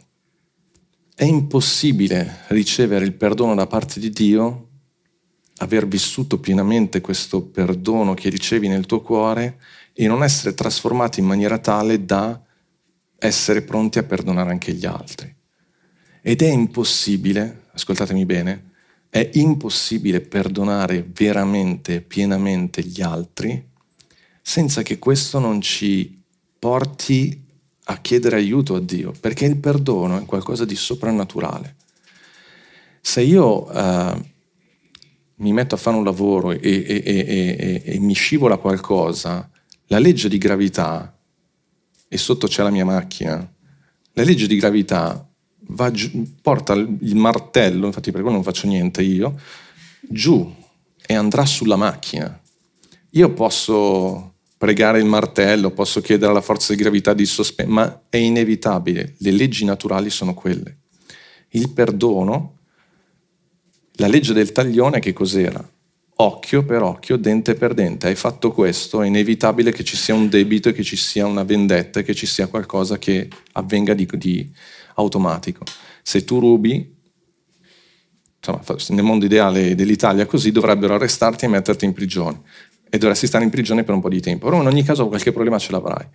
è 1.14 1.24
impossibile 1.24 2.44
ricevere 2.48 3.04
il 3.04 3.14
perdono 3.14 3.54
da 3.54 3.66
parte 3.66 4.00
di 4.00 4.10
Dio, 4.10 4.68
aver 5.58 5.86
vissuto 5.86 6.40
pienamente 6.40 7.00
questo 7.00 7.42
perdono 7.42 8.14
che 8.14 8.28
ricevi 8.28 8.68
nel 8.68 8.86
tuo 8.86 9.00
cuore 9.00 9.60
e 9.92 10.06
non 10.06 10.22
essere 10.22 10.54
trasformati 10.54 11.20
in 11.20 11.26
maniera 11.26 11.58
tale 11.58 12.04
da 12.04 12.40
essere 13.18 13.62
pronti 13.62 13.98
a 13.98 14.02
perdonare 14.02 14.50
anche 14.50 14.72
gli 14.72 14.86
altri. 14.86 15.32
Ed 16.20 16.42
è 16.42 16.48
impossibile, 16.48 17.66
ascoltatemi 17.72 18.24
bene, 18.24 18.71
è 19.14 19.28
impossibile 19.34 20.22
perdonare 20.22 21.06
veramente, 21.06 22.00
pienamente 22.00 22.82
gli 22.82 23.02
altri 23.02 23.62
senza 24.40 24.80
che 24.80 24.98
questo 24.98 25.38
non 25.38 25.60
ci 25.60 26.18
porti 26.58 27.38
a 27.84 27.98
chiedere 27.98 28.36
aiuto 28.36 28.74
a 28.74 28.80
Dio, 28.80 29.12
perché 29.20 29.44
il 29.44 29.58
perdono 29.58 30.18
è 30.18 30.24
qualcosa 30.24 30.64
di 30.64 30.74
soprannaturale. 30.74 31.76
Se 33.02 33.20
io 33.20 33.70
uh, 33.70 34.24
mi 35.34 35.52
metto 35.52 35.74
a 35.74 35.78
fare 35.78 35.98
un 35.98 36.04
lavoro 36.04 36.52
e, 36.52 36.58
e, 36.62 37.02
e, 37.04 37.82
e, 37.84 37.98
mi 37.98 38.14
scivola 38.14 38.56
qualcosa, 38.56 39.46
la 39.88 39.98
legge 39.98 40.30
di 40.30 40.38
gravità, 40.38 41.14
e 42.08 42.16
sotto 42.16 42.46
c'è 42.46 42.62
la 42.62 42.70
mia 42.70 42.86
macchina, 42.86 43.46
la 44.14 44.22
legge 44.24 44.46
di 44.46 44.56
gravità 44.56 45.26
giù, 45.90 46.36
porta 46.40 46.74
il 46.74 47.16
martello, 47.16 47.86
infatti 47.86 48.10
per 48.10 48.20
quello 48.20 48.36
non 48.36 48.44
faccio 48.44 48.66
niente 48.66 49.02
io, 49.02 49.38
giù 50.00 50.52
e 51.04 51.14
andrà 51.14 51.44
sulla 51.44 51.76
macchina. 51.76 52.40
Io 53.10 53.32
posso 53.32 54.34
pregare 54.56 55.00
il 55.00 55.06
martello, 55.06 55.72
posso 55.72 56.00
chiedere 56.00 56.30
alla 56.30 56.40
forza 56.40 56.72
di 56.72 56.80
gravità 56.80 57.14
di 57.14 57.26
sospendere, 57.26 57.74
ma 57.76 58.02
è 58.08 58.16
inevitabile, 58.16 59.14
le 59.18 59.30
leggi 59.32 59.64
naturali 59.64 60.08
sono 60.08 60.34
quelle. 60.34 60.78
Il 61.50 61.70
perdono, 61.70 62.58
la 63.94 64.06
legge 64.06 64.32
del 64.32 64.52
taglione 64.52 65.00
che 65.00 65.12
cos'era? 65.12 65.68
Occhio 66.14 66.64
per 66.64 66.82
occhio, 66.82 67.16
dente 67.16 67.54
per 67.54 67.74
dente. 67.74 68.06
Hai 68.06 68.14
fatto 68.14 68.52
questo, 68.52 69.02
è 69.02 69.06
inevitabile 69.06 69.72
che 69.72 69.82
ci 69.82 69.96
sia 69.96 70.14
un 70.14 70.28
debito, 70.28 70.72
che 70.72 70.84
ci 70.84 70.96
sia 70.96 71.26
una 71.26 71.42
vendetta, 71.42 72.02
che 72.02 72.14
ci 72.14 72.26
sia 72.26 72.46
qualcosa 72.46 72.98
che 72.98 73.28
avvenga 73.52 73.94
di, 73.94 74.08
di 74.14 74.48
automatico. 74.94 75.64
Se 76.02 76.24
tu 76.24 76.38
rubi, 76.38 76.94
insomma, 78.38 78.62
nel 78.88 79.04
mondo 79.04 79.24
ideale 79.24 79.74
dell'Italia 79.74 80.26
così, 80.26 80.50
dovrebbero 80.50 80.94
arrestarti 80.94 81.44
e 81.44 81.48
metterti 81.48 81.84
in 81.84 81.92
prigione 81.92 82.42
e 82.88 82.98
dovresti 82.98 83.26
stare 83.26 83.44
in 83.44 83.50
prigione 83.50 83.84
per 83.84 83.94
un 83.94 84.00
po' 84.00 84.08
di 84.08 84.20
tempo. 84.20 84.46
Però 84.46 84.60
in 84.60 84.66
ogni 84.66 84.82
caso 84.82 85.08
qualche 85.08 85.32
problema 85.32 85.58
ce 85.58 85.72
l'avrai. 85.72 86.06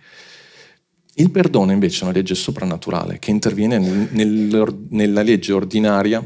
Il 1.14 1.30
perdono 1.32 1.72
invece 1.72 2.00
è 2.00 2.02
una 2.04 2.12
legge 2.12 2.36
soprannaturale 2.36 3.18
che 3.18 3.30
interviene 3.30 3.78
nel, 3.78 4.86
nella 4.90 5.22
legge 5.22 5.52
ordinaria 5.52 6.24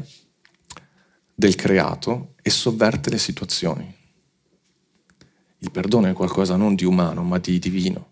del 1.33 1.55
creato 1.55 2.35
e 2.43 2.51
sovverte 2.51 3.09
le 3.09 3.17
situazioni. 3.17 4.01
Il 5.57 5.71
perdono 5.71 6.07
è 6.07 6.13
qualcosa 6.13 6.55
non 6.55 6.75
di 6.75 6.85
umano, 6.85 7.23
ma 7.23 7.39
di 7.39 7.57
divino. 7.57 8.11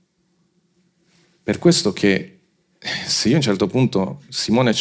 Per 1.43 1.59
questo 1.59 1.93
che 1.93 2.40
se 2.83 3.27
io 3.27 3.35
a 3.35 3.37
un 3.37 3.43
certo 3.43 3.67
punto, 3.67 4.21
Simone, 4.29 4.73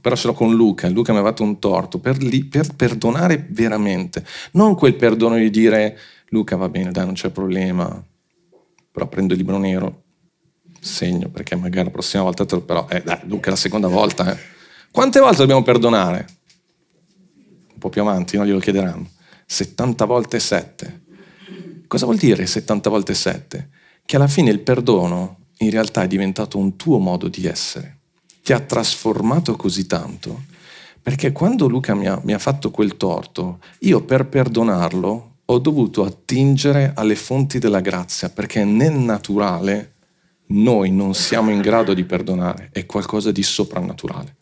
però 0.00 0.16
ce 0.16 0.26
l'ho 0.26 0.32
con 0.32 0.52
Luca, 0.52 0.88
Luca 0.88 1.12
mi 1.12 1.20
ha 1.20 1.22
fatto 1.22 1.44
un 1.44 1.60
torto, 1.60 2.00
per, 2.00 2.20
li, 2.20 2.44
per 2.44 2.74
perdonare 2.74 3.46
veramente, 3.50 4.24
non 4.52 4.74
quel 4.74 4.96
perdono 4.96 5.36
di 5.36 5.48
dire 5.50 5.96
Luca 6.30 6.56
va 6.56 6.68
bene, 6.68 6.90
dai, 6.90 7.04
non 7.04 7.14
c'è 7.14 7.30
problema, 7.30 8.04
però 8.90 9.06
prendo 9.06 9.34
il 9.34 9.38
libro 9.38 9.58
nero, 9.58 10.02
segno, 10.80 11.28
perché 11.28 11.54
magari 11.54 11.84
la 11.84 11.92
prossima 11.92 12.24
volta 12.24 12.44
te 12.44 12.56
lo... 12.56 12.62
Però, 12.62 12.86
eh, 12.90 13.02
dai, 13.02 13.20
Luca 13.26 13.46
è 13.46 13.50
la 13.50 13.56
seconda 13.56 13.86
volta, 13.86 14.32
eh. 14.32 14.38
Quante 14.90 15.20
volte 15.20 15.38
dobbiamo 15.38 15.62
perdonare? 15.62 16.26
Un 17.74 17.78
po' 17.78 17.90
più 17.90 18.00
avanti, 18.00 18.36
non 18.36 18.46
glielo 18.46 18.58
chiederanno. 18.58 19.08
70 19.46 20.04
volte 20.04 20.40
7. 20.40 21.02
Cosa 21.86 22.06
vuol 22.06 22.16
dire 22.16 22.44
70 22.44 22.90
volte 22.90 23.14
7? 23.14 23.68
Che 24.04 24.16
alla 24.16 24.26
fine 24.26 24.50
il 24.50 24.60
perdono 24.60 25.45
in 25.58 25.70
realtà 25.70 26.02
è 26.02 26.06
diventato 26.06 26.58
un 26.58 26.76
tuo 26.76 26.98
modo 26.98 27.28
di 27.28 27.46
essere. 27.46 27.98
Ti 28.42 28.52
ha 28.52 28.60
trasformato 28.60 29.56
così 29.56 29.86
tanto, 29.86 30.44
perché 31.02 31.32
quando 31.32 31.68
Luca 31.68 31.94
mi 31.94 32.06
ha, 32.06 32.20
mi 32.24 32.32
ha 32.32 32.38
fatto 32.38 32.70
quel 32.70 32.96
torto, 32.96 33.60
io 33.80 34.02
per 34.02 34.26
perdonarlo 34.26 35.34
ho 35.44 35.58
dovuto 35.58 36.04
attingere 36.04 36.92
alle 36.94 37.14
fonti 37.14 37.58
della 37.58 37.80
grazia, 37.80 38.28
perché 38.28 38.64
nel 38.64 38.94
naturale 38.94 39.94
noi 40.48 40.90
non 40.90 41.14
siamo 41.14 41.50
in 41.50 41.60
grado 41.60 41.94
di 41.94 42.04
perdonare, 42.04 42.70
è 42.72 42.86
qualcosa 42.86 43.30
di 43.32 43.42
soprannaturale. 43.42 44.36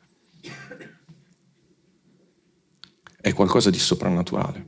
È 3.21 3.33
qualcosa 3.33 3.71
di 3.71 3.79
soprannaturale. 3.79 4.67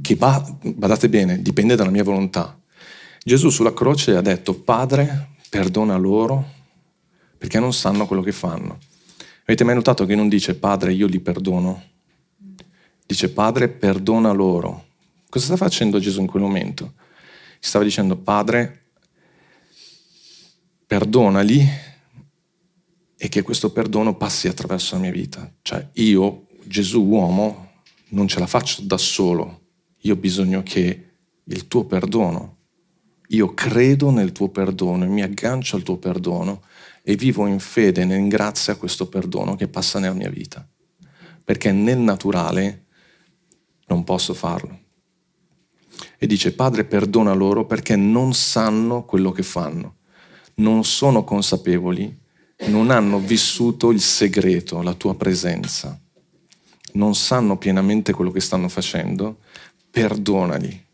Che, 0.00 0.16
badate 0.16 1.08
bene, 1.08 1.42
dipende 1.42 1.76
dalla 1.76 1.90
mia 1.90 2.04
volontà. 2.04 2.58
Gesù 3.24 3.50
sulla 3.50 3.72
croce 3.72 4.16
ha 4.16 4.20
detto, 4.20 4.54
Padre, 4.54 5.36
perdona 5.48 5.96
loro 5.96 6.60
perché 7.38 7.60
non 7.60 7.72
sanno 7.72 8.06
quello 8.06 8.22
che 8.22 8.32
fanno. 8.32 8.78
Avete 9.44 9.64
mai 9.64 9.74
notato 9.74 10.06
che 10.06 10.14
non 10.14 10.28
dice, 10.28 10.54
Padre, 10.54 10.92
io 10.92 11.06
li 11.06 11.20
perdono? 11.20 11.82
Dice, 13.06 13.30
Padre, 13.30 13.68
perdona 13.68 14.32
loro. 14.32 14.86
Cosa 15.28 15.46
sta 15.46 15.56
facendo 15.56 15.98
Gesù 15.98 16.20
in 16.20 16.26
quel 16.26 16.42
momento? 16.42 16.94
Stava 17.58 17.84
dicendo, 17.84 18.16
Padre, 18.16 18.90
perdonali 20.86 21.66
e 23.16 23.28
che 23.28 23.42
questo 23.42 23.70
perdono 23.70 24.16
passi 24.16 24.48
attraverso 24.48 24.94
la 24.94 25.00
mia 25.00 25.12
vita. 25.12 25.52
Cioè 25.62 25.88
io, 25.94 26.46
Gesù 26.64 27.02
uomo, 27.02 27.72
non 28.08 28.26
ce 28.26 28.38
la 28.38 28.46
faccio 28.46 28.82
da 28.82 28.98
solo. 28.98 29.60
Io 30.00 30.14
ho 30.14 30.16
bisogno 30.16 30.62
che 30.62 31.10
il 31.44 31.68
tuo 31.68 31.84
perdono, 31.84 32.58
io 33.34 33.54
credo 33.54 34.10
nel 34.10 34.32
tuo 34.32 34.48
perdono 34.48 35.04
e 35.04 35.08
mi 35.08 35.22
aggancio 35.22 35.76
al 35.76 35.82
tuo 35.82 35.98
perdono 35.98 36.62
e 37.02 37.16
vivo 37.16 37.46
in 37.46 37.58
fede 37.58 38.02
e 38.02 38.14
in 38.14 38.28
grazia 38.28 38.72
a 38.72 38.76
questo 38.76 39.08
perdono 39.08 39.54
che 39.56 39.68
passa 39.68 39.98
nella 39.98 40.14
mia 40.14 40.30
vita. 40.30 40.66
Perché 41.44 41.72
nel 41.72 41.98
naturale 41.98 42.84
non 43.86 44.04
posso 44.04 44.32
farlo. 44.32 44.80
E 46.18 46.26
dice, 46.26 46.52
Padre, 46.52 46.84
perdona 46.84 47.32
loro 47.32 47.66
perché 47.66 47.96
non 47.96 48.32
sanno 48.32 49.04
quello 49.04 49.32
che 49.32 49.42
fanno, 49.42 49.96
non 50.54 50.84
sono 50.84 51.24
consapevoli 51.24 52.20
non 52.68 52.90
hanno 52.90 53.18
vissuto 53.18 53.90
il 53.90 54.00
segreto, 54.00 54.82
la 54.82 54.94
tua 54.94 55.14
presenza, 55.14 55.98
non 56.92 57.14
sanno 57.14 57.56
pienamente 57.56 58.12
quello 58.12 58.30
che 58.30 58.40
stanno 58.40 58.68
facendo, 58.68 59.38
perdonali. 59.90 60.90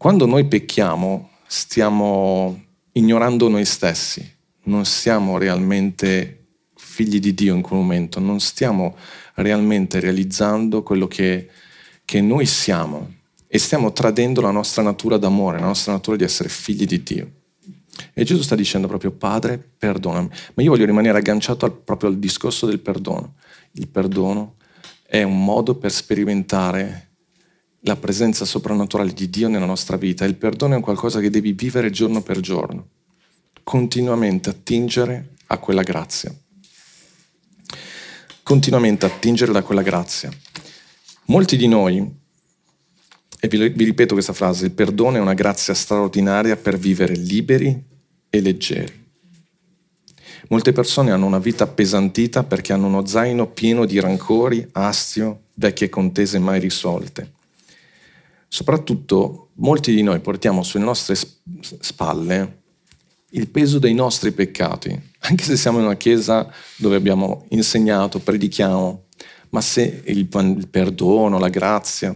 Quando 0.00 0.24
noi 0.24 0.46
pecchiamo 0.46 1.28
stiamo 1.46 2.58
ignorando 2.92 3.50
noi 3.50 3.66
stessi, 3.66 4.26
non 4.62 4.86
siamo 4.86 5.36
realmente 5.36 6.46
figli 6.74 7.20
di 7.20 7.34
Dio 7.34 7.54
in 7.54 7.60
quel 7.60 7.80
momento, 7.80 8.18
non 8.18 8.40
stiamo 8.40 8.96
realmente 9.34 10.00
realizzando 10.00 10.82
quello 10.82 11.06
che, 11.06 11.50
che 12.06 12.22
noi 12.22 12.46
siamo 12.46 13.16
e 13.46 13.58
stiamo 13.58 13.92
tradendo 13.92 14.40
la 14.40 14.50
nostra 14.50 14.82
natura 14.82 15.18
d'amore, 15.18 15.58
la 15.58 15.66
nostra 15.66 15.92
natura 15.92 16.16
di 16.16 16.24
essere 16.24 16.48
figli 16.48 16.86
di 16.86 17.02
Dio. 17.02 17.30
E 18.14 18.24
Gesù 18.24 18.40
sta 18.40 18.54
dicendo 18.54 18.88
proprio, 18.88 19.10
Padre, 19.10 19.62
perdonami. 19.76 20.30
Ma 20.54 20.62
io 20.62 20.70
voglio 20.70 20.86
rimanere 20.86 21.18
agganciato 21.18 21.66
al, 21.66 21.74
proprio 21.74 22.08
al 22.08 22.18
discorso 22.18 22.64
del 22.64 22.80
perdono. 22.80 23.34
Il 23.72 23.88
perdono 23.88 24.54
è 25.02 25.22
un 25.24 25.44
modo 25.44 25.74
per 25.74 25.92
sperimentare 25.92 27.09
la 27.80 27.96
presenza 27.96 28.44
soprannaturale 28.44 29.12
di 29.12 29.30
Dio 29.30 29.48
nella 29.48 29.66
nostra 29.66 29.96
vita. 29.96 30.24
Il 30.24 30.36
perdono 30.36 30.76
è 30.76 30.80
qualcosa 30.80 31.20
che 31.20 31.30
devi 31.30 31.52
vivere 31.52 31.90
giorno 31.90 32.22
per 32.22 32.40
giorno, 32.40 32.88
continuamente 33.62 34.50
attingere 34.50 35.30
a 35.46 35.58
quella 35.58 35.82
grazia. 35.82 36.34
Continuamente 38.42 39.06
attingere 39.06 39.52
da 39.52 39.62
quella 39.62 39.82
grazia. 39.82 40.30
Molti 41.26 41.56
di 41.56 41.68
noi 41.68 42.18
e 43.42 43.48
vi 43.48 43.84
ripeto 43.84 44.12
questa 44.12 44.34
frase, 44.34 44.66
il 44.66 44.72
perdono 44.72 45.16
è 45.16 45.20
una 45.20 45.32
grazia 45.32 45.72
straordinaria 45.72 46.56
per 46.56 46.76
vivere 46.76 47.14
liberi 47.14 47.82
e 48.28 48.40
leggeri. 48.40 49.08
Molte 50.48 50.72
persone 50.72 51.10
hanno 51.10 51.24
una 51.24 51.38
vita 51.38 51.64
appesantita 51.64 52.44
perché 52.44 52.74
hanno 52.74 52.88
uno 52.88 53.06
zaino 53.06 53.46
pieno 53.46 53.86
di 53.86 53.98
rancori, 53.98 54.68
astio, 54.72 55.44
vecchie 55.54 55.88
contese 55.88 56.38
mai 56.38 56.60
risolte. 56.60 57.38
Soprattutto 58.52 59.50
molti 59.54 59.94
di 59.94 60.02
noi 60.02 60.18
portiamo 60.18 60.64
sulle 60.64 60.82
nostre 60.82 61.14
spalle 61.14 62.62
il 63.30 63.48
peso 63.48 63.78
dei 63.78 63.94
nostri 63.94 64.32
peccati, 64.32 64.90
anche 65.20 65.44
se 65.44 65.56
siamo 65.56 65.78
in 65.78 65.84
una 65.84 65.96
chiesa 65.96 66.52
dove 66.74 66.96
abbiamo 66.96 67.46
insegnato, 67.50 68.18
predichiamo, 68.18 69.04
ma 69.50 69.60
se 69.60 70.02
il, 70.06 70.28
il 70.28 70.68
perdono, 70.68 71.38
la 71.38 71.48
grazia, 71.48 72.12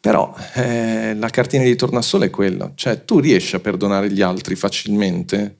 però 0.00 0.34
eh, 0.54 1.14
la 1.14 1.28
cartina 1.28 1.64
di 1.64 1.76
tornasole 1.76 2.26
è 2.26 2.30
quella, 2.30 2.72
cioè 2.74 3.04
tu 3.04 3.18
riesci 3.18 3.54
a 3.54 3.60
perdonare 3.60 4.10
gli 4.10 4.22
altri 4.22 4.54
facilmente, 4.54 5.58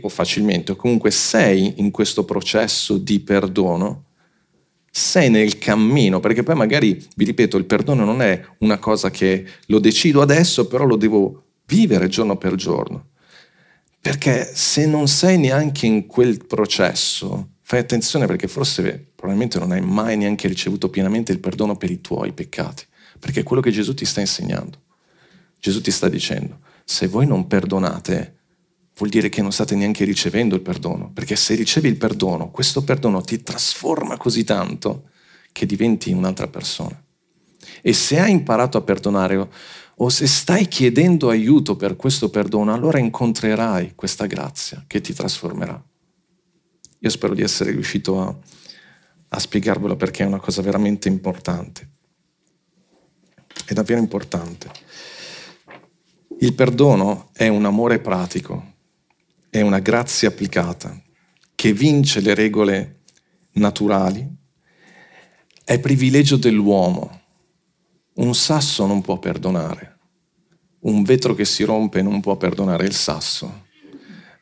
o 0.00 0.08
facilmente, 0.08 0.72
o 0.72 0.76
comunque 0.76 1.10
sei 1.10 1.74
in 1.76 1.90
questo 1.90 2.24
processo 2.24 2.96
di 2.96 3.20
perdono, 3.20 4.04
sei 4.96 5.30
nel 5.30 5.58
cammino, 5.58 6.20
perché 6.20 6.42
poi 6.42 6.54
magari, 6.54 7.04
vi 7.16 7.24
ripeto, 7.24 7.56
il 7.56 7.64
perdono 7.64 8.04
non 8.04 8.22
è 8.22 8.42
una 8.58 8.78
cosa 8.78 9.10
che 9.10 9.46
lo 9.66 9.78
decido 9.78 10.22
adesso, 10.22 10.66
però 10.66 10.84
lo 10.84 10.96
devo 10.96 11.44
vivere 11.66 12.08
giorno 12.08 12.36
per 12.36 12.54
giorno. 12.54 13.08
Perché 14.00 14.50
se 14.54 14.86
non 14.86 15.08
sei 15.08 15.38
neanche 15.38 15.86
in 15.86 16.06
quel 16.06 16.46
processo, 16.46 17.50
fai 17.62 17.80
attenzione 17.80 18.26
perché 18.26 18.46
forse 18.46 19.10
probabilmente 19.14 19.58
non 19.58 19.72
hai 19.72 19.80
mai 19.80 20.16
neanche 20.16 20.48
ricevuto 20.48 20.88
pienamente 20.88 21.32
il 21.32 21.40
perdono 21.40 21.76
per 21.76 21.90
i 21.90 22.00
tuoi 22.00 22.32
peccati 22.32 22.84
perché 23.18 23.40
è 23.40 23.42
quello 23.42 23.62
che 23.62 23.70
Gesù 23.70 23.94
ti 23.94 24.04
sta 24.04 24.20
insegnando. 24.20 24.80
Gesù 25.58 25.80
ti 25.80 25.90
sta 25.90 26.08
dicendo, 26.08 26.60
se 26.84 27.06
voi 27.06 27.26
non 27.26 27.46
perdonate, 27.46 28.34
vuol 28.96 29.10
dire 29.10 29.28
che 29.28 29.42
non 29.42 29.52
state 29.52 29.74
neanche 29.74 30.04
ricevendo 30.04 30.54
il 30.54 30.62
perdono, 30.62 31.10
perché 31.12 31.36
se 31.36 31.54
ricevi 31.54 31.88
il 31.88 31.96
perdono, 31.96 32.50
questo 32.50 32.82
perdono 32.82 33.20
ti 33.20 33.42
trasforma 33.42 34.16
così 34.16 34.44
tanto 34.44 35.10
che 35.52 35.66
diventi 35.66 36.12
un'altra 36.12 36.48
persona. 36.48 37.02
E 37.82 37.92
se 37.92 38.18
hai 38.18 38.30
imparato 38.30 38.78
a 38.78 38.82
perdonare 38.82 39.48
o 39.98 40.08
se 40.08 40.26
stai 40.26 40.66
chiedendo 40.68 41.28
aiuto 41.28 41.76
per 41.76 41.96
questo 41.96 42.30
perdono, 42.30 42.72
allora 42.72 42.98
incontrerai 42.98 43.92
questa 43.94 44.26
grazia 44.26 44.84
che 44.86 45.00
ti 45.00 45.12
trasformerà. 45.12 45.82
Io 47.00 47.10
spero 47.10 47.34
di 47.34 47.42
essere 47.42 47.70
riuscito 47.70 48.20
a, 48.20 48.34
a 49.28 49.38
spiegarvelo 49.38 49.96
perché 49.96 50.22
è 50.22 50.26
una 50.26 50.40
cosa 50.40 50.62
veramente 50.62 51.08
importante 51.08 51.94
è 53.66 53.72
davvero 53.72 54.00
importante. 54.00 54.70
Il 56.38 56.54
perdono 56.54 57.30
è 57.32 57.48
un 57.48 57.64
amore 57.64 57.98
pratico, 57.98 58.74
è 59.56 59.62
una 59.62 59.78
grazia 59.78 60.28
applicata 60.28 61.00
che 61.54 61.72
vince 61.72 62.20
le 62.20 62.34
regole 62.34 63.00
naturali, 63.52 64.28
è 65.64 65.80
privilegio 65.80 66.36
dell'uomo. 66.36 67.22
Un 68.16 68.34
sasso 68.34 68.84
non 68.84 69.00
può 69.00 69.18
perdonare, 69.18 69.96
un 70.80 71.02
vetro 71.04 71.34
che 71.34 71.46
si 71.46 71.64
rompe 71.64 72.02
non 72.02 72.20
può 72.20 72.36
perdonare 72.36 72.84
il 72.84 72.92
sasso, 72.92 73.64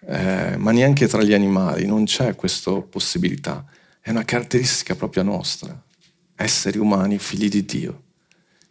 eh, 0.04 0.56
ma 0.56 0.72
neanche 0.72 1.06
tra 1.06 1.22
gli 1.22 1.32
animali 1.32 1.86
non 1.86 2.04
c'è 2.04 2.34
questa 2.34 2.72
possibilità. 2.80 3.64
È 4.00 4.10
una 4.10 4.24
caratteristica 4.24 4.96
propria 4.96 5.22
nostra, 5.22 5.80
esseri 6.34 6.78
umani, 6.78 7.20
figli 7.20 7.48
di 7.48 7.64
Dio. 7.64 8.02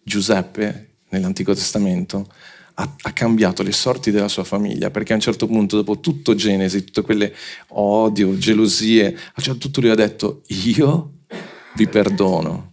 Giuseppe, 0.04 0.96
nell'Antico 1.10 1.54
Testamento, 1.54 2.28
ha, 2.76 2.96
ha, 3.02 3.12
cambiato 3.12 3.62
le 3.64 3.72
sorti 3.72 4.12
della 4.12 4.28
sua 4.28 4.44
famiglia, 4.44 4.90
perché 4.90 5.14
a 5.14 5.16
un 5.16 5.22
certo 5.22 5.48
punto, 5.48 5.78
dopo 5.78 6.00
tutto 6.00 6.36
Genesi, 6.36 6.84
tutte 6.84 7.02
quelle 7.02 7.34
odio, 7.70 8.38
gelosie, 8.38 9.08
a 9.08 9.34
un 9.36 9.44
certo 9.44 9.60
punto 9.60 9.82
lui 9.82 9.90
ha 9.90 9.96
detto, 9.96 10.42
io 10.48 11.12
vi 11.76 11.88
perdono. 11.88 12.72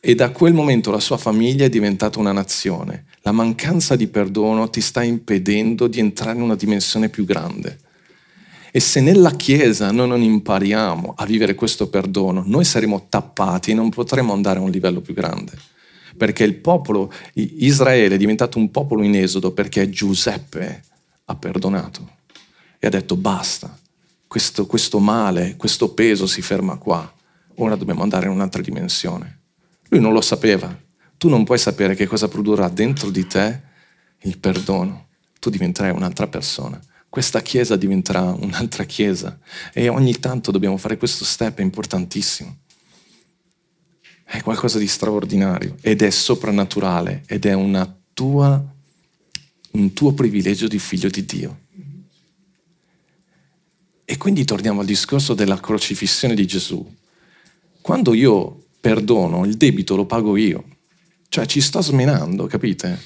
E 0.00 0.14
da 0.14 0.30
quel 0.30 0.54
momento 0.54 0.90
la 0.90 1.00
sua 1.00 1.18
famiglia 1.18 1.66
è 1.66 1.68
diventata 1.68 2.18
una 2.18 2.32
nazione. 2.32 3.04
La 3.22 3.32
mancanza 3.32 3.96
di 3.96 4.06
perdono 4.06 4.70
ti 4.70 4.80
sta 4.80 5.02
impedendo 5.02 5.88
di 5.88 5.98
entrare 5.98 6.36
in 6.36 6.42
una 6.42 6.54
dimensione 6.54 7.10
più 7.10 7.24
grande. 7.24 7.78
E 8.72 8.80
se 8.80 9.00
nella 9.00 9.32
Chiesa 9.32 9.90
noi 9.90 10.08
non 10.08 10.22
impariamo 10.22 11.14
a 11.16 11.26
vivere 11.26 11.54
questo 11.54 11.88
perdono, 11.88 12.44
noi 12.46 12.64
saremo 12.64 13.06
tappati 13.08 13.72
e 13.72 13.74
non 13.74 13.90
potremo 13.90 14.32
andare 14.32 14.60
a 14.60 14.62
un 14.62 14.70
livello 14.70 15.00
più 15.00 15.12
grande 15.12 15.52
perché 16.20 16.44
il 16.44 16.56
popolo, 16.56 17.10
Israele 17.32 18.16
è 18.16 18.18
diventato 18.18 18.58
un 18.58 18.70
popolo 18.70 19.02
in 19.02 19.14
esodo 19.14 19.52
perché 19.52 19.88
Giuseppe 19.88 20.82
ha 21.24 21.34
perdonato 21.34 22.16
e 22.78 22.86
ha 22.86 22.90
detto 22.90 23.16
basta, 23.16 23.74
questo, 24.26 24.66
questo 24.66 24.98
male, 24.98 25.56
questo 25.56 25.94
peso 25.94 26.26
si 26.26 26.42
ferma 26.42 26.76
qua, 26.76 27.10
ora 27.54 27.74
dobbiamo 27.74 28.02
andare 28.02 28.26
in 28.26 28.32
un'altra 28.32 28.60
dimensione. 28.60 29.38
Lui 29.88 30.00
non 30.00 30.12
lo 30.12 30.20
sapeva, 30.20 30.78
tu 31.16 31.30
non 31.30 31.44
puoi 31.44 31.56
sapere 31.56 31.94
che 31.94 32.06
cosa 32.06 32.28
produrrà 32.28 32.68
dentro 32.68 33.08
di 33.08 33.26
te 33.26 33.60
il 34.24 34.36
perdono, 34.36 35.06
tu 35.38 35.48
diventerai 35.48 35.90
un'altra 35.90 36.26
persona. 36.26 36.78
Questa 37.08 37.40
chiesa 37.40 37.76
diventerà 37.76 38.24
un'altra 38.24 38.84
chiesa. 38.84 39.38
E 39.72 39.88
ogni 39.88 40.18
tanto 40.18 40.50
dobbiamo 40.50 40.76
fare 40.76 40.98
questo 40.98 41.24
step, 41.24 41.60
importantissimo. 41.60 42.58
È 44.32 44.40
qualcosa 44.42 44.78
di 44.78 44.86
straordinario 44.86 45.74
ed 45.80 46.02
è 46.02 46.10
soprannaturale 46.10 47.24
ed 47.26 47.46
è 47.46 47.52
tua, 48.14 48.64
un 49.72 49.92
tuo 49.92 50.12
privilegio 50.12 50.68
di 50.68 50.78
figlio 50.78 51.08
di 51.08 51.24
Dio. 51.24 51.58
E 54.04 54.16
quindi 54.18 54.44
torniamo 54.44 54.82
al 54.82 54.86
discorso 54.86 55.34
della 55.34 55.58
crocifissione 55.58 56.36
di 56.36 56.46
Gesù. 56.46 56.94
Quando 57.80 58.14
io 58.14 58.66
perdono, 58.80 59.44
il 59.44 59.56
debito 59.56 59.96
lo 59.96 60.06
pago 60.06 60.36
io. 60.36 60.64
Cioè 61.28 61.46
ci 61.46 61.60
sto 61.60 61.80
smenando, 61.80 62.46
capite? 62.46 63.00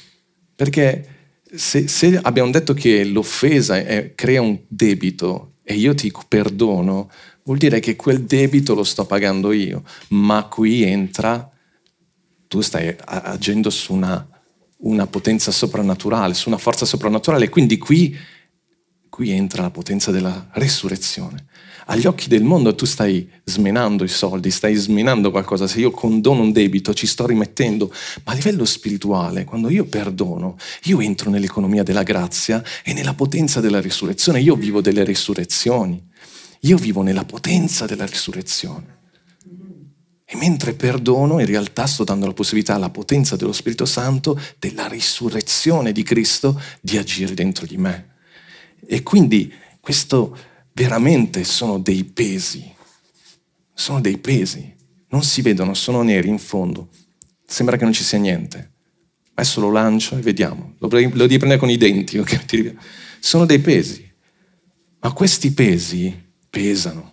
Perché 0.55 1.09
se, 1.55 1.89
se 1.89 2.18
abbiamo 2.18 2.51
detto 2.51 2.75
che 2.75 3.03
l'offesa 3.03 3.79
è, 3.79 4.12
crea 4.14 4.43
un 4.43 4.59
debito 4.68 5.55
e 5.62 5.72
io 5.72 5.95
ti 5.95 6.12
perdono, 6.29 7.11
vuol 7.45 7.59
dire 7.59 7.79
che 7.79 7.95
quel 7.95 8.23
debito 8.23 8.75
lo 8.75 8.85
sto 8.85 9.05
pagando 9.05 9.53
io, 9.53 9.85
ma 10.09 10.45
qui 10.45 10.83
entra, 10.83 11.51
tu 12.49 12.61
stai 12.61 12.95
agendo 13.05 13.71
su 13.71 13.93
una, 13.93 14.27
una 14.79 15.07
potenza 15.07 15.51
soprannaturale, 15.51 16.35
su 16.35 16.49
una 16.49 16.59
forza 16.59 16.87
soprannaturale, 16.87 17.51
quindi 17.51 17.77
qui, 17.77 18.17
qui 19.11 19.31
entra 19.31 19.63
la 19.63 19.71
potenza 19.71 20.11
della 20.11 20.49
resurrezione. 20.53 21.47
Agli 21.87 22.07
occhi 22.07 22.29
del 22.29 22.45
mondo 22.45 22.75
tu 22.75 22.87
stai 22.87 23.29
smenando 23.45 24.05
i 24.05 24.09
soldi, 24.09 24.51
stai 24.51 24.75
smenando 24.75 25.31
qualcosa, 25.31 25.67
se 25.67 25.81
io 25.81 25.91
condono 25.91 26.41
un 26.41 26.51
debito 26.51 26.95
ci 26.95 27.07
sto 27.07 27.27
rimettendo, 27.27 27.93
ma 28.25 28.33
a 28.33 28.35
livello 28.35 28.65
spirituale, 28.65 29.45
quando 29.45 29.69
io 29.69 29.85
perdono, 29.85 30.57
io 30.85 31.01
entro 31.03 31.29
nell'economia 31.29 31.83
della 31.83 32.03
grazia 32.03 32.65
e 32.83 32.95
nella 32.95 33.13
potenza 33.13 33.61
della 33.61 33.83
risurrezione, 33.83 34.41
io 34.41 34.55
vivo 34.55 34.81
delle 34.81 35.05
risurrezioni, 35.05 36.03
io 36.65 36.77
vivo 36.77 37.03
nella 37.03 37.25
potenza 37.25 37.87
della 37.87 38.07
risurrezione. 38.07 39.03
E 40.25 40.37
mentre 40.37 40.75
perdono, 40.75 41.39
in 41.39 41.47
realtà 41.47 41.87
sto 41.87 42.05
dando 42.05 42.27
la 42.27 42.33
possibilità 42.33 42.75
alla 42.75 42.91
potenza 42.91 43.37
dello 43.37 43.53
Spirito 43.53 43.85
Santo, 43.85 44.41
della 44.59 44.89
risurrezione 44.89 45.93
di 45.93 46.03
Cristo, 46.03 46.61
di 46.81 46.97
agire 46.97 47.35
dentro 47.35 47.67
di 47.67 47.77
me. 47.77 48.15
E 48.87 49.03
quindi 49.03 49.53
questo 49.81 50.37
veramente 50.73 51.45
sono 51.45 51.79
dei 51.79 52.05
pesi. 52.05 52.73
Sono 53.75 54.01
dei 54.01 54.17
pesi. 54.19 54.75
Non 55.09 55.23
si 55.23 55.43
vedono, 55.43 55.75
sono 55.75 56.03
neri 56.03 56.29
in 56.29 56.39
fondo. 56.39 56.89
Sembra 57.47 57.77
che 57.77 57.85
non 57.85 57.93
ci 57.93 58.03
sia 58.03 58.19
niente. 58.19 58.73
Adesso 59.35 59.61
lo 59.61 59.71
lancio 59.71 60.17
e 60.17 60.21
vediamo. 60.21 60.75
Lo, 60.79 60.89
lo 60.89 60.99
devi 61.27 61.37
prendere 61.37 61.59
con 61.59 61.69
i 61.69 61.77
denti. 61.77 62.17
Okay? 62.17 62.77
Sono 63.21 63.45
dei 63.45 63.59
pesi. 63.59 64.11
Ma 65.01 65.12
questi 65.12 65.53
pesi 65.53 66.24
pesano. 66.55 67.13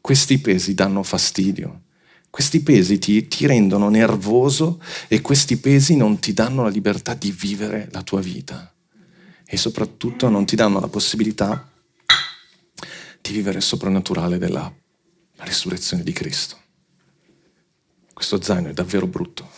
Questi 0.00 0.38
pesi 0.38 0.72
danno 0.72 1.02
fastidio. 1.02 1.82
Questi 2.30 2.62
pesi 2.62 2.98
ti, 2.98 3.28
ti, 3.28 3.46
rendono 3.46 3.90
nervoso 3.90 4.80
e 5.08 5.20
questi 5.20 5.58
pesi 5.58 5.94
non 5.94 6.18
ti 6.20 6.32
danno 6.32 6.62
la 6.62 6.70
libertà 6.70 7.12
di 7.12 7.30
vivere 7.32 7.88
la 7.92 8.02
tua 8.02 8.20
vita. 8.20 8.72
E 9.44 9.56
soprattutto 9.58 10.30
non 10.30 10.46
ti 10.46 10.56
danno 10.56 10.80
la 10.80 10.88
possibilità 10.88 11.70
di 13.20 13.32
vivere 13.32 13.58
il 13.58 13.62
soprannaturale 13.62 14.38
della 14.38 14.72
risurrezione 15.40 16.02
di 16.02 16.12
Cristo. 16.12 16.56
Questo 18.14 18.40
zaino 18.40 18.70
è 18.70 18.72
davvero 18.72 19.06
brutto. 19.06 19.50